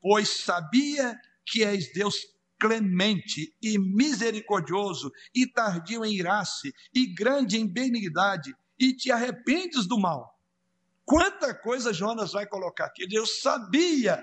Pois 0.00 0.28
sabia 0.28 1.20
que 1.44 1.64
és 1.64 1.92
Deus 1.92 2.14
clemente 2.60 3.56
e 3.60 3.76
misericordioso, 3.76 5.10
e 5.34 5.48
tardio 5.48 6.04
em 6.04 6.14
irar-se, 6.14 6.72
e 6.94 7.12
grande 7.12 7.58
em 7.58 7.66
benignidade, 7.66 8.54
e 8.78 8.94
te 8.94 9.10
arrependes 9.10 9.84
do 9.84 9.98
mal. 9.98 10.31
Quanta 11.04 11.54
coisa 11.54 11.92
Jonas 11.92 12.32
vai 12.32 12.46
colocar 12.46 12.86
aqui. 12.86 13.06
Deus 13.06 13.40
sabia. 13.40 14.22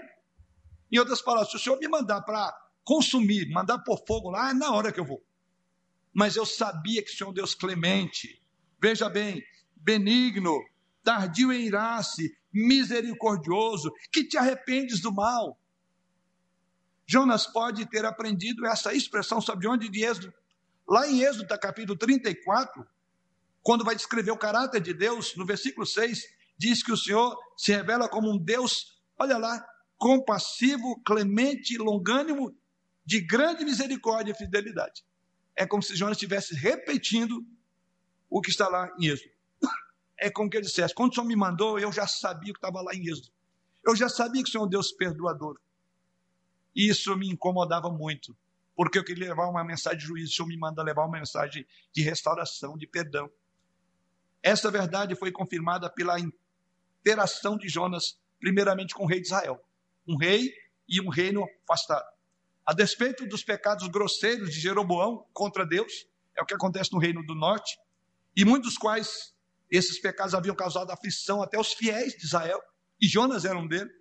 Em 0.92 0.98
outras 0.98 1.22
palavras, 1.22 1.52
se 1.52 1.58
o 1.58 1.60
Senhor 1.60 1.78
me 1.78 1.88
mandar 1.88 2.22
para 2.22 2.56
consumir, 2.84 3.50
mandar 3.50 3.80
por 3.80 4.04
fogo 4.08 4.32
lá, 4.32 4.50
é 4.50 4.54
na 4.54 4.72
hora 4.72 4.92
que 4.92 5.00
eu 5.00 5.06
vou. 5.06 5.24
Mas 6.14 6.36
eu 6.36 6.46
sabia 6.46 7.04
que 7.04 7.12
o 7.12 7.16
Senhor 7.16 7.30
é 7.30 7.32
um 7.32 7.34
Deus 7.34 7.54
clemente, 7.54 8.42
veja 8.82 9.08
bem, 9.08 9.44
benigno, 9.76 10.60
tardio 11.04 11.54
em 11.54 11.68
irar-se, 11.68 12.36
misericordioso, 12.52 13.92
que 14.12 14.24
te 14.24 14.38
arrependes 14.38 15.02
do 15.02 15.14
mal. 15.14 15.60
Jonas 17.06 17.46
pode 17.46 17.86
ter 17.86 18.06
aprendido 18.06 18.66
essa 18.66 18.94
expressão, 18.94 19.40
sabe 19.42 19.62
de 19.62 19.68
onde? 19.68 19.90
De 19.90 20.04
Êxodo. 20.04 20.34
Lá 20.88 21.08
em 21.08 21.22
Êxodo, 21.22 21.48
capítulo 21.60 21.98
34, 21.98 22.86
quando 23.62 23.84
vai 23.84 23.96
descrever 23.96 24.32
o 24.32 24.38
caráter 24.38 24.82
de 24.82 24.94
Deus, 24.94 25.36
no 25.36 25.46
versículo 25.46 25.86
6, 25.86 26.24
diz 26.60 26.84
que 26.84 26.92
o 26.92 26.98
Senhor 26.98 27.38
se 27.58 27.72
revela 27.72 28.10
como 28.10 28.30
um 28.30 28.38
Deus, 28.38 29.00
olha 29.18 29.38
lá, 29.38 29.66
compassivo, 29.98 31.02
clemente, 31.04 31.78
longânimo, 31.78 32.54
de 33.06 33.22
grande 33.22 33.64
misericórdia 33.64 34.34
e 34.34 34.36
fidelidade. 34.36 35.04
É 35.56 35.66
como 35.66 35.82
se 35.82 35.96
Jonas 35.96 36.18
estivesse 36.18 36.54
repetindo 36.54 37.44
o 38.30 38.42
que 38.42 38.50
está 38.52 38.68
lá 38.68 38.94
em 39.00 39.08
Êxodo. 39.08 39.32
É 40.18 40.30
como 40.30 40.50
que 40.50 40.58
ele 40.58 40.66
dissesse: 40.66 40.94
quando 40.94 41.12
o 41.12 41.16
Senhor 41.16 41.26
me 41.26 41.36
mandou, 41.36 41.80
eu 41.80 41.92
já 41.92 42.06
sabia 42.06 42.54
que 42.54 42.58
estava 42.58 42.82
lá 42.82 42.94
em 42.94 43.08
Êxodo. 43.08 43.30
Eu 43.86 43.96
já 43.96 44.10
sabia 44.10 44.44
que 44.44 44.50
o 44.50 44.52
Senhor 44.52 44.66
é 44.66 44.68
um 44.68 44.70
Deus 44.70 44.92
perdoador. 44.92 45.58
Isso 46.76 47.16
me 47.16 47.30
incomodava 47.30 47.90
muito, 47.90 48.38
porque 48.76 49.00
eu 49.00 49.04
queria 49.04 49.30
levar 49.30 49.48
uma 49.48 49.64
mensagem 49.64 50.00
de 50.00 50.06
juízo, 50.06 50.32
o 50.32 50.36
Senhor 50.36 50.48
me 50.48 50.58
manda 50.58 50.84
levar 50.84 51.06
uma 51.06 51.18
mensagem 51.18 51.66
de 51.92 52.02
restauração, 52.02 52.78
de 52.78 52.86
perdão. 52.86 53.30
Essa 54.44 54.70
verdade 54.70 55.16
foi 55.16 55.32
confirmada 55.32 55.90
pela 55.90 56.20
interação 57.02 57.58
de 57.58 57.68
Jonas, 57.68 58.18
primeiramente 58.40 58.94
com 58.94 59.04
o 59.04 59.08
rei 59.08 59.20
de 59.20 59.28
Israel, 59.28 59.60
um 60.08 60.18
rei 60.18 60.52
e 60.88 61.02
um 61.02 61.10
reino 61.10 61.46
afastado. 61.64 62.06
A 62.66 62.74
despeito 62.74 63.26
dos 63.28 63.44
pecados 63.44 63.88
grosseiros 63.88 64.52
de 64.52 64.60
Jeroboão 64.60 65.26
contra 65.34 65.66
Deus, 65.66 66.08
é 66.38 66.42
o 66.42 66.46
que 66.46 66.54
acontece 66.54 66.92
no 66.94 67.00
reino 67.00 67.26
do 67.26 67.36
norte, 67.36 67.78
e 68.36 68.46
muitos 68.46 68.78
quais 68.78 69.34
esses 69.70 70.00
pecados 70.00 70.34
haviam 70.34 70.56
causado 70.56 70.92
aflição 70.92 71.42
até 71.42 71.60
os 71.60 71.74
fiéis 71.74 72.14
de 72.14 72.26
Israel, 72.26 72.62
e 73.02 73.08
Jonas 73.08 73.46
era 73.46 73.58
um 73.58 73.68
deles. 73.68 73.94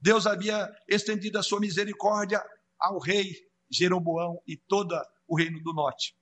Deus 0.00 0.26
havia 0.26 0.68
estendido 0.88 1.38
a 1.38 1.42
sua 1.42 1.60
misericórdia 1.60 2.42
ao 2.78 2.98
rei 2.98 3.48
Jeroboão 3.70 4.42
e 4.46 4.56
todo 4.56 4.94
o 5.28 5.36
reino 5.36 5.62
do 5.62 5.72
norte. 5.72 6.16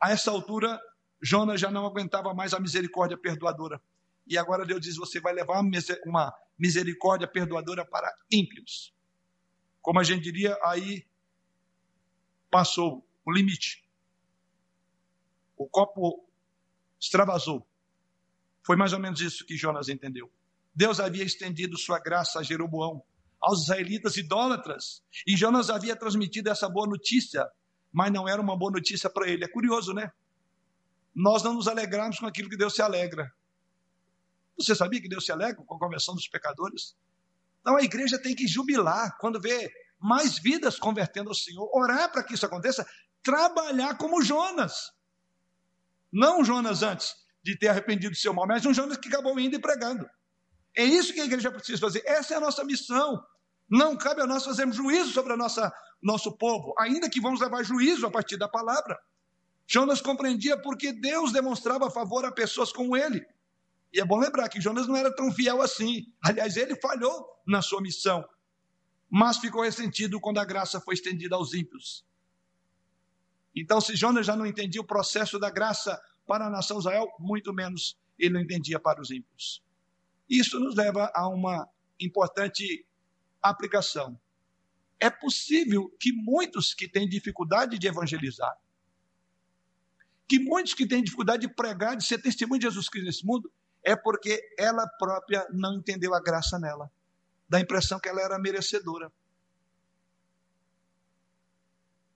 A 0.00 0.10
essa 0.10 0.30
altura, 0.30 0.78
Jonas 1.22 1.60
já 1.60 1.70
não 1.70 1.86
aguentava 1.86 2.34
mais 2.34 2.52
a 2.52 2.60
misericórdia 2.60 3.16
perdoadora. 3.16 3.80
E 4.26 4.36
agora 4.36 4.64
Deus 4.64 4.80
diz: 4.80 4.96
Você 4.96 5.20
vai 5.20 5.32
levar 5.32 5.60
uma 6.04 6.34
misericórdia 6.58 7.28
perdoadora 7.28 7.84
para 7.84 8.12
ímpios. 8.30 8.94
Como 9.80 10.00
a 10.00 10.04
gente 10.04 10.22
diria, 10.22 10.58
aí 10.64 11.06
passou 12.50 13.06
o 13.24 13.32
limite. 13.32 13.84
O 15.56 15.68
copo 15.68 16.28
extravasou. 17.00 17.66
Foi 18.62 18.76
mais 18.76 18.92
ou 18.92 18.98
menos 18.98 19.20
isso 19.20 19.46
que 19.46 19.56
Jonas 19.56 19.88
entendeu. 19.88 20.30
Deus 20.74 21.00
havia 21.00 21.24
estendido 21.24 21.78
sua 21.78 21.98
graça 21.98 22.40
a 22.40 22.42
Jeroboão, 22.42 23.02
aos 23.40 23.62
israelitas 23.62 24.16
idólatras, 24.16 25.02
e 25.26 25.36
Jonas 25.36 25.70
havia 25.70 25.94
transmitido 25.94 26.50
essa 26.50 26.68
boa 26.68 26.86
notícia, 26.86 27.48
mas 27.92 28.12
não 28.12 28.28
era 28.28 28.42
uma 28.42 28.56
boa 28.56 28.72
notícia 28.72 29.08
para 29.08 29.28
ele. 29.28 29.44
É 29.44 29.48
curioso, 29.48 29.94
né? 29.94 30.10
Nós 31.14 31.42
não 31.42 31.54
nos 31.54 31.68
alegramos 31.68 32.18
com 32.18 32.26
aquilo 32.26 32.50
que 32.50 32.56
Deus 32.56 32.74
se 32.74 32.82
alegra. 32.82 33.32
Você 34.58 34.74
sabia 34.74 35.00
que 35.00 35.08
Deus 35.08 35.24
se 35.24 35.32
alegra 35.32 35.62
com 35.64 35.74
a 35.74 35.78
conversão 35.78 36.14
dos 36.14 36.28
pecadores? 36.28 36.96
Então 37.60 37.76
a 37.76 37.82
igreja 37.82 38.18
tem 38.18 38.34
que 38.34 38.46
jubilar 38.46 39.16
quando 39.18 39.40
vê 39.40 39.70
mais 39.98 40.38
vidas 40.38 40.78
convertendo 40.78 41.30
ao 41.30 41.34
Senhor, 41.34 41.68
orar 41.74 42.10
para 42.12 42.22
que 42.22 42.34
isso 42.34 42.46
aconteça, 42.46 42.86
trabalhar 43.22 43.96
como 43.98 44.22
Jonas. 44.22 44.92
Não 46.12 46.44
Jonas 46.44 46.82
antes 46.82 47.14
de 47.42 47.58
ter 47.58 47.68
arrependido 47.68 48.10
do 48.10 48.16
seu 48.16 48.32
mal, 48.32 48.46
mas 48.46 48.64
um 48.64 48.72
Jonas 48.74 48.96
que 48.96 49.08
acabou 49.08 49.38
indo 49.38 49.56
e 49.56 49.60
pregando. 49.60 50.08
É 50.76 50.84
isso 50.84 51.12
que 51.12 51.20
a 51.20 51.24
igreja 51.24 51.50
precisa 51.50 51.80
fazer. 51.80 52.02
Essa 52.06 52.34
é 52.34 52.36
a 52.36 52.40
nossa 52.40 52.64
missão. 52.64 53.22
Não 53.68 53.96
cabe 53.96 54.20
a 54.20 54.26
nós 54.26 54.44
fazermos 54.44 54.76
juízo 54.76 55.10
sobre 55.10 55.34
nossa 55.36 55.72
nosso 56.02 56.36
povo, 56.36 56.74
ainda 56.78 57.08
que 57.08 57.20
vamos 57.20 57.40
levar 57.40 57.64
juízo 57.64 58.06
a 58.06 58.10
partir 58.10 58.36
da 58.36 58.48
palavra. 58.48 58.96
Jonas 59.66 60.00
compreendia 60.00 60.60
porque 60.60 60.92
Deus 60.92 61.32
demonstrava 61.32 61.90
favor 61.90 62.24
a 62.24 62.30
pessoas 62.30 62.72
como 62.72 62.96
ele. 62.96 63.26
E 63.96 64.00
é 64.00 64.04
bom 64.04 64.18
lembrar 64.18 64.50
que 64.50 64.60
Jonas 64.60 64.86
não 64.86 64.94
era 64.94 65.10
tão 65.10 65.32
fiel 65.32 65.62
assim. 65.62 66.12
Aliás, 66.22 66.58
ele 66.58 66.76
falhou 66.76 67.26
na 67.46 67.62
sua 67.62 67.80
missão, 67.80 68.22
mas 69.08 69.38
ficou 69.38 69.62
ressentido 69.62 70.20
quando 70.20 70.36
a 70.36 70.44
graça 70.44 70.78
foi 70.82 70.92
estendida 70.92 71.34
aos 71.34 71.54
ímpios. 71.54 72.04
Então, 73.54 73.80
se 73.80 73.96
Jonas 73.96 74.26
já 74.26 74.36
não 74.36 74.44
entendia 74.44 74.82
o 74.82 74.86
processo 74.86 75.38
da 75.38 75.48
graça 75.48 75.98
para 76.26 76.46
a 76.46 76.50
nação 76.50 76.78
Israel, 76.78 77.10
muito 77.18 77.54
menos 77.54 77.98
ele 78.18 78.34
não 78.34 78.40
entendia 78.42 78.78
para 78.78 79.00
os 79.00 79.10
ímpios. 79.10 79.62
Isso 80.28 80.60
nos 80.60 80.74
leva 80.74 81.10
a 81.14 81.26
uma 81.26 81.66
importante 81.98 82.86
aplicação. 83.40 84.20
É 85.00 85.08
possível 85.08 85.88
que 85.98 86.12
muitos 86.12 86.74
que 86.74 86.86
têm 86.86 87.08
dificuldade 87.08 87.78
de 87.78 87.86
evangelizar, 87.86 88.58
que 90.28 90.38
muitos 90.38 90.74
que 90.74 90.86
têm 90.86 91.02
dificuldade 91.02 91.46
de 91.46 91.54
pregar, 91.54 91.96
de 91.96 92.04
ser 92.04 92.20
testemunho 92.20 92.60
de 92.60 92.66
Jesus 92.66 92.90
Cristo 92.90 93.06
nesse 93.06 93.24
mundo, 93.24 93.50
é 93.86 93.94
porque 93.94 94.52
ela 94.58 94.84
própria 94.98 95.46
não 95.52 95.76
entendeu 95.76 96.12
a 96.12 96.20
graça 96.20 96.58
nela. 96.58 96.90
Dá 97.48 97.58
a 97.58 97.60
impressão 97.60 98.00
que 98.00 98.08
ela 98.08 98.20
era 98.20 98.36
merecedora. 98.36 99.12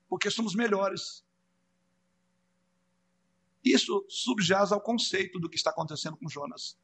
Porque 0.09 0.29
somos 0.29 0.53
melhores. 0.53 1.23
Isso 3.63 4.05
subjaz 4.09 4.73
ao 4.73 4.81
conceito 4.81 5.39
do 5.39 5.49
que 5.49 5.55
está 5.55 5.69
acontecendo 5.69 6.17
com 6.17 6.27
Jonas. 6.27 6.77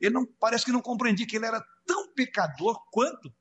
Ele 0.00 0.14
não 0.14 0.24
parece 0.24 0.64
que 0.64 0.70
não 0.70 0.80
compreendia 0.80 1.26
que 1.26 1.34
ele 1.34 1.46
era 1.46 1.60
tão 1.84 2.08
pecador 2.12 2.80
quanto. 2.92 3.34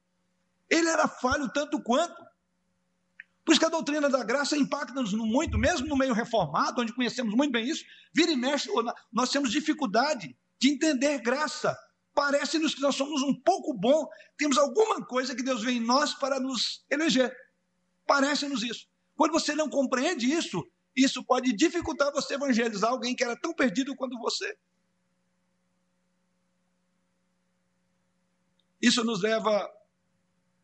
Ele 0.67 0.89
era 0.89 1.07
falho 1.07 1.47
tanto 1.53 1.79
quanto. 1.83 2.25
Por 3.45 3.51
isso 3.51 3.59
que 3.59 3.65
a 3.67 3.69
doutrina 3.69 4.09
da 4.09 4.23
graça 4.23 4.57
impacta-nos 4.57 5.13
muito, 5.13 5.59
mesmo 5.59 5.87
no 5.87 5.97
meio 5.97 6.13
reformado, 6.13 6.81
onde 6.81 6.93
conhecemos 6.93 7.35
muito 7.35 7.51
bem 7.51 7.69
isso, 7.69 7.85
vira 8.11 8.31
e 8.31 8.35
mexe, 8.35 8.67
nós 9.11 9.29
temos 9.29 9.51
dificuldade 9.51 10.35
de 10.61 10.69
entender 10.69 11.19
graça. 11.21 11.75
Parece-nos 12.13 12.75
que 12.75 12.81
nós 12.81 12.95
somos 12.95 13.23
um 13.23 13.33
pouco 13.41 13.73
bom, 13.73 14.07
temos 14.37 14.57
alguma 14.57 15.03
coisa 15.03 15.35
que 15.35 15.41
Deus 15.41 15.63
vê 15.63 15.71
em 15.71 15.79
nós 15.79 16.13
para 16.13 16.39
nos 16.39 16.85
eleger. 16.89 17.35
Parece-nos 18.05 18.61
isso. 18.61 18.87
Quando 19.15 19.31
você 19.31 19.55
não 19.55 19.69
compreende 19.69 20.31
isso, 20.31 20.63
isso 20.95 21.25
pode 21.25 21.51
dificultar 21.53 22.11
você 22.11 22.35
evangelizar 22.35 22.91
alguém 22.91 23.15
que 23.15 23.23
era 23.23 23.35
tão 23.39 23.53
perdido 23.55 23.95
quanto 23.95 24.19
você. 24.19 24.55
Isso 28.79 29.03
nos 29.03 29.21
leva 29.21 29.69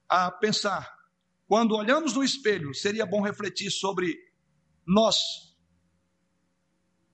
a 0.10 0.32
pensar, 0.32 0.92
quando 1.48 1.76
olhamos 1.76 2.14
no 2.14 2.24
espelho, 2.24 2.74
seria 2.74 3.06
bom 3.06 3.22
refletir 3.22 3.72
sobre 3.72 4.16
nós. 4.86 5.47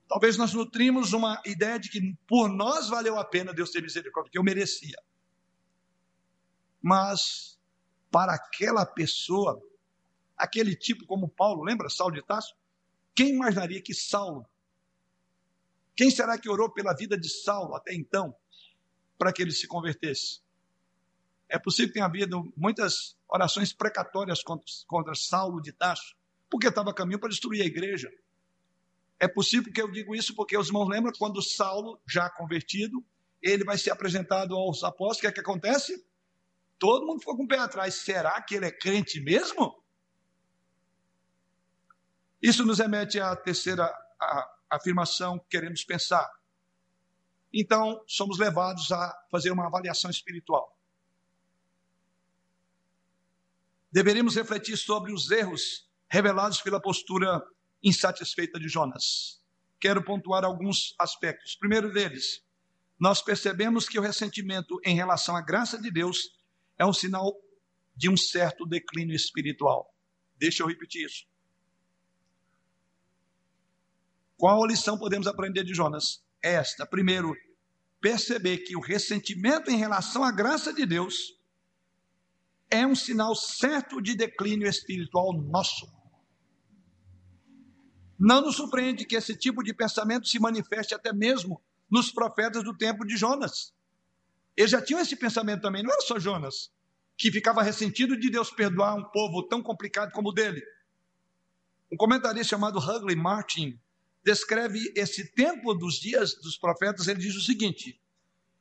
Talvez 0.08 0.36
nós 0.36 0.52
nutrimos 0.52 1.12
uma 1.12 1.40
ideia 1.46 1.78
de 1.78 1.88
que 1.88 2.14
por 2.26 2.48
nós 2.48 2.88
valeu 2.88 3.18
a 3.18 3.24
pena 3.24 3.54
Deus 3.54 3.70
ter 3.70 3.82
misericórdia, 3.82 4.30
que 4.30 4.38
eu 4.38 4.42
merecia. 4.42 4.96
Mas 6.80 7.58
para 8.10 8.34
aquela 8.34 8.84
pessoa, 8.84 9.60
aquele 10.36 10.76
tipo 10.76 11.06
como 11.06 11.28
Paulo, 11.28 11.64
lembra 11.64 11.88
Saulo 11.88 12.14
de 12.14 12.22
Tasso? 12.22 12.54
Quem 13.14 13.30
imaginaria 13.30 13.80
que 13.80 13.94
Saulo, 13.94 14.46
quem 15.96 16.10
será 16.10 16.36
que 16.36 16.48
orou 16.48 16.70
pela 16.70 16.94
vida 16.94 17.16
de 17.16 17.28
Saulo 17.28 17.74
até 17.74 17.94
então, 17.94 18.34
para 19.16 19.32
que 19.32 19.40
ele 19.40 19.52
se 19.52 19.66
convertesse? 19.66 20.42
É 21.48 21.58
possível 21.58 21.88
que 21.88 21.94
tenha 21.94 22.06
havido 22.06 22.52
muitas 22.56 23.16
orações 23.28 23.72
precatórias 23.72 24.42
contra, 24.42 24.66
contra 24.86 25.14
Saulo 25.14 25.62
de 25.62 25.72
Tasso, 25.72 26.16
porque 26.50 26.68
estava 26.68 26.90
a 26.90 26.94
caminho 26.94 27.18
para 27.18 27.30
destruir 27.30 27.62
a 27.62 27.66
igreja. 27.66 28.10
É 29.24 29.28
possível 29.28 29.72
que 29.72 29.80
eu 29.80 29.90
digo 29.90 30.14
isso 30.14 30.34
porque 30.34 30.54
os 30.54 30.66
irmãos 30.66 30.86
lembram 30.86 31.10
quando 31.18 31.40
Saulo, 31.40 31.98
já 32.06 32.28
convertido, 32.28 33.02
ele 33.40 33.64
vai 33.64 33.78
ser 33.78 33.90
apresentado 33.90 34.54
aos 34.54 34.84
apóstolos, 34.84 35.16
o 35.16 35.20
que 35.22 35.26
é 35.28 35.32
que 35.32 35.40
acontece? 35.40 36.06
Todo 36.78 37.06
mundo 37.06 37.20
ficou 37.20 37.34
com 37.34 37.44
o 37.44 37.48
pé 37.48 37.56
atrás. 37.56 37.94
Será 37.94 38.38
que 38.42 38.54
ele 38.54 38.66
é 38.66 38.70
crente 38.70 39.18
mesmo? 39.20 39.82
Isso 42.42 42.66
nos 42.66 42.80
remete 42.80 43.18
à 43.18 43.34
terceira 43.34 43.90
afirmação 44.68 45.38
que 45.38 45.46
queremos 45.48 45.82
pensar. 45.84 46.30
Então, 47.50 48.04
somos 48.06 48.38
levados 48.38 48.92
a 48.92 49.26
fazer 49.30 49.50
uma 49.50 49.68
avaliação 49.68 50.10
espiritual. 50.10 50.78
Deveríamos 53.90 54.36
refletir 54.36 54.76
sobre 54.76 55.14
os 55.14 55.30
erros 55.30 55.88
revelados 56.10 56.60
pela 56.60 56.78
postura 56.78 57.42
insatisfeita 57.84 58.58
de 58.58 58.68
Jonas. 58.68 59.40
Quero 59.78 60.02
pontuar 60.02 60.44
alguns 60.44 60.94
aspectos. 60.98 61.54
Primeiro 61.54 61.92
deles, 61.92 62.42
nós 62.98 63.20
percebemos 63.20 63.86
que 63.86 63.98
o 63.98 64.02
ressentimento 64.02 64.80
em 64.82 64.96
relação 64.96 65.36
à 65.36 65.42
graça 65.42 65.80
de 65.80 65.90
Deus 65.90 66.30
é 66.78 66.86
um 66.86 66.92
sinal 66.92 67.32
de 67.94 68.08
um 68.08 68.16
certo 68.16 68.64
declínio 68.64 69.14
espiritual. 69.14 69.94
Deixa 70.38 70.62
eu 70.62 70.66
repetir 70.66 71.04
isso. 71.04 71.26
Qual 74.36 74.66
lição 74.66 74.98
podemos 74.98 75.26
aprender 75.26 75.64
de 75.64 75.74
Jonas? 75.74 76.24
Esta. 76.42 76.84
Primeiro, 76.84 77.34
perceber 78.00 78.58
que 78.58 78.76
o 78.76 78.80
ressentimento 78.80 79.70
em 79.70 79.76
relação 79.76 80.24
à 80.24 80.30
graça 80.30 80.72
de 80.72 80.84
Deus 80.84 81.38
é 82.70 82.86
um 82.86 82.94
sinal 82.94 83.34
certo 83.34 84.00
de 84.02 84.16
declínio 84.16 84.68
espiritual 84.68 85.32
nosso. 85.32 85.86
Não 88.18 88.40
nos 88.40 88.56
surpreende 88.56 89.04
que 89.04 89.16
esse 89.16 89.36
tipo 89.36 89.62
de 89.62 89.74
pensamento 89.74 90.28
se 90.28 90.38
manifeste 90.38 90.94
até 90.94 91.12
mesmo 91.12 91.60
nos 91.90 92.10
profetas 92.10 92.62
do 92.62 92.76
tempo 92.76 93.04
de 93.04 93.16
Jonas. 93.16 93.72
Eles 94.56 94.70
já 94.70 94.80
tinham 94.80 95.00
esse 95.00 95.16
pensamento 95.16 95.62
também, 95.62 95.82
não 95.82 95.90
era 95.90 96.02
só 96.02 96.18
Jonas, 96.18 96.72
que 97.16 97.30
ficava 97.30 97.62
ressentido 97.62 98.16
de 98.16 98.30
Deus 98.30 98.50
perdoar 98.50 98.94
um 98.94 99.04
povo 99.04 99.42
tão 99.42 99.62
complicado 99.62 100.12
como 100.12 100.28
o 100.28 100.32
dele. 100.32 100.62
Um 101.92 101.96
comentarista 101.96 102.50
chamado 102.50 102.78
Hugley 102.78 103.16
Martin 103.16 103.78
descreve 104.24 104.92
esse 104.96 105.32
tempo 105.32 105.74
dos 105.74 105.94
dias 105.94 106.34
dos 106.36 106.56
profetas, 106.56 107.08
ele 107.08 107.20
diz 107.20 107.36
o 107.36 107.40
seguinte: 107.40 108.00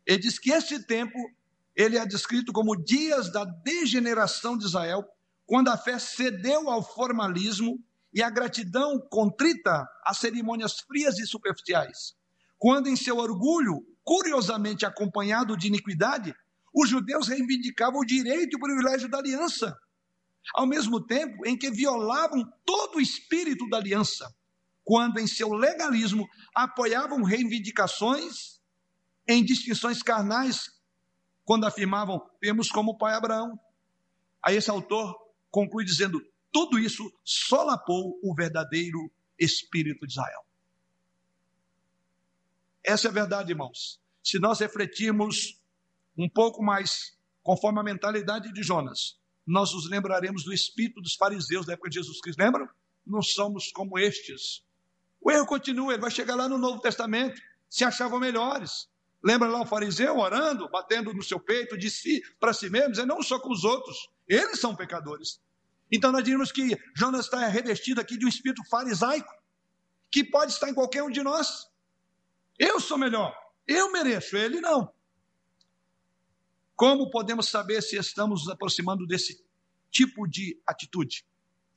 ele 0.05 0.19
diz 0.19 0.37
que 0.37 0.51
esse 0.51 0.85
tempo 0.85 1.17
ele 1.75 1.97
é 1.97 2.05
descrito 2.05 2.51
como 2.51 2.75
dias 2.75 3.31
da 3.31 3.45
degeneração 3.45 4.57
de 4.57 4.65
Israel, 4.65 5.03
quando 5.45 5.69
a 5.69 5.77
fé 5.77 5.97
cedeu 5.97 6.69
ao 6.69 6.83
formalismo 6.83 7.83
e 8.13 8.21
a 8.21 8.29
gratidão 8.29 8.99
contrita 9.09 9.87
a 10.05 10.13
cerimônias 10.13 10.79
frias 10.79 11.17
e 11.17 11.25
superficiais. 11.25 12.13
Quando, 12.57 12.87
em 12.87 12.95
seu 12.95 13.17
orgulho, 13.17 13.85
curiosamente 14.03 14.85
acompanhado 14.85 15.57
de 15.57 15.67
iniquidade, 15.67 16.33
os 16.73 16.89
judeus 16.89 17.27
reivindicavam 17.27 17.99
o 17.99 18.05
direito 18.05 18.53
e 18.53 18.55
o 18.55 18.59
privilégio 18.59 19.09
da 19.09 19.17
aliança, 19.17 19.75
ao 20.55 20.67
mesmo 20.67 21.05
tempo 21.05 21.45
em 21.45 21.57
que 21.57 21.71
violavam 21.71 22.43
todo 22.65 22.97
o 22.97 23.01
espírito 23.01 23.67
da 23.69 23.77
aliança, 23.77 24.33
quando, 24.83 25.19
em 25.19 25.27
seu 25.27 25.53
legalismo, 25.53 26.27
apoiavam 26.53 27.23
reivindicações 27.23 28.59
em 29.27 29.43
distinções 29.43 30.03
carnais, 30.03 30.65
quando 31.45 31.65
afirmavam: 31.65 32.21
temos 32.41 32.69
como 32.69 32.97
pai 32.97 33.13
Abraão. 33.13 33.57
Aí 34.43 34.57
esse 34.57 34.69
autor 34.69 35.15
conclui 35.49 35.85
dizendo: 35.85 36.21
tudo 36.53 36.77
isso 36.77 37.11
solapou 37.25 38.19
o 38.23 38.33
verdadeiro 38.35 39.11
espírito 39.37 40.05
de 40.05 40.13
Israel. 40.13 40.45
Essa 42.83 43.07
é 43.07 43.09
a 43.09 43.13
verdade, 43.13 43.51
irmãos. 43.51 43.99
Se 44.23 44.39
nós 44.39 44.59
refletirmos 44.59 45.59
um 46.15 46.29
pouco 46.29 46.63
mais 46.63 47.17
conforme 47.41 47.79
a 47.79 47.83
mentalidade 47.83 48.53
de 48.53 48.61
Jonas, 48.61 49.19
nós 49.45 49.73
nos 49.73 49.89
lembraremos 49.89 50.43
do 50.43 50.53
espírito 50.53 51.01
dos 51.01 51.15
fariseus 51.15 51.65
da 51.65 51.73
época 51.73 51.89
de 51.89 51.95
Jesus 51.95 52.21
Cristo. 52.21 52.39
Lembram? 52.39 52.69
Não 53.05 53.21
somos 53.21 53.71
como 53.71 53.97
estes. 53.97 54.63
O 55.19 55.31
erro 55.31 55.45
continua, 55.45 55.93
ele 55.93 56.01
vai 56.01 56.11
chegar 56.11 56.35
lá 56.35 56.47
no 56.47 56.57
Novo 56.57 56.79
Testamento, 56.79 57.41
se 57.69 57.83
achavam 57.83 58.19
melhores. 58.19 58.87
Lembra 59.23 59.47
lá 59.47 59.61
o 59.61 59.65
fariseu 59.65 60.17
orando, 60.17 60.69
batendo 60.69 61.13
no 61.13 61.23
seu 61.23 61.39
peito 61.39 61.77
de 61.77 61.89
si 61.89 62.21
para 62.39 62.53
si 62.53 62.69
mesmo, 62.69 62.91
dizendo: 62.91 63.07
não 63.07 63.23
sou 63.23 63.39
com 63.39 63.51
os 63.51 63.63
outros, 63.63 64.09
eles 64.27 64.59
são 64.59 64.75
pecadores. 64.75 65.41
Então 65.93 66.11
nós 66.11 66.23
diríamos 66.23 66.51
que 66.51 66.75
Jonas 66.95 67.25
está 67.25 67.45
revestido 67.47 68.01
aqui 68.01 68.17
de 68.17 68.25
um 68.25 68.29
espírito 68.29 68.63
farisaico, 68.67 69.31
que 70.09 70.23
pode 70.23 70.51
estar 70.51 70.67
em 70.67 70.73
qualquer 70.73 71.03
um 71.03 71.09
de 71.09 71.21
nós. 71.21 71.69
Eu 72.57 72.79
sou 72.79 72.97
melhor, 72.97 73.31
eu 73.67 73.91
mereço, 73.91 74.35
ele 74.35 74.59
não. 74.59 74.91
Como 76.75 77.11
podemos 77.11 77.47
saber 77.47 77.81
se 77.83 77.95
estamos 77.95 78.41
nos 78.41 78.49
aproximando 78.49 79.05
desse 79.05 79.45
tipo 79.91 80.27
de 80.27 80.59
atitude, 80.65 81.23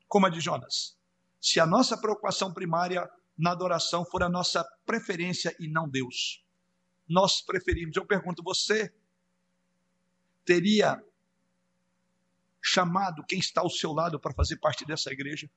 como 0.09 0.25
a 0.25 0.31
de 0.31 0.41
Jonas? 0.41 0.97
Se 1.39 1.61
a 1.61 1.67
nossa 1.67 2.01
preocupação 2.01 2.55
primária 2.55 3.07
na 3.37 3.53
adoração 3.53 4.05
for 4.05 4.23
a 4.23 4.29
nossa 4.29 4.65
preferência 4.87 5.55
e 5.61 5.69
não 5.69 5.89
Deus. 5.89 6.43
Nós 7.09 7.43
preferimos. 7.43 7.95
Eu 7.95 8.07
pergunto, 8.07 8.43
você 8.43 8.95
teria 10.45 11.03
chamado 12.67 13.25
quem 13.25 13.39
está 13.39 13.61
ao 13.61 13.71
seu 13.71 13.93
lado 13.93 14.19
para 14.19 14.35
fazer 14.35 14.57
parte 14.57 14.85
dessa 14.85 15.13
igreja? 15.13 15.49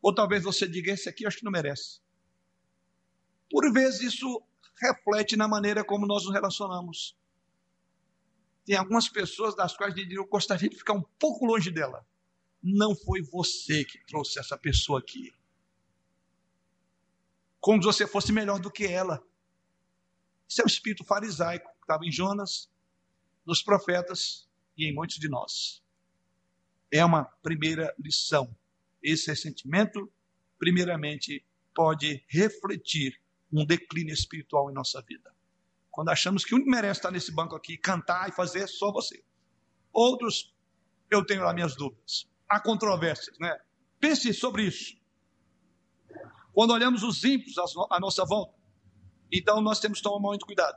Ou 0.00 0.12
talvez 0.12 0.42
você 0.42 0.66
diga: 0.66 0.90
esse 0.90 1.08
aqui 1.08 1.24
acho 1.24 1.38
que 1.38 1.44
não 1.44 1.52
merece. 1.52 2.00
Por 3.48 3.72
vezes 3.72 4.14
isso 4.14 4.42
reflete 4.80 5.36
na 5.36 5.46
maneira 5.46 5.84
como 5.84 6.06
nós 6.06 6.24
nos 6.24 6.32
relacionamos. 6.32 7.16
Tem 8.64 8.76
algumas 8.76 9.08
pessoas 9.08 9.54
das 9.54 9.76
quais 9.76 9.94
eu 9.96 10.26
gostaria 10.26 10.68
de 10.68 10.76
ficar 10.76 10.94
um 10.94 11.02
pouco 11.18 11.44
longe 11.44 11.70
dela. 11.70 12.04
Não 12.62 12.94
foi 12.94 13.22
você 13.22 13.84
que 13.84 14.04
trouxe 14.06 14.38
essa 14.38 14.56
pessoa 14.56 14.98
aqui. 14.98 15.32
Como 17.60 17.80
se 17.80 17.86
você 17.86 18.06
fosse 18.06 18.32
melhor 18.32 18.58
do 18.60 18.70
que 18.70 18.84
ela. 18.84 19.22
Isso 20.48 20.60
é 20.60 20.64
o 20.64 20.66
espírito 20.66 21.04
farisaico 21.04 21.72
que 21.74 21.82
estava 21.82 22.04
em 22.04 22.12
Jonas, 22.12 22.70
nos 23.44 23.62
profetas 23.62 24.48
e 24.76 24.86
em 24.86 24.94
muitos 24.94 25.16
de 25.16 25.28
nós 25.28 25.82
é 26.92 27.02
uma 27.02 27.24
primeira 27.42 27.94
lição. 27.98 28.54
Esse 29.02 29.28
ressentimento, 29.28 30.12
primeiramente, 30.58 31.44
pode 31.74 32.22
refletir 32.28 33.18
um 33.50 33.64
declínio 33.64 34.12
espiritual 34.12 34.70
em 34.70 34.74
nossa 34.74 35.00
vida. 35.02 35.34
Quando 35.90 36.10
achamos 36.10 36.44
que 36.44 36.54
um 36.54 36.64
merece 36.64 37.00
estar 37.00 37.10
nesse 37.10 37.32
banco 37.32 37.56
aqui, 37.56 37.76
cantar 37.78 38.28
e 38.28 38.32
fazer, 38.32 38.60
é 38.60 38.66
só 38.66 38.92
você. 38.92 39.24
Outros, 39.92 40.54
eu 41.10 41.24
tenho 41.24 41.42
lá 41.42 41.52
minhas 41.52 41.74
dúvidas. 41.74 42.26
Há 42.48 42.60
controvérsias, 42.60 43.38
né? 43.38 43.58
Pense 43.98 44.32
sobre 44.34 44.64
isso. 44.64 44.94
Quando 46.52 46.72
olhamos 46.72 47.02
os 47.02 47.24
ímpios 47.24 47.56
à 47.90 47.98
nossa 47.98 48.24
volta, 48.24 48.54
então 49.30 49.60
nós 49.62 49.80
temos 49.80 49.98
que 49.98 50.04
tomar 50.04 50.20
muito 50.20 50.44
cuidado. 50.44 50.76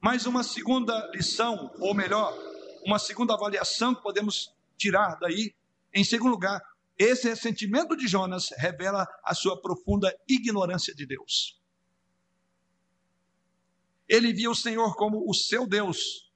Mas 0.00 0.26
uma 0.26 0.44
segunda 0.44 1.10
lição, 1.12 1.72
ou 1.80 1.94
melhor, 1.94 2.32
uma 2.84 2.98
segunda 2.98 3.34
avaliação 3.34 3.94
que 3.94 4.02
podemos 4.02 4.55
tirar 4.76 5.18
daí. 5.20 5.54
Em 5.92 6.04
segundo 6.04 6.30
lugar, 6.30 6.60
esse 6.98 7.28
ressentimento 7.28 7.96
de 7.96 8.06
Jonas 8.06 8.48
revela 8.56 9.06
a 9.22 9.34
sua 9.34 9.60
profunda 9.60 10.14
ignorância 10.28 10.94
de 10.94 11.06
Deus. 11.06 11.60
Ele 14.08 14.32
via 14.32 14.50
o 14.50 14.54
Senhor 14.54 14.94
como 14.96 15.28
o 15.28 15.34
seu 15.34 15.66
Deus 15.66 16.30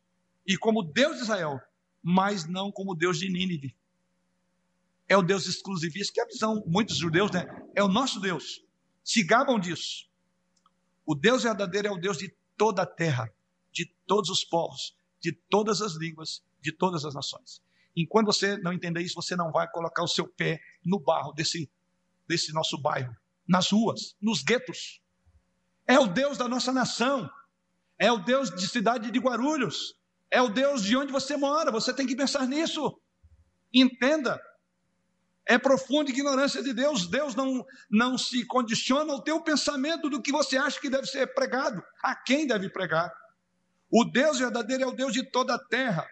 e 0.46 0.56
como 0.56 0.82
Deus 0.82 1.16
de 1.16 1.22
Israel, 1.22 1.60
mas 2.02 2.46
não 2.46 2.70
como 2.70 2.94
Deus 2.94 3.18
de 3.18 3.30
Nínive. 3.30 3.74
É 5.08 5.16
o 5.16 5.22
Deus 5.22 5.46
exclusivista, 5.46 6.12
que 6.12 6.20
é 6.20 6.24
a 6.24 6.26
visão, 6.26 6.62
muitos 6.66 6.96
judeus, 6.96 7.30
né? 7.30 7.44
É 7.74 7.82
o 7.82 7.88
nosso 7.88 8.20
Deus. 8.20 8.64
Se 9.02 9.24
gabam 9.24 9.58
disso. 9.58 10.08
O 11.06 11.14
Deus 11.14 11.42
verdadeiro 11.42 11.88
é 11.88 11.90
o 11.90 11.98
Deus 11.98 12.18
de 12.18 12.34
toda 12.56 12.82
a 12.82 12.86
terra, 12.86 13.32
de 13.72 13.86
todos 14.06 14.30
os 14.30 14.44
povos, 14.44 14.94
de 15.20 15.32
todas 15.32 15.80
as 15.80 15.94
línguas, 15.94 16.42
de 16.60 16.70
todas 16.72 17.04
as 17.04 17.14
nações. 17.14 17.62
Enquanto 17.96 18.26
você 18.26 18.56
não 18.58 18.72
entender 18.72 19.00
isso, 19.02 19.14
você 19.14 19.34
não 19.34 19.50
vai 19.50 19.68
colocar 19.70 20.02
o 20.02 20.08
seu 20.08 20.26
pé 20.26 20.60
no 20.84 20.98
barro 20.98 21.32
desse, 21.32 21.70
desse 22.28 22.52
nosso 22.52 22.80
bairro, 22.80 23.14
nas 23.46 23.70
ruas, 23.70 24.16
nos 24.20 24.42
guetos. 24.42 25.00
É 25.86 25.98
o 25.98 26.06
Deus 26.06 26.38
da 26.38 26.48
nossa 26.48 26.72
nação. 26.72 27.28
É 27.98 28.10
o 28.10 28.18
Deus 28.18 28.50
de 28.50 28.66
cidade 28.68 29.10
de 29.10 29.18
Guarulhos. 29.18 29.94
É 30.30 30.40
o 30.40 30.48
Deus 30.48 30.82
de 30.82 30.96
onde 30.96 31.12
você 31.12 31.36
mora. 31.36 31.70
Você 31.72 31.92
tem 31.92 32.06
que 32.06 32.16
pensar 32.16 32.46
nisso. 32.46 32.96
Entenda. 33.74 34.40
É 35.44 35.58
profunda 35.58 36.10
ignorância 36.10 36.62
de 36.62 36.72
Deus. 36.72 37.08
Deus 37.08 37.34
não, 37.34 37.66
não 37.90 38.16
se 38.16 38.46
condiciona 38.46 39.12
ao 39.12 39.20
teu 39.20 39.42
pensamento 39.42 40.08
do 40.08 40.22
que 40.22 40.30
você 40.30 40.56
acha 40.56 40.80
que 40.80 40.88
deve 40.88 41.06
ser 41.06 41.34
pregado, 41.34 41.82
a 42.02 42.14
quem 42.14 42.46
deve 42.46 42.70
pregar. 42.70 43.12
O 43.90 44.04
Deus 44.04 44.38
verdadeiro 44.38 44.84
é 44.84 44.86
o 44.86 44.92
Deus 44.92 45.12
de 45.12 45.28
toda 45.28 45.56
a 45.56 45.58
terra. 45.58 46.06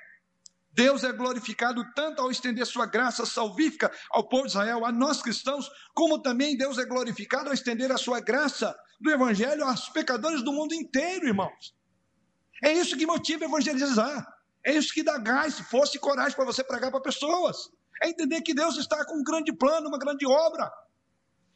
Deus 0.79 1.03
é 1.03 1.11
glorificado 1.12 1.85
tanto 1.93 2.22
ao 2.22 2.31
estender 2.31 2.64
sua 2.64 2.87
graça 2.87 3.26
salvífica 3.26 3.91
ao 4.12 4.29
povo 4.29 4.45
de 4.45 4.51
Israel, 4.51 4.87
a 4.87 4.93
nós 4.93 5.20
cristãos, 5.20 5.68
como 5.93 6.22
também 6.22 6.57
Deus 6.57 6.79
é 6.79 6.85
glorificado 6.85 7.49
ao 7.49 7.53
estender 7.53 7.91
a 7.91 7.97
sua 7.97 8.20
graça 8.20 8.79
do 9.01 9.11
evangelho 9.11 9.64
aos 9.64 9.89
pecadores 9.89 10.41
do 10.41 10.53
mundo 10.53 10.72
inteiro, 10.72 11.26
irmãos. 11.26 11.74
É 12.62 12.72
isso 12.72 12.97
que 12.97 13.05
motiva 13.05 13.45
evangelizar. 13.45 14.24
É 14.64 14.72
isso 14.72 14.95
que 14.95 15.03
dá 15.03 15.18
gás, 15.18 15.59
força 15.59 15.97
e 15.97 16.01
coragem 16.01 16.37
para 16.37 16.45
você 16.45 16.62
pregar 16.62 16.93
para 16.93 17.01
pessoas. 17.01 17.57
É 18.01 18.09
entender 18.09 18.41
que 18.43 18.55
Deus 18.55 18.76
está 18.76 19.05
com 19.05 19.16
um 19.16 19.24
grande 19.24 19.53
plano, 19.53 19.89
uma 19.89 19.99
grande 19.99 20.29
obra. 20.29 20.70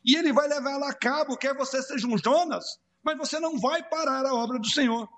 E 0.04 0.16
Ele 0.16 0.32
vai 0.32 0.48
levar 0.48 0.72
ela 0.72 0.88
a 0.88 0.94
cabo, 0.94 1.36
quer 1.36 1.54
você 1.54 1.80
seja 1.80 2.08
um 2.08 2.18
Jonas, 2.18 2.64
mas 3.04 3.16
você 3.16 3.38
não 3.38 3.56
vai 3.56 3.88
parar 3.88 4.26
a 4.26 4.34
obra 4.34 4.58
do 4.58 4.68
Senhor. 4.68 5.08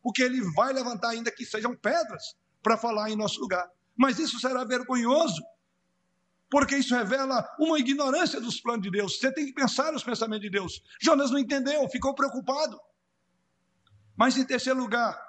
Porque 0.00 0.22
Ele 0.22 0.42
vai 0.54 0.72
levantar, 0.72 1.08
ainda 1.08 1.32
que 1.32 1.44
sejam 1.44 1.74
pedras, 1.74 2.36
para 2.62 2.76
falar 2.76 3.10
em 3.10 3.16
nosso 3.16 3.40
lugar. 3.40 3.68
Mas 3.96 4.18
isso 4.18 4.38
será 4.40 4.64
vergonhoso 4.64 5.42
porque 6.50 6.76
isso 6.76 6.94
revela 6.94 7.46
uma 7.58 7.78
ignorância 7.78 8.40
dos 8.40 8.60
planos 8.60 8.82
de 8.82 8.90
Deus. 8.90 9.18
Você 9.18 9.32
tem 9.32 9.46
que 9.46 9.52
pensar 9.52 9.92
nos 9.92 10.02
pensamentos 10.02 10.42
de 10.42 10.50
Deus. 10.50 10.82
Jonas 11.00 11.30
não 11.30 11.38
entendeu, 11.38 11.86
ficou 11.90 12.14
preocupado. 12.14 12.80
Mas, 14.16 14.36
em 14.36 14.44
terceiro 14.44 14.78
lugar, 14.78 15.20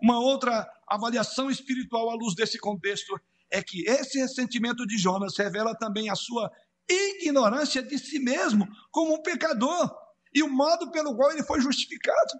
uma 0.00 0.18
outra 0.18 0.68
avaliação 0.86 1.50
espiritual 1.50 2.10
à 2.10 2.14
luz 2.14 2.34
desse 2.34 2.58
contexto 2.58 3.20
é 3.50 3.62
que 3.62 3.86
esse 3.86 4.18
ressentimento 4.18 4.86
de 4.86 4.96
Jonas 4.96 5.36
revela 5.36 5.76
também 5.76 6.08
a 6.08 6.14
sua 6.14 6.50
ignorância 6.88 7.82
de 7.82 7.98
si 7.98 8.18
mesmo 8.18 8.66
como 8.90 9.14
um 9.14 9.22
pecador 9.22 9.94
e 10.34 10.42
o 10.42 10.48
modo 10.48 10.90
pelo 10.90 11.14
qual 11.14 11.30
ele 11.32 11.44
foi 11.44 11.60
justificado. 11.60 12.32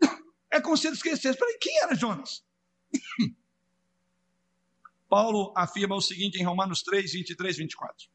É 0.50 0.60
como 0.60 0.76
se 0.76 0.86
ele 0.86 0.94
esquecesse. 0.94 1.36
Peraí, 1.36 1.58
quem 1.60 1.82
era 1.82 1.96
Jonas? 1.96 2.44
Paulo 5.14 5.52
afirma 5.54 5.94
o 5.94 6.00
seguinte 6.00 6.40
em 6.40 6.44
Romanos 6.44 6.82
3, 6.82 7.12
23, 7.12 7.56
24: 7.58 8.08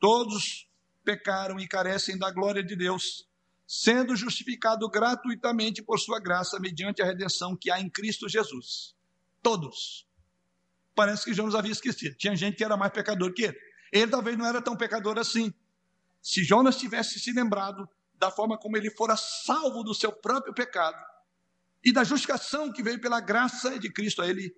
Todos 0.00 0.68
pecaram 1.04 1.60
e 1.60 1.68
carecem 1.68 2.18
da 2.18 2.28
glória 2.28 2.60
de 2.60 2.74
Deus, 2.74 3.28
sendo 3.64 4.16
justificado 4.16 4.88
gratuitamente 4.88 5.80
por 5.80 6.00
sua 6.00 6.18
graça 6.18 6.58
mediante 6.58 7.00
a 7.00 7.04
redenção 7.04 7.56
que 7.56 7.70
há 7.70 7.80
em 7.80 7.88
Cristo 7.88 8.28
Jesus. 8.28 8.96
Todos. 9.40 10.08
Parece 10.92 11.24
que 11.24 11.32
Jonas 11.32 11.54
havia 11.54 11.70
esquecido. 11.70 12.16
Tinha 12.16 12.34
gente 12.34 12.56
que 12.56 12.64
era 12.64 12.76
mais 12.76 12.92
pecador 12.92 13.32
que 13.32 13.44
ele. 13.44 13.58
Ele 13.92 14.10
talvez 14.10 14.36
não 14.36 14.44
era 14.44 14.60
tão 14.60 14.76
pecador 14.76 15.16
assim. 15.20 15.54
Se 16.20 16.42
Jonas 16.42 16.76
tivesse 16.76 17.20
se 17.20 17.30
lembrado 17.30 17.88
da 18.14 18.32
forma 18.32 18.58
como 18.58 18.76
ele 18.76 18.90
fora 18.90 19.16
salvo 19.16 19.84
do 19.84 19.94
seu 19.94 20.10
próprio 20.10 20.52
pecado 20.52 21.00
e 21.84 21.92
da 21.92 22.02
justificação 22.02 22.72
que 22.72 22.82
veio 22.82 23.00
pela 23.00 23.20
graça 23.20 23.78
de 23.78 23.88
Cristo 23.88 24.20
a 24.20 24.26
ele, 24.26 24.52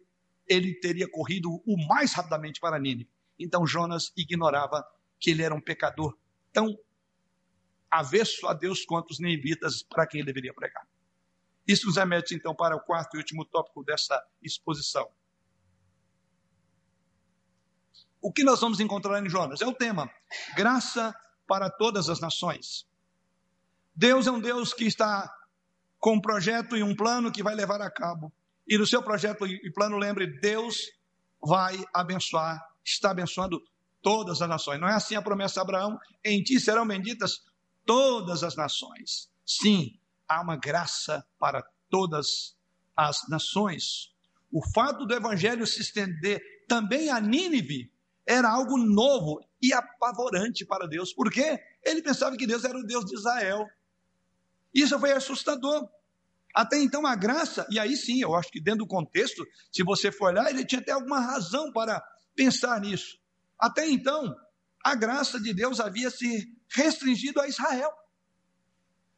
ele 0.49 0.75
teria 0.75 1.09
corrido 1.09 1.63
o 1.67 1.87
mais 1.89 2.13
rapidamente 2.13 2.61
para 2.61 2.79
Nínive. 2.79 3.11
Então 3.39 3.67
Jonas 3.67 4.13
ignorava 4.17 4.87
que 5.19 5.31
ele 5.31 5.43
era 5.43 5.55
um 5.55 5.61
pecador 5.61 6.17
tão 6.53 6.77
avesso 7.91 8.47
a 8.47 8.55
Deus 8.55 8.85
quanto 8.85 9.11
os 9.11 9.21
ninivitas 9.21 9.83
para 9.83 10.07
quem 10.07 10.21
ele 10.21 10.27
deveria 10.27 10.55
pregar. 10.55 10.87
Isso 11.67 11.87
nos 11.87 11.97
remete 11.97 12.35
então 12.35 12.55
para 12.55 12.77
o 12.77 12.81
quarto 12.81 13.15
e 13.15 13.19
último 13.19 13.45
tópico 13.45 13.85
dessa 13.85 14.23
exposição. 14.43 15.11
O 18.21 18.33
que 18.33 18.45
nós 18.45 18.61
vamos 18.61 18.81
encontrar 18.81 19.25
em 19.25 19.29
Jonas? 19.29 19.61
É 19.61 19.67
o 19.67 19.75
tema: 19.75 20.11
graça 20.57 21.15
para 21.47 21.71
todas 21.71 22.09
as 22.09 22.21
nações. 22.21 22.87
Deus 23.95 24.27
é 24.27 24.31
um 24.31 24.41
Deus 24.41 24.75
que 24.75 24.85
está 24.85 25.33
com 25.99 26.15
um 26.15 26.21
projeto 26.21 26.77
e 26.77 26.83
um 26.83 26.95
plano 26.95 27.33
que 27.33 27.43
vai 27.43 27.55
levar 27.55 27.81
a 27.81 27.91
cabo. 27.91 28.33
E 28.67 28.77
no 28.77 28.87
seu 28.87 29.03
projeto 29.03 29.47
e 29.47 29.71
plano, 29.73 29.97
lembre, 29.97 30.27
Deus 30.41 30.91
vai 31.41 31.83
abençoar, 31.95 32.61
está 32.85 33.11
abençoando 33.11 33.61
todas 34.03 34.43
as 34.43 34.49
nações. 34.49 34.81
Não 34.81 34.89
é 34.89 34.95
assim 34.95 35.15
a 35.15 35.23
promessa 35.23 35.55
de 35.55 35.61
Abraão? 35.61 35.99
Em 36.25 36.43
ti 36.43 36.59
serão 36.59 36.87
benditas 36.87 37.45
todas 37.85 38.43
as 38.43 38.57
nações. 38.57 39.31
Sim, 39.45 39.99
há 40.29 40.41
uma 40.43 40.57
graça 40.57 41.25
para 41.39 41.65
todas 41.89 42.57
as 42.97 43.29
nações. 43.29 44.13
O 44.51 44.61
fato 44.73 45.07
do 45.07 45.15
evangelho 45.15 45.67
se 45.67 45.81
estender 45.81 46.41
também 46.69 47.11
a 47.11 47.21
Nínive 47.21 47.93
era 48.27 48.51
algo 48.51 48.77
novo 48.77 49.41
e 49.63 49.73
apavorante 49.73 50.65
para 50.65 50.89
Deus. 50.89 51.13
Por 51.13 51.31
quê? 51.31 51.61
Ele 51.83 52.03
pensava 52.03 52.37
que 52.37 52.47
Deus 52.47 52.65
era 52.65 52.77
o 52.77 52.85
Deus 52.85 53.05
de 53.05 53.15
Israel. 53.15 53.65
Isso 54.75 54.99
foi 54.99 55.13
assustador. 55.13 55.89
Até 56.57 56.81
então 56.81 57.07
a 57.07 57.15
graça, 57.15 57.67
e 57.71 57.79
aí 57.79 57.95
sim, 57.95 58.23
eu 58.23 58.35
acho 58.35 58.51
que 58.51 58.59
dentro 58.59 58.79
do 58.79 58.87
contexto, 58.87 59.47
se 59.71 59.83
você 59.85 60.11
for 60.11 60.31
olhar, 60.31 60.49
ele 60.49 60.65
tinha 60.65 60.81
até 60.81 60.93
alguma 60.93 61.21
razão 61.21 61.71
para 61.71 62.03
pensar 62.35 62.81
nisso. 62.81 63.19
Até 63.61 63.87
então, 63.87 64.35
a 64.83 64.95
graça 64.95 65.39
de 65.39 65.53
Deus 65.53 65.81
havia 65.81 66.09
se 66.09 66.51
restringido 66.71 67.43
a 67.43 67.47
Israel. 67.47 67.91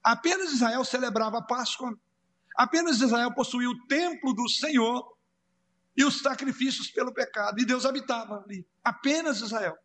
Apenas 0.03 0.53
Israel 0.53 0.84
celebrava 0.84 1.39
a 1.39 1.43
Páscoa, 1.43 1.97
apenas 2.57 3.01
Israel 3.01 3.32
possuía 3.32 3.70
o 3.70 3.86
templo 3.86 4.34
do 4.34 4.49
Senhor 4.49 5.16
e 5.97 6.05
os 6.05 6.18
sacrifícios 6.18 6.91
pelo 6.91 7.14
pecado, 7.14 7.61
e 7.61 7.64
Deus 7.64 7.86
habitava 7.86 8.43
ali, 8.43 8.66
apenas 8.82 9.41
Israel. 9.41 9.76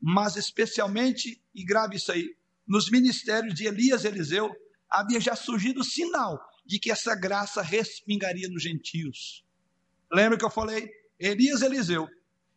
Mas 0.00 0.36
especialmente, 0.36 1.42
e 1.52 1.64
grave 1.64 1.96
isso 1.96 2.12
aí, 2.12 2.36
nos 2.64 2.88
ministérios 2.92 3.54
de 3.54 3.66
Elias 3.66 4.04
e 4.04 4.06
Eliseu, 4.06 4.54
havia 4.94 5.20
já 5.20 5.36
surgido 5.36 5.80
o 5.80 5.84
sinal 5.84 6.40
de 6.64 6.78
que 6.78 6.90
essa 6.90 7.14
graça 7.14 7.62
respingaria 7.62 8.48
nos 8.48 8.62
gentios. 8.62 9.44
Lembra 10.12 10.38
que 10.38 10.44
eu 10.44 10.50
falei? 10.50 10.90
Elias 11.18 11.62
Eliseu 11.62 12.08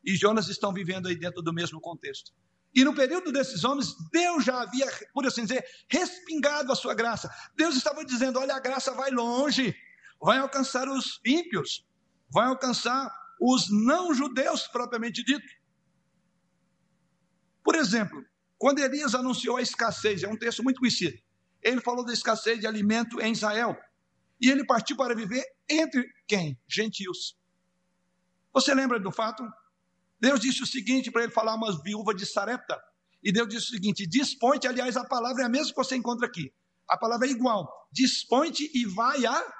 e 0.03 0.15
Jonas 0.15 0.47
estão 0.47 0.73
vivendo 0.73 1.07
aí 1.07 1.17
dentro 1.17 1.41
do 1.41 1.53
mesmo 1.53 1.81
contexto. 1.81 2.31
E 2.73 2.83
no 2.83 2.93
período 2.93 3.31
desses 3.31 3.63
homens, 3.63 3.95
Deus 4.11 4.45
já 4.45 4.61
havia, 4.61 4.85
por 5.13 5.25
assim 5.25 5.43
dizer, 5.43 5.65
respingado 5.89 6.71
a 6.71 6.75
sua 6.75 6.93
graça. 6.93 7.29
Deus 7.55 7.75
estava 7.75 8.05
dizendo: 8.05 8.39
olha, 8.39 8.55
a 8.55 8.59
graça 8.59 8.93
vai 8.93 9.09
longe, 9.09 9.75
vai 10.21 10.37
alcançar 10.37 10.87
os 10.87 11.19
ímpios, 11.25 11.85
vai 12.29 12.47
alcançar 12.47 13.11
os 13.41 13.69
não-judeus 13.69 14.67
propriamente 14.67 15.23
dito. 15.23 15.47
Por 17.63 17.75
exemplo, 17.75 18.23
quando 18.57 18.79
Elias 18.79 19.13
anunciou 19.13 19.57
a 19.57 19.61
escassez, 19.61 20.23
é 20.23 20.27
um 20.27 20.37
texto 20.37 20.63
muito 20.63 20.79
conhecido, 20.79 21.17
ele 21.61 21.81
falou 21.81 22.05
da 22.05 22.13
escassez 22.13 22.59
de 22.59 22.67
alimento 22.67 23.21
em 23.21 23.31
Israel. 23.31 23.77
E 24.39 24.49
ele 24.49 24.65
partiu 24.65 24.95
para 24.95 25.15
viver 25.15 25.43
entre 25.69 26.07
quem? 26.27 26.57
Gentios. 26.67 27.37
Você 28.53 28.73
lembra 28.73 28.99
do 28.99 29.11
fato? 29.11 29.43
Deus 30.19 30.39
disse 30.39 30.63
o 30.63 30.67
seguinte 30.67 31.11
para 31.11 31.23
ele 31.23 31.31
falar 31.31 31.55
uma 31.55 31.81
viúva 31.83 32.13
de 32.13 32.25
Sarepta. 32.25 32.79
E 33.23 33.31
Deus 33.31 33.47
disse 33.47 33.67
o 33.67 33.69
seguinte: 33.71 34.07
dispõe-te, 34.07 34.67
aliás, 34.67 34.95
a 34.95 35.03
palavra 35.03 35.43
é 35.43 35.45
a 35.45 35.49
mesma 35.49 35.69
que 35.69 35.75
você 35.75 35.95
encontra 35.95 36.27
aqui. 36.27 36.53
A 36.87 36.97
palavra 36.97 37.27
é 37.27 37.31
igual. 37.31 37.87
Dispõe-te 37.91 38.71
e 38.73 38.85
vai 38.85 39.25
a 39.25 39.53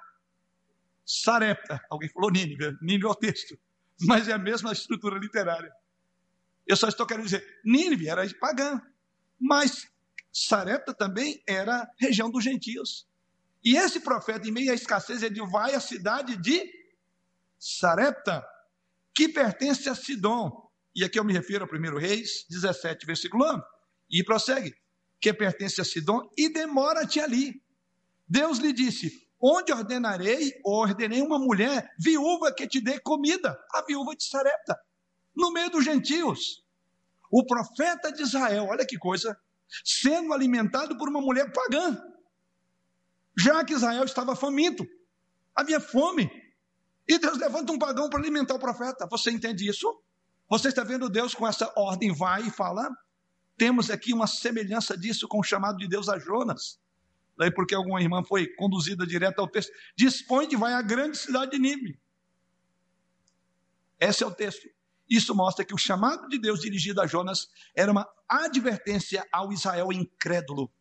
Sarepta. 1.06 1.80
Alguém 1.90 2.10
falou 2.10 2.32
Nínive, 2.32 2.78
Nínive 2.82 3.06
é 3.06 3.10
o 3.10 3.16
texto. 3.16 3.58
Mas 4.02 4.28
é 4.28 4.34
a 4.34 4.38
mesma 4.38 4.72
estrutura 4.72 5.18
literária. 5.18 5.72
Eu 6.66 6.76
só 6.76 6.88
estou 6.88 7.06
querendo 7.06 7.26
dizer, 7.26 7.44
Nínive 7.66 8.08
era 8.08 8.24
pagã. 8.40 8.82
Mas 9.40 9.88
Sarepta 10.46 10.94
também 10.94 11.42
era 11.48 11.90
região 12.00 12.30
dos 12.30 12.44
gentios. 12.44 13.08
E 13.64 13.76
esse 13.76 14.00
profeta, 14.00 14.48
em 14.48 14.52
meio 14.52 14.72
à 14.72 14.76
escassez, 14.76 15.24
ele 15.24 15.44
vai 15.48 15.74
à 15.74 15.80
cidade 15.80 16.38
de 16.38 16.64
Sarepta 17.58 18.46
que 19.14 19.28
pertence 19.28 19.90
a 19.90 19.96
Sidom. 19.96 20.70
E 20.96 21.04
aqui 21.04 21.20
eu 21.20 21.24
me 21.24 21.34
refiro 21.34 21.66
ao 21.66 21.72
1 21.72 21.98
Reis 21.98 22.46
17, 22.50 23.06
versículo 23.06 23.52
1. 23.52 23.62
E 24.12 24.24
prossegue: 24.24 24.76
que 25.20 25.34
pertence 25.34 25.82
a 25.82 25.84
Sidom, 25.84 26.30
e 26.38 26.50
demora-te 26.50 27.20
ali. 27.20 27.60
Deus 28.28 28.60
lhe 28.60 28.72
disse: 28.72 29.28
Onde 29.42 29.74
ordenarei, 29.74 30.54
ou 30.64 30.76
ordenei 30.76 31.22
uma 31.22 31.40
mulher 31.40 31.92
viúva 32.00 32.54
que 32.54 32.68
te 32.68 32.80
dê 32.80 33.00
comida, 33.00 33.58
a 33.74 33.82
viúva 33.82 34.16
de 34.16 34.24
Sarepta, 34.24 34.80
no 35.36 35.52
meio 35.52 35.72
dos 35.72 35.84
gentios. 35.84 36.64
O 37.32 37.44
profeta 37.46 38.12
de 38.12 38.22
Israel, 38.22 38.68
olha 38.70 38.86
que 38.86 38.98
coisa, 38.98 39.38
sendo 39.84 40.34
alimentado 40.34 40.98
por 40.98 41.10
uma 41.10 41.22
mulher 41.22 41.52
pagã, 41.52 42.02
já 43.38 43.64
que 43.64 43.74
Israel 43.74 44.04
estava 44.04 44.36
faminto, 44.36 44.86
havia 45.56 45.80
fome, 45.80 46.30
e 47.08 47.18
Deus 47.18 47.38
levanta 47.38 47.72
um 47.72 47.80
pagão 47.80 48.10
para 48.10 48.20
alimentar 48.20 48.56
o 48.56 48.60
profeta. 48.60 49.08
Você 49.08 49.32
entende 49.32 49.68
isso? 49.68 50.02
Você 50.50 50.70
está 50.70 50.84
vendo 50.84 51.10
Deus 51.10 51.34
com 51.34 51.48
essa 51.48 51.72
ordem, 51.78 52.12
vai 52.12 52.48
e 52.48 52.52
fala? 52.52 52.90
Temos 53.58 53.90
aqui 53.90 54.14
uma 54.14 54.28
semelhança 54.28 54.98
disso 54.98 55.28
com 55.28 55.40
o 55.40 55.44
chamado 55.44 55.78
de 55.78 55.88
Deus 55.88 56.10
a 56.10 56.20
Jonas. 56.20 56.80
Daí 57.38 57.52
porque 57.52 57.76
alguma 57.76 58.02
irmã 58.02 58.24
foi 58.24 58.48
conduzida 58.56 59.06
direto 59.06 59.40
ao 59.40 59.48
texto. 59.48 59.72
Dispõe 59.96 60.48
de 60.48 60.56
vai 60.56 60.74
à 60.74 60.82
grande 60.82 61.18
cidade 61.18 61.52
de 61.52 61.60
Nínive. 61.60 62.00
Esse 64.00 64.24
é 64.24 64.28
o 64.28 64.32
texto. 64.32 64.68
Isso 65.10 65.34
mostra 65.34 65.64
que 65.64 65.74
o 65.74 65.78
chamado 65.78 66.28
de 66.28 66.38
Deus 66.38 66.60
dirigido 66.60 67.02
a 67.02 67.08
Jonas 67.08 67.50
era 67.76 67.92
uma 67.92 68.08
advertência 68.28 69.26
ao 69.32 69.52
Israel 69.54 69.92
incrédulo. 69.92 70.72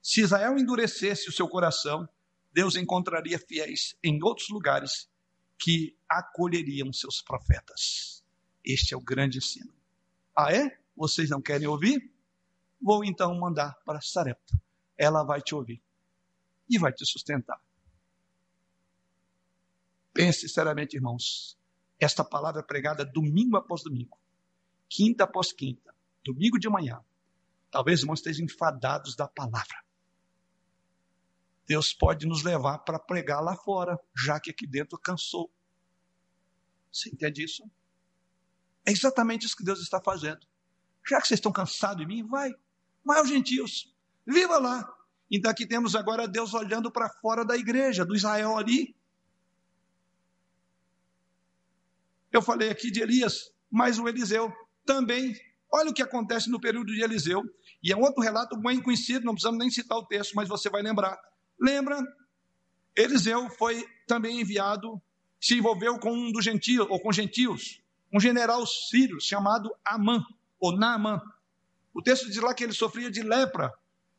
Se 0.00 0.20
Israel 0.20 0.56
endurecesse 0.56 1.28
o 1.28 1.32
seu 1.32 1.48
coração, 1.48 2.08
Deus 2.52 2.76
encontraria 2.76 3.38
fiéis 3.38 3.96
em 4.02 4.22
outros 4.22 4.48
lugares 4.48 5.08
que 5.58 5.98
acolheriam 6.08 6.92
seus 6.92 7.20
profetas. 7.20 8.24
Este 8.64 8.94
é 8.94 8.96
o 8.96 9.00
grande 9.00 9.38
ensino. 9.38 9.72
Ah, 10.36 10.54
é? 10.54 10.78
Vocês 10.96 11.28
não 11.30 11.42
querem 11.42 11.66
ouvir? 11.66 12.12
Vou 12.80 13.04
então 13.04 13.34
mandar 13.34 13.74
para 13.84 14.00
Sarepta. 14.00 14.60
Ela 14.96 15.24
vai 15.24 15.42
te 15.42 15.54
ouvir 15.54 15.82
e 16.70 16.78
vai 16.78 16.92
te 16.92 17.04
sustentar. 17.04 17.60
Pense 20.12 20.40
sinceramente, 20.40 20.96
irmãos. 20.96 21.57
Esta 21.98 22.24
palavra 22.24 22.62
pregada 22.62 23.04
domingo 23.04 23.56
após 23.56 23.82
domingo, 23.82 24.18
quinta 24.88 25.24
após 25.24 25.52
quinta, 25.52 25.94
domingo 26.24 26.58
de 26.58 26.68
manhã. 26.68 27.02
Talvez 27.70 28.00
irmãos 28.00 28.20
estejam 28.20 28.44
enfadados 28.44 29.16
da 29.16 29.26
palavra. 29.28 29.84
Deus 31.66 31.92
pode 31.92 32.26
nos 32.26 32.42
levar 32.42 32.78
para 32.78 32.98
pregar 32.98 33.42
lá 33.42 33.54
fora, 33.54 33.98
já 34.16 34.40
que 34.40 34.50
aqui 34.50 34.66
dentro 34.66 34.98
cansou. 34.98 35.52
Você 36.90 37.10
entende 37.10 37.44
isso? 37.44 37.62
É 38.86 38.90
exatamente 38.90 39.44
isso 39.44 39.56
que 39.56 39.64
Deus 39.64 39.80
está 39.80 40.00
fazendo. 40.00 40.46
Já 41.06 41.20
que 41.20 41.28
vocês 41.28 41.38
estão 41.38 41.52
cansados 41.52 41.98
de 41.98 42.06
mim, 42.06 42.26
vai. 42.26 42.54
Vai 43.04 43.18
aos 43.18 43.28
gentios. 43.28 43.94
Viva 44.26 44.58
lá. 44.58 44.90
Então 45.30 45.50
aqui 45.50 45.66
temos 45.66 45.94
agora 45.94 46.26
Deus 46.26 46.54
olhando 46.54 46.90
para 46.90 47.10
fora 47.20 47.44
da 47.44 47.54
igreja, 47.54 48.04
do 48.04 48.16
Israel 48.16 48.56
ali. 48.56 48.96
Eu 52.32 52.42
falei 52.42 52.70
aqui 52.70 52.90
de 52.90 53.00
Elias, 53.00 53.50
mas 53.70 53.98
o 53.98 54.08
Eliseu 54.08 54.52
também. 54.84 55.34
Olha 55.72 55.90
o 55.90 55.94
que 55.94 56.02
acontece 56.02 56.50
no 56.50 56.60
período 56.60 56.92
de 56.94 57.02
Eliseu. 57.02 57.42
E 57.82 57.92
é 57.92 57.96
um 57.96 58.02
outro 58.02 58.22
relato 58.22 58.56
bem 58.56 58.80
conhecido, 58.80 59.24
não 59.24 59.34
precisamos 59.34 59.58
nem 59.58 59.70
citar 59.70 59.98
o 59.98 60.06
texto, 60.06 60.34
mas 60.34 60.48
você 60.48 60.68
vai 60.68 60.82
lembrar. 60.82 61.18
Lembra? 61.60 62.00
Eliseu 62.96 63.48
foi 63.50 63.84
também 64.06 64.40
enviado, 64.40 65.00
se 65.40 65.56
envolveu 65.56 65.98
com 65.98 66.12
um 66.12 66.32
dos 66.32 66.44
gentios, 66.44 66.86
ou 66.88 67.00
com 67.00 67.12
gentios, 67.12 67.80
um 68.12 68.18
general 68.18 68.66
sírio 68.66 69.20
chamado 69.20 69.70
Amã, 69.84 70.24
ou 70.58 70.76
Naamã. 70.76 71.20
O 71.94 72.02
texto 72.02 72.26
diz 72.26 72.38
lá 72.38 72.54
que 72.54 72.64
ele 72.64 72.72
sofria 72.72 73.10
de 73.10 73.22
lepra 73.22 73.72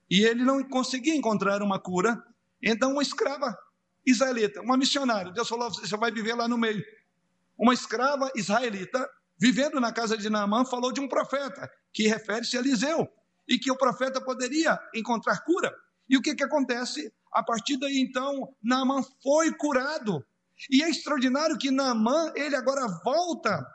e 0.09 0.21
ele 0.21 0.43
não 0.43 0.63
conseguia 0.63 1.15
encontrar 1.15 1.61
uma 1.61 1.79
cura. 1.79 2.23
Então, 2.61 2.91
uma 2.91 3.01
escrava 3.01 3.57
israelita, 4.05 4.61
uma 4.61 4.77
missionária, 4.77 5.31
Deus 5.31 5.47
falou: 5.47 5.69
você 5.69 5.95
vai 5.97 6.11
viver 6.11 6.35
lá 6.35 6.47
no 6.47 6.57
meio. 6.57 6.83
Uma 7.59 7.73
escrava 7.73 8.31
israelita, 8.35 9.07
vivendo 9.37 9.79
na 9.79 9.91
casa 9.91 10.17
de 10.17 10.29
Naamã, 10.29 10.63
falou 10.65 10.91
de 10.91 11.01
um 11.01 11.09
profeta, 11.09 11.69
que 11.93 12.07
refere-se 12.07 12.55
a 12.55 12.61
Eliseu, 12.61 13.07
e 13.47 13.59
que 13.59 13.69
o 13.69 13.77
profeta 13.77 14.21
poderia 14.21 14.79
encontrar 14.95 15.43
cura. 15.43 15.75
E 16.09 16.17
o 16.17 16.21
que, 16.21 16.33
que 16.33 16.43
acontece? 16.43 17.11
A 17.33 17.43
partir 17.43 17.77
daí, 17.77 17.99
então, 17.99 18.55
Naamã 18.63 19.01
foi 19.21 19.53
curado. 19.53 20.25
E 20.69 20.83
é 20.83 20.89
extraordinário 20.89 21.57
que 21.57 21.69
Naamã, 21.69 22.31
ele 22.35 22.55
agora 22.55 22.87
volta 23.03 23.65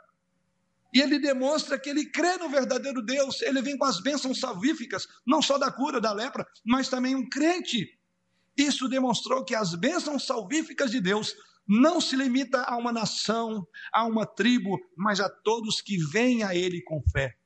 e 0.95 1.01
ele 1.01 1.19
demonstra 1.19 1.77
que 1.77 1.91
ele 1.91 2.07
crê 2.07 2.37
no 2.37 2.49
verdadeiro 2.49 3.03
Deus. 3.03 3.43
Ele 3.43 3.61
vem 3.61 3.77
com 3.77 3.85
as 3.85 4.01
bênçãos 4.01 4.39
salvíficas, 4.39 5.09
não 5.27 5.43
só 5.43 5.59
da 5.59 5.71
cura 5.71 6.01
da 6.01 6.13
lepra, 6.13 6.47
mas 6.65 6.89
também 6.89 7.17
um 7.17 7.29
crente. 7.29 7.99
Isso 8.57 8.89
demonstrou 8.89 9.45
que 9.45 9.57
as 9.57 9.75
bênçãos 9.75 10.25
salvíficas 10.25 10.93
de 10.93 11.01
Deus 11.01 11.35
não 11.67 12.01
se 12.01 12.17
limita 12.17 12.63
a 12.63 12.77
uma 12.77 12.93
nação, 12.93 13.67
a 13.93 14.05
uma 14.05 14.27
tribo, 14.27 14.79
mas 14.97 15.21
a 15.21 15.29
todos 15.29 15.81
que 15.81 15.97
vêm 15.97 16.43
a 16.43 16.55
Ele 16.55 16.83
com 16.83 17.03
fé. 17.11 17.37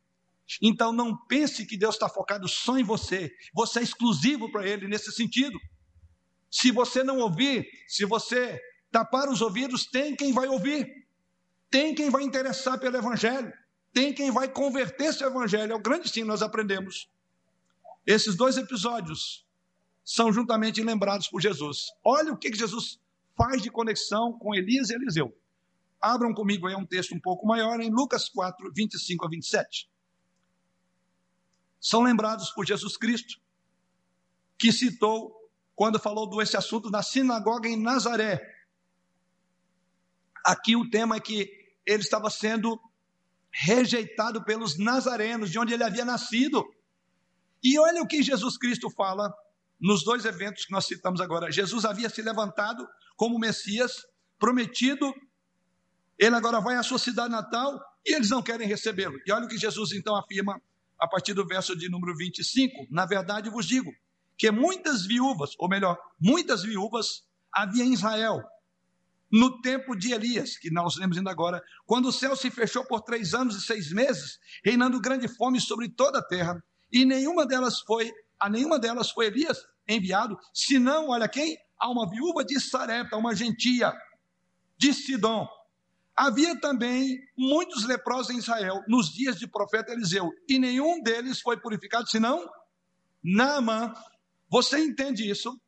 Então 0.63 0.93
não 0.93 1.17
pense 1.17 1.67
que 1.67 1.77
Deus 1.77 1.95
está 1.95 2.09
focado 2.09 2.49
só 2.49 2.79
em 2.79 2.83
você. 2.83 3.31
Você 3.55 3.81
é 3.81 3.83
exclusivo 3.83 4.51
para 4.51 4.67
Ele 4.67 4.89
nesse 4.89 5.13
sentido. 5.13 5.59
Se 6.51 6.71
você 6.71 7.05
não 7.05 7.19
ouvir, 7.19 7.69
se 7.87 8.05
você 8.05 8.61
tapar 8.91 9.29
os 9.29 9.43
ouvidos, 9.43 9.87
tem 9.87 10.17
quem 10.17 10.33
vai 10.33 10.49
ouvir. 10.49 11.07
Tem 11.71 11.95
quem 11.95 12.09
vai 12.09 12.23
interessar 12.23 12.81
pelo 12.81 12.97
Evangelho, 12.97 13.53
tem 13.93 14.13
quem 14.13 14.31
vai 14.31 14.49
converter 14.49 15.07
esse 15.07 15.23
Evangelho. 15.23 15.73
É 15.73 15.77
o 15.77 15.81
grande 15.81 16.09
sim, 16.09 16.25
nós 16.25 16.41
aprendemos. 16.41 17.11
Esses 18.07 18.35
dois 18.35 18.57
episódios 18.57 19.47
são 20.03 20.33
juntamente 20.33 20.83
lembrados 20.83 21.29
por 21.29 21.43
Jesus. 21.43 21.89
Olha 22.03 22.33
o 22.33 22.39
que 22.39 22.51
Jesus 22.55 22.99
faz 23.39 23.63
de 23.63 23.71
conexão 23.71 24.37
com 24.37 24.53
Elias 24.53 24.91
e 24.91 24.95
Eliseu. 24.95 25.33
Abram 26.01 26.35
comigo 26.35 26.67
aí 26.67 26.75
um 26.75 26.85
texto 26.85 27.15
um 27.15 27.21
pouco 27.21 27.47
maior 27.47 27.81
em 27.81 27.89
Lucas 27.89 28.29
4, 28.29 28.73
25 28.75 29.25
a 29.25 29.29
27. 29.29 29.89
São 31.81 32.03
lembrados 32.03 32.51
por 32.51 32.67
Jesus 32.67 32.97
Cristo, 32.97 33.41
que 34.59 34.73
citou 34.73 35.33
quando 35.77 36.01
falou 36.01 36.29
desse 36.29 36.57
assunto 36.57 36.91
na 36.91 37.03
sinagoga 37.03 37.69
em 37.69 37.81
Nazaré. 37.81 38.41
Aqui 40.45 40.75
o 40.75 40.91
tema 40.91 41.17
é 41.17 41.21
que 41.21 41.49
ele 41.87 42.03
estava 42.03 42.29
sendo 42.31 42.81
rejeitado 43.51 44.45
pelos 44.45 44.77
nazarenos, 44.77 45.51
de 45.51 45.59
onde 45.59 45.73
ele 45.73 45.85
havia 45.85 46.05
nascido. 46.05 46.65
E 47.63 47.79
olha 47.79 48.03
o 48.03 48.07
que 48.07 48.23
Jesus 48.23 48.59
Cristo 48.59 48.91
fala 48.91 49.33
nos 49.81 50.05
dois 50.05 50.25
eventos 50.25 50.65
que 50.65 50.73
nós 50.73 50.87
citamos 50.87 51.21
agora. 51.21 51.51
Jesus 51.53 51.85
havia 51.85 52.09
se 52.09 52.23
levantado 52.23 52.87
como 53.17 53.39
Messias 53.39 53.93
prometido, 54.39 55.13
ele 56.19 56.35
agora 56.35 56.61
vai 56.61 56.77
à 56.77 56.83
sua 56.83 56.99
cidade 56.99 57.31
natal 57.31 57.81
e 58.05 58.15
eles 58.15 58.31
não 58.31 58.43
querem 58.43 58.67
recebê-lo. 58.67 59.19
E 59.27 59.33
olha 59.33 59.47
o 59.47 59.49
que 59.49 59.59
Jesus 59.59 59.93
então 59.93 60.17
afirma 60.17 60.61
a 60.99 61.07
partir 61.07 61.35
do 61.35 61.47
verso 61.47 61.77
de 61.77 61.89
número 61.89 62.17
25: 62.17 62.87
Na 62.91 63.07
verdade 63.07 63.51
vos 63.51 63.67
digo 63.67 63.93
que 64.37 64.51
muitas 64.51 65.05
viúvas, 65.05 65.51
ou 65.59 65.69
melhor, 65.69 65.99
muitas 66.21 66.63
viúvas 66.63 67.25
havia 67.53 67.85
em 67.85 67.93
Israel 67.93 68.43
no 69.31 69.61
tempo 69.61 69.95
de 69.95 70.13
Elias, 70.13 70.57
que 70.57 70.71
nós 70.71 70.97
lemos 70.97 71.19
ainda 71.19 71.31
agora, 71.31 71.63
quando 71.85 72.07
o 72.07 72.13
céu 72.13 72.35
se 72.35 72.51
fechou 72.51 72.85
por 72.85 73.03
três 73.03 73.35
anos 73.35 73.57
e 73.57 73.61
seis 73.61 73.93
meses, 73.93 74.39
reinando 74.65 75.01
grande 75.01 75.29
fome 75.29 75.61
sobre 75.61 75.89
toda 75.89 76.21
a 76.21 76.25
terra, 76.25 76.63
e 76.91 77.05
nenhuma 77.05 77.47
delas 77.47 77.81
foi, 77.81 78.11
a 78.39 78.49
nenhuma 78.49 78.79
delas 78.79 79.11
foi 79.11 79.27
Elias 79.27 79.59
enviado, 79.87 80.39
senão, 80.53 81.09
olha 81.09 81.29
quem? 81.29 81.57
A 81.79 81.89
uma 81.91 82.09
viúva 82.09 82.45
de 82.45 82.61
Sarepta, 82.61 83.17
uma 83.17 83.35
gentia 83.35 83.93
de 84.77 84.93
Sidom. 84.93 85.49
Havia 86.15 86.59
também 86.61 87.19
muitos 87.37 87.85
leprosos 87.85 88.35
em 88.35 88.39
Israel 88.39 88.83
nos 88.89 89.11
dias 89.11 89.39
de 89.39 89.47
profeta 89.47 89.93
Eliseu, 89.93 90.31
e 90.49 90.59
nenhum 90.59 91.01
deles 91.03 91.41
foi 91.41 91.59
purificado, 91.61 92.09
senão 92.09 92.49
Naamã. 93.23 93.93
Você 94.51 94.79
entende 94.79 95.29
isso? 95.29 95.59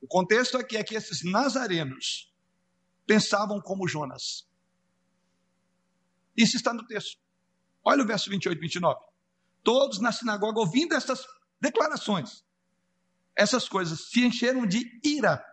O 0.00 0.06
contexto 0.06 0.58
aqui 0.58 0.76
é 0.76 0.84
que 0.84 0.94
esses 0.94 1.24
nazarenos, 1.24 2.30
pensavam 3.06 3.60
como 3.60 3.88
Jonas. 3.88 4.46
Isso 6.36 6.56
está 6.56 6.72
no 6.72 6.86
texto. 6.86 7.18
Olha 7.84 8.02
o 8.02 8.06
verso 8.06 8.30
28 8.30 8.58
e 8.58 8.60
29. 8.60 9.00
Todos 9.62 10.00
na 10.00 10.12
sinagoga, 10.12 10.60
ouvindo 10.60 10.94
essas 10.94 11.24
declarações, 11.60 12.44
essas 13.36 13.68
coisas, 13.68 14.08
se 14.10 14.24
encheram 14.24 14.66
de 14.66 15.00
ira 15.02 15.44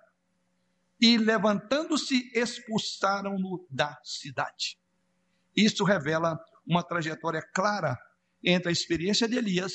e, 1.00 1.18
levantando-se, 1.18 2.32
expulsaram-no 2.34 3.66
da 3.70 4.00
cidade. 4.04 4.78
Isso 5.56 5.84
revela 5.84 6.40
uma 6.66 6.84
trajetória 6.84 7.42
clara 7.54 7.98
entre 8.44 8.70
a 8.70 8.72
experiência 8.72 9.28
de 9.28 9.36
Elias, 9.36 9.74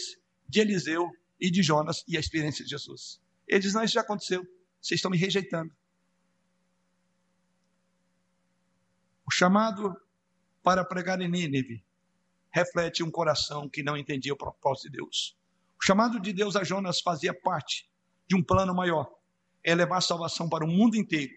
de 0.48 0.60
Eliseu 0.60 1.10
e 1.40 1.50
de 1.50 1.62
Jonas 1.62 2.04
e 2.06 2.16
a 2.16 2.20
experiência 2.20 2.64
de 2.64 2.70
Jesus. 2.70 3.20
Ele 3.46 3.60
diz: 3.60 3.74
Não, 3.74 3.82
isso 3.82 3.94
já 3.94 4.00
aconteceu, 4.00 4.42
vocês 4.80 4.98
estão 4.98 5.10
me 5.10 5.18
rejeitando. 5.18 5.74
O 9.26 9.30
chamado 9.32 10.00
para 10.62 10.84
pregar 10.84 11.20
em 11.20 11.28
Nínive 11.28 11.84
reflete 12.50 13.02
um 13.02 13.10
coração 13.10 13.68
que 13.68 13.82
não 13.82 13.96
entendia 13.96 14.32
o 14.32 14.36
propósito 14.36 14.90
de 14.90 14.98
Deus. 14.98 15.36
O 15.80 15.84
chamado 15.84 16.20
de 16.20 16.32
Deus 16.32 16.56
a 16.56 16.64
Jonas 16.64 17.00
fazia 17.00 17.34
parte 17.34 17.88
de 18.28 18.34
um 18.34 18.42
plano 18.42 18.74
maior, 18.74 19.08
é 19.62 19.74
levar 19.74 20.00
salvação 20.00 20.48
para 20.48 20.64
o 20.64 20.68
mundo 20.68 20.96
inteiro, 20.96 21.32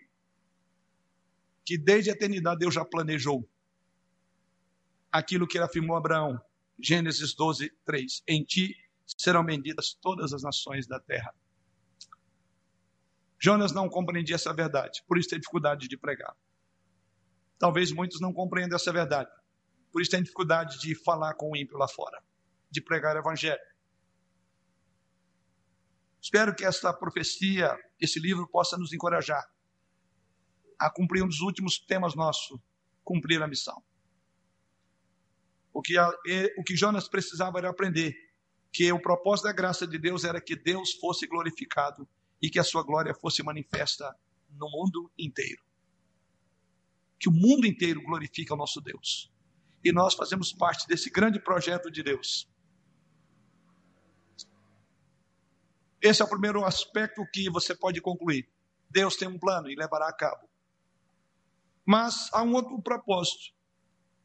que 1.66 1.78
desde 1.78 2.10
a 2.10 2.14
eternidade 2.14 2.60
Deus 2.60 2.74
já 2.74 2.84
planejou. 2.84 3.48
Aquilo 5.12 5.48
que 5.48 5.58
ele 5.58 5.66
afirmou 5.66 5.96
a 5.96 6.00
Abraão, 6.00 6.42
Gênesis 6.80 7.34
12, 7.34 7.72
3: 7.86 8.24
Em 8.28 8.44
ti 8.44 8.76
serão 9.06 9.44
benditas 9.44 9.94
todas 9.94 10.34
as 10.34 10.44
nações 10.44 10.88
da 10.88 11.00
terra. 11.00 11.34
Jonas 13.40 13.72
não 13.72 13.90
compreendia 13.90 14.36
essa 14.36 14.54
verdade, 14.54 15.04
por 15.08 15.18
isso 15.18 15.30
tem 15.30 15.40
dificuldade 15.40 15.88
de 15.88 15.98
pregar. 15.98 16.36
Talvez 17.58 17.92
muitos 17.92 18.22
não 18.22 18.32
compreendam 18.32 18.78
essa 18.78 18.92
verdade. 18.92 19.30
Por 19.92 20.02
isso 20.02 20.12
tem 20.12 20.24
dificuldade 20.24 20.80
de 20.80 20.96
falar 20.96 21.34
com 21.34 21.52
o 21.52 21.58
ímpio 21.58 21.78
lá 21.78 21.88
fora, 21.88 22.24
de 22.72 22.82
pregar 22.82 23.16
o 23.16 23.20
evangelho. 23.20 23.60
Espero 26.22 26.56
que 26.56 26.66
esta 26.66 26.94
profecia, 26.94 27.78
esse 28.00 28.20
livro 28.20 28.48
possa 28.48 28.78
nos 28.78 28.94
encorajar 28.94 29.44
a 30.78 30.90
cumprir 30.90 31.24
um 31.24 31.28
dos 31.28 31.42
últimos 31.42 31.78
temas 31.78 32.16
nossos, 32.16 32.60
cumprir 33.04 33.42
a 33.42 33.48
missão. 33.48 33.84
O 35.74 35.82
que, 35.82 35.98
a, 35.98 36.10
o 36.58 36.64
que 36.64 36.76
Jonas 36.76 37.08
precisava 37.08 37.60
era 37.60 37.70
aprender 37.70 38.14
que 38.72 38.92
o 38.92 39.02
propósito 39.02 39.46
da 39.46 39.54
graça 39.54 39.88
de 39.88 39.98
Deus 39.98 40.24
era 40.24 40.42
que 40.42 40.56
Deus 40.56 40.94
fosse 40.94 41.28
glorificado 41.28 42.08
e 42.42 42.50
que 42.50 42.60
a 42.60 42.64
sua 42.64 42.84
glória 42.84 43.14
fosse 43.14 43.44
manifesta 43.44 44.14
no 44.50 44.70
mundo 44.70 45.12
inteiro 45.18 45.70
que 47.20 47.28
o 47.28 47.32
mundo 47.32 47.68
inteiro 47.68 48.02
glorifica 48.02 48.54
o 48.54 48.58
nosso 48.58 48.80
Deus. 48.80 49.30
E 49.84 49.92
nós 49.92 50.14
fazemos 50.14 50.54
parte 50.54 50.88
desse 50.88 51.10
grande 51.10 51.40
projeto 51.40 51.92
de 51.92 52.02
Deus. 52.02 52.50
Esse 56.02 56.22
é 56.22 56.26
o 56.26 56.30
primeiro 56.30 56.64
aspecto 56.64 57.26
que 57.34 57.50
você 57.50 57.76
pode 57.76 58.00
concluir. 58.02 58.50
Deus 58.89 59.16
tem 59.16 59.28
um 59.28 59.38
plano 59.38 59.70
e 59.70 59.76
levará 59.76 60.08
a 60.08 60.14
cabo. 60.14 60.50
Mas 61.86 62.30
há 62.34 62.41
um 62.43 62.54
outro 62.54 62.82
propósito. 62.82 63.54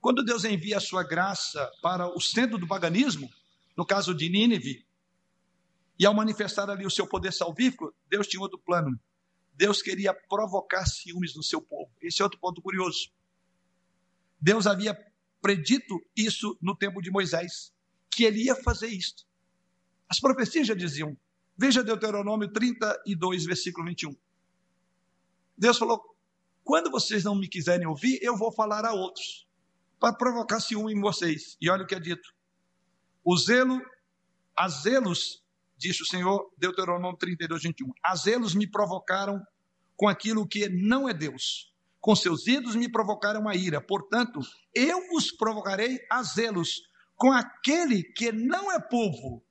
Quando 0.00 0.24
Deus 0.24 0.44
envia 0.44 0.76
a 0.76 0.80
sua 0.80 1.02
graça 1.02 1.70
para 1.82 2.06
o 2.06 2.20
centro 2.20 2.58
do 2.58 2.66
paganismo, 2.66 3.28
no 3.76 3.86
caso 3.86 4.14
de 4.14 4.28
Nínive, 4.28 4.86
e 5.98 6.04
ao 6.04 6.14
manifestar 6.14 6.68
ali 6.68 6.84
o 6.84 6.90
seu 6.90 7.06
poder 7.06 7.32
salvífico, 7.32 7.94
Deus 8.08 8.26
tinha 8.26 8.40
outro 8.40 8.58
plano. 8.58 8.98
Deus 9.54 9.80
queria 9.80 10.12
provocar 10.28 10.84
ciúmes 10.86 11.34
no 11.34 11.42
seu 11.42 11.60
povo. 11.62 11.90
Esse 12.02 12.20
é 12.20 12.24
outro 12.24 12.38
ponto 12.40 12.60
curioso. 12.60 13.10
Deus 14.40 14.66
havia 14.66 14.94
predito 15.40 16.00
isso 16.16 16.58
no 16.60 16.76
tempo 16.76 17.00
de 17.00 17.10
Moisés, 17.10 17.72
que 18.10 18.24
ele 18.24 18.44
ia 18.44 18.56
fazer 18.56 18.88
isso. 18.88 19.26
As 20.08 20.20
profecias 20.20 20.66
já 20.66 20.74
diziam. 20.74 21.16
Veja 21.56 21.82
Deuteronômio 21.84 22.52
32, 22.52 23.44
versículo 23.44 23.86
21. 23.86 24.14
Deus 25.56 25.78
falou: 25.78 26.02
quando 26.64 26.90
vocês 26.90 27.22
não 27.22 27.34
me 27.34 27.46
quiserem 27.46 27.86
ouvir, 27.86 28.18
eu 28.22 28.36
vou 28.36 28.50
falar 28.50 28.86
a 28.86 28.94
outros, 28.94 29.46
para 30.00 30.16
provocar 30.16 30.60
ciúme 30.60 30.94
em 30.94 31.00
vocês. 31.00 31.56
E 31.60 31.68
olha 31.68 31.84
o 31.84 31.86
que 31.86 31.94
é 31.94 32.00
dito: 32.00 32.34
o 33.22 33.36
zelo, 33.36 33.80
a 34.56 34.68
zelos, 34.68 35.44
disse 35.76 36.02
o 36.02 36.06
Senhor, 36.06 36.50
Deuteronômio 36.56 37.18
32, 37.18 37.62
21, 37.62 37.92
a 38.02 38.16
zelos 38.16 38.54
me 38.54 38.66
provocaram 38.66 39.40
com 39.96 40.08
aquilo 40.08 40.48
que 40.48 40.68
não 40.68 41.08
é 41.08 41.12
Deus. 41.14 41.72
Com 42.00 42.14
seus 42.14 42.46
ídolos 42.46 42.76
me 42.76 42.90
provocaram 42.90 43.48
a 43.48 43.54
ira. 43.54 43.80
Portanto, 43.80 44.40
eu 44.74 44.98
os 45.14 45.32
provocarei 45.32 45.98
a 46.10 46.22
zelos 46.22 46.82
com 47.16 47.32
aquele 47.32 48.02
que 48.02 48.30
não 48.30 48.70
é 48.70 48.78
povo. 48.80 49.42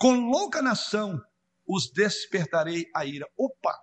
Com 0.00 0.30
louca 0.30 0.62
nação 0.62 1.22
os 1.68 1.90
despertarei 1.90 2.90
a 2.96 3.04
ira. 3.04 3.28
Opa! 3.36 3.78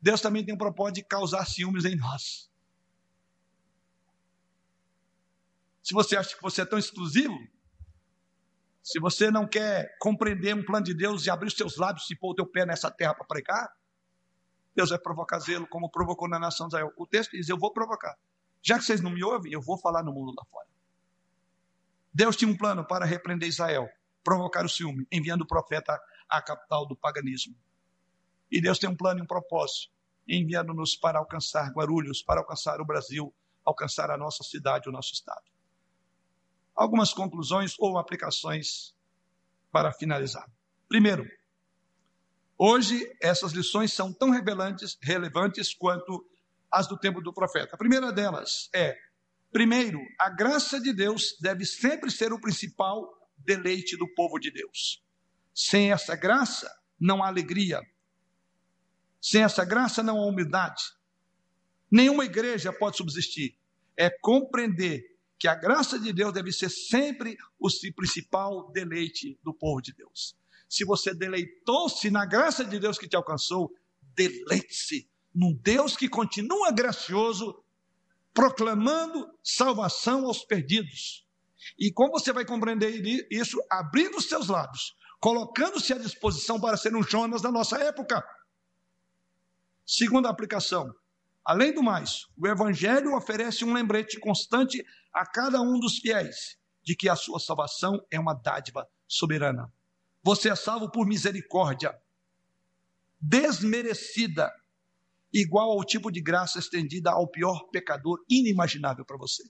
Deus 0.00 0.20
também 0.20 0.44
tem 0.44 0.54
um 0.54 0.58
propósito 0.58 0.94
de 0.94 1.04
causar 1.04 1.44
ciúmes 1.46 1.84
em 1.84 1.96
nós. 1.96 2.48
Se 5.82 5.92
você 5.92 6.16
acha 6.16 6.36
que 6.36 6.40
você 6.40 6.62
é 6.62 6.64
tão 6.64 6.78
exclusivo, 6.78 7.36
se 8.84 9.00
você 9.00 9.32
não 9.32 9.48
quer 9.48 9.96
compreender 9.98 10.54
um 10.54 10.64
plano 10.64 10.86
de 10.86 10.94
Deus 10.94 11.26
e 11.26 11.30
abrir 11.30 11.48
os 11.48 11.54
seus 11.54 11.76
lábios 11.76 12.08
e 12.08 12.14
pôr 12.14 12.30
o 12.30 12.34
teu 12.36 12.46
pé 12.46 12.64
nessa 12.64 12.88
terra 12.88 13.12
para 13.12 13.26
pregar, 13.26 13.68
Deus 14.76 14.90
vai 14.90 14.98
provocar 15.00 15.40
zelo, 15.40 15.66
como 15.66 15.90
provocou 15.90 16.28
na 16.28 16.38
nação 16.38 16.68
de 16.68 16.76
Israel. 16.76 16.92
O 16.96 17.04
texto 17.04 17.32
diz: 17.32 17.48
Eu 17.48 17.58
vou 17.58 17.72
provocar. 17.72 18.16
Já 18.62 18.78
que 18.78 18.84
vocês 18.84 19.00
não 19.00 19.10
me 19.10 19.24
ouvem, 19.24 19.52
eu 19.52 19.60
vou 19.60 19.76
falar 19.76 20.04
no 20.04 20.12
mundo 20.12 20.32
lá 20.36 20.44
fora. 20.48 20.68
Deus 22.14 22.36
tinha 22.36 22.50
um 22.50 22.56
plano 22.56 22.86
para 22.86 23.04
repreender 23.04 23.48
Israel, 23.48 23.88
provocar 24.22 24.64
o 24.64 24.68
ciúme, 24.68 25.06
enviando 25.10 25.42
o 25.42 25.46
profeta 25.46 26.00
à 26.28 26.40
capital 26.40 26.86
do 26.86 26.96
paganismo. 26.96 27.54
E 28.50 28.60
Deus 28.60 28.78
tem 28.78 28.88
um 28.90 28.96
plano 28.96 29.20
e 29.20 29.22
um 29.22 29.26
propósito, 29.26 29.92
enviando-nos 30.28 30.96
para 30.96 31.18
alcançar 31.18 31.70
Guarulhos, 31.70 32.22
para 32.22 32.40
alcançar 32.40 32.80
o 32.80 32.84
Brasil, 32.84 33.32
alcançar 33.64 34.10
a 34.10 34.16
nossa 34.16 34.42
cidade, 34.42 34.88
o 34.88 34.92
nosso 34.92 35.12
estado. 35.12 35.42
Algumas 36.74 37.12
conclusões 37.12 37.74
ou 37.78 37.98
aplicações 37.98 38.94
para 39.70 39.92
finalizar. 39.92 40.50
Primeiro, 40.88 41.26
Hoje, 42.62 43.10
essas 43.22 43.52
lições 43.52 43.90
são 43.90 44.12
tão 44.12 44.28
relevantes, 44.28 44.98
relevantes 45.00 45.72
quanto 45.72 46.22
as 46.70 46.86
do 46.86 46.94
tempo 46.94 47.22
do 47.22 47.32
profeta. 47.32 47.74
A 47.74 47.78
primeira 47.78 48.12
delas 48.12 48.68
é: 48.74 48.98
primeiro, 49.50 49.98
a 50.18 50.28
graça 50.28 50.78
de 50.78 50.92
Deus 50.92 51.38
deve 51.40 51.64
sempre 51.64 52.10
ser 52.10 52.34
o 52.34 52.38
principal 52.38 53.10
deleite 53.44 53.96
do 53.96 54.06
povo 54.14 54.38
de 54.38 54.50
Deus. 54.50 55.02
Sem 55.54 55.92
essa 55.92 56.16
graça, 56.16 56.70
não 56.98 57.22
há 57.22 57.28
alegria. 57.28 57.80
Sem 59.20 59.42
essa 59.42 59.64
graça, 59.64 60.02
não 60.02 60.18
há 60.18 60.26
humildade. 60.26 60.82
Nenhuma 61.90 62.24
igreja 62.24 62.72
pode 62.72 62.96
subsistir. 62.96 63.58
É 63.96 64.08
compreender 64.08 65.18
que 65.38 65.48
a 65.48 65.54
graça 65.54 65.98
de 65.98 66.12
Deus 66.12 66.32
deve 66.32 66.52
ser 66.52 66.68
sempre 66.68 67.36
o 67.58 67.68
principal 67.94 68.70
deleite 68.70 69.38
do 69.42 69.52
povo 69.52 69.80
de 69.80 69.92
Deus. 69.92 70.36
Se 70.68 70.84
você 70.84 71.14
deleitou-se 71.14 72.10
na 72.10 72.24
graça 72.24 72.64
de 72.64 72.78
Deus 72.78 72.98
que 72.98 73.08
te 73.08 73.16
alcançou, 73.16 73.74
deleite-se 74.14 75.10
num 75.34 75.54
Deus 75.54 75.96
que 75.96 76.08
continua 76.08 76.70
gracioso, 76.70 77.64
proclamando 78.32 79.28
salvação 79.42 80.26
aos 80.26 80.44
perdidos. 80.44 81.26
E 81.78 81.92
como 81.92 82.12
você 82.12 82.32
vai 82.32 82.44
compreender 82.44 83.02
isso? 83.30 83.62
Abrindo 83.70 84.16
os 84.16 84.28
seus 84.28 84.48
lábios, 84.48 84.94
colocando-se 85.20 85.92
à 85.92 85.98
disposição 85.98 86.60
para 86.60 86.76
ser 86.76 86.94
um 86.94 87.02
Jonas 87.02 87.42
da 87.42 87.50
nossa 87.50 87.78
época. 87.78 88.24
Segunda 89.86 90.28
aplicação. 90.28 90.92
Além 91.44 91.72
do 91.72 91.82
mais, 91.82 92.26
o 92.36 92.46
Evangelho 92.46 93.16
oferece 93.16 93.64
um 93.64 93.72
lembrete 93.72 94.20
constante 94.20 94.84
a 95.12 95.26
cada 95.26 95.60
um 95.60 95.78
dos 95.78 95.98
fiéis 95.98 96.58
de 96.82 96.94
que 96.94 97.08
a 97.08 97.16
sua 97.16 97.40
salvação 97.40 98.00
é 98.10 98.18
uma 98.18 98.34
dádiva 98.34 98.88
soberana. 99.06 99.72
Você 100.22 100.50
é 100.50 100.54
salvo 100.54 100.90
por 100.90 101.06
misericórdia, 101.06 101.98
desmerecida, 103.20 104.52
igual 105.32 105.70
ao 105.70 105.84
tipo 105.84 106.10
de 106.10 106.20
graça 106.20 106.58
estendida 106.58 107.10
ao 107.10 107.28
pior 107.28 107.68
pecador 107.70 108.22
inimaginável 108.28 109.04
para 109.04 109.16
você. 109.16 109.42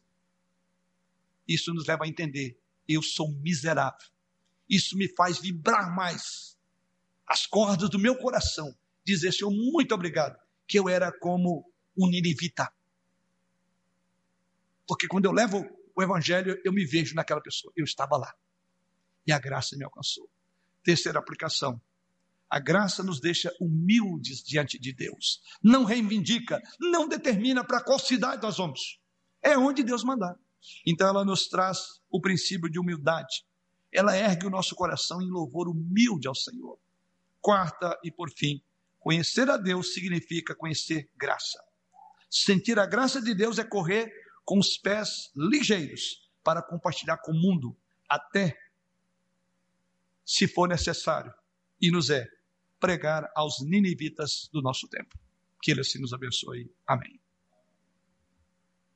Isso 1.46 1.72
nos 1.74 1.86
leva 1.86 2.04
a 2.04 2.08
entender: 2.08 2.58
eu 2.88 3.02
sou 3.02 3.30
miserável. 3.40 4.08
Isso 4.68 4.96
me 4.96 5.08
faz 5.14 5.38
vibrar 5.40 5.94
mais 5.94 6.56
as 7.26 7.46
cordas 7.46 7.88
do 7.88 7.98
meu 7.98 8.16
coração, 8.16 8.74
dizer, 9.04 9.32
Senhor, 9.32 9.50
muito 9.50 9.94
obrigado, 9.94 10.36
que 10.66 10.78
eu 10.78 10.88
era 10.88 11.12
como 11.12 11.64
um 11.96 12.08
ninivita. 12.08 12.72
Porque 14.86 15.06
quando 15.06 15.26
eu 15.26 15.32
levo 15.32 15.64
o 15.94 16.02
evangelho, 16.02 16.60
eu 16.64 16.72
me 16.72 16.84
vejo 16.84 17.14
naquela 17.14 17.40
pessoa. 17.40 17.72
Eu 17.76 17.84
estava 17.84 18.16
lá. 18.16 18.34
E 19.24 19.32
a 19.32 19.38
graça 19.38 19.76
me 19.76 19.84
alcançou. 19.84 20.28
Terceira 20.82 21.20
aplicação. 21.20 21.80
A 22.48 22.58
graça 22.58 23.00
nos 23.04 23.20
deixa 23.20 23.54
humildes 23.60 24.42
diante 24.42 24.76
de 24.76 24.92
Deus. 24.92 25.40
Não 25.62 25.84
reivindica, 25.84 26.60
não 26.80 27.08
determina 27.08 27.64
para 27.64 27.80
qual 27.80 28.00
cidade 28.00 28.42
nós 28.42 28.56
vamos. 28.56 29.00
É 29.40 29.56
onde 29.56 29.84
Deus 29.84 30.02
mandar. 30.02 30.36
Então 30.86 31.08
ela 31.08 31.24
nos 31.24 31.48
traz 31.48 32.00
o 32.10 32.20
princípio 32.20 32.70
de 32.70 32.78
humildade. 32.78 33.44
Ela 33.92 34.16
ergue 34.16 34.46
o 34.46 34.50
nosso 34.50 34.74
coração 34.74 35.20
em 35.20 35.30
louvor 35.30 35.68
humilde 35.68 36.28
ao 36.28 36.34
Senhor. 36.34 36.78
Quarta 37.40 37.98
e 38.04 38.10
por 38.10 38.30
fim, 38.30 38.62
conhecer 38.98 39.48
a 39.50 39.56
Deus 39.56 39.94
significa 39.94 40.54
conhecer 40.54 41.10
graça. 41.16 41.58
Sentir 42.28 42.78
a 42.78 42.86
graça 42.86 43.20
de 43.20 43.34
Deus 43.34 43.58
é 43.58 43.64
correr 43.64 44.12
com 44.44 44.58
os 44.58 44.76
pés 44.76 45.30
ligeiros 45.34 46.30
para 46.42 46.62
compartilhar 46.62 47.18
com 47.18 47.32
o 47.32 47.40
mundo 47.40 47.76
até 48.08 48.56
se 50.24 50.46
for 50.46 50.68
necessário, 50.68 51.34
e 51.80 51.90
nos 51.90 52.08
é, 52.08 52.24
pregar 52.78 53.28
aos 53.34 53.60
ninivitas 53.60 54.48
do 54.52 54.62
nosso 54.62 54.88
tempo. 54.88 55.18
Que 55.60 55.72
ele 55.72 55.80
assim 55.80 56.00
nos 56.00 56.12
abençoe. 56.12 56.70
Amém. 56.86 57.19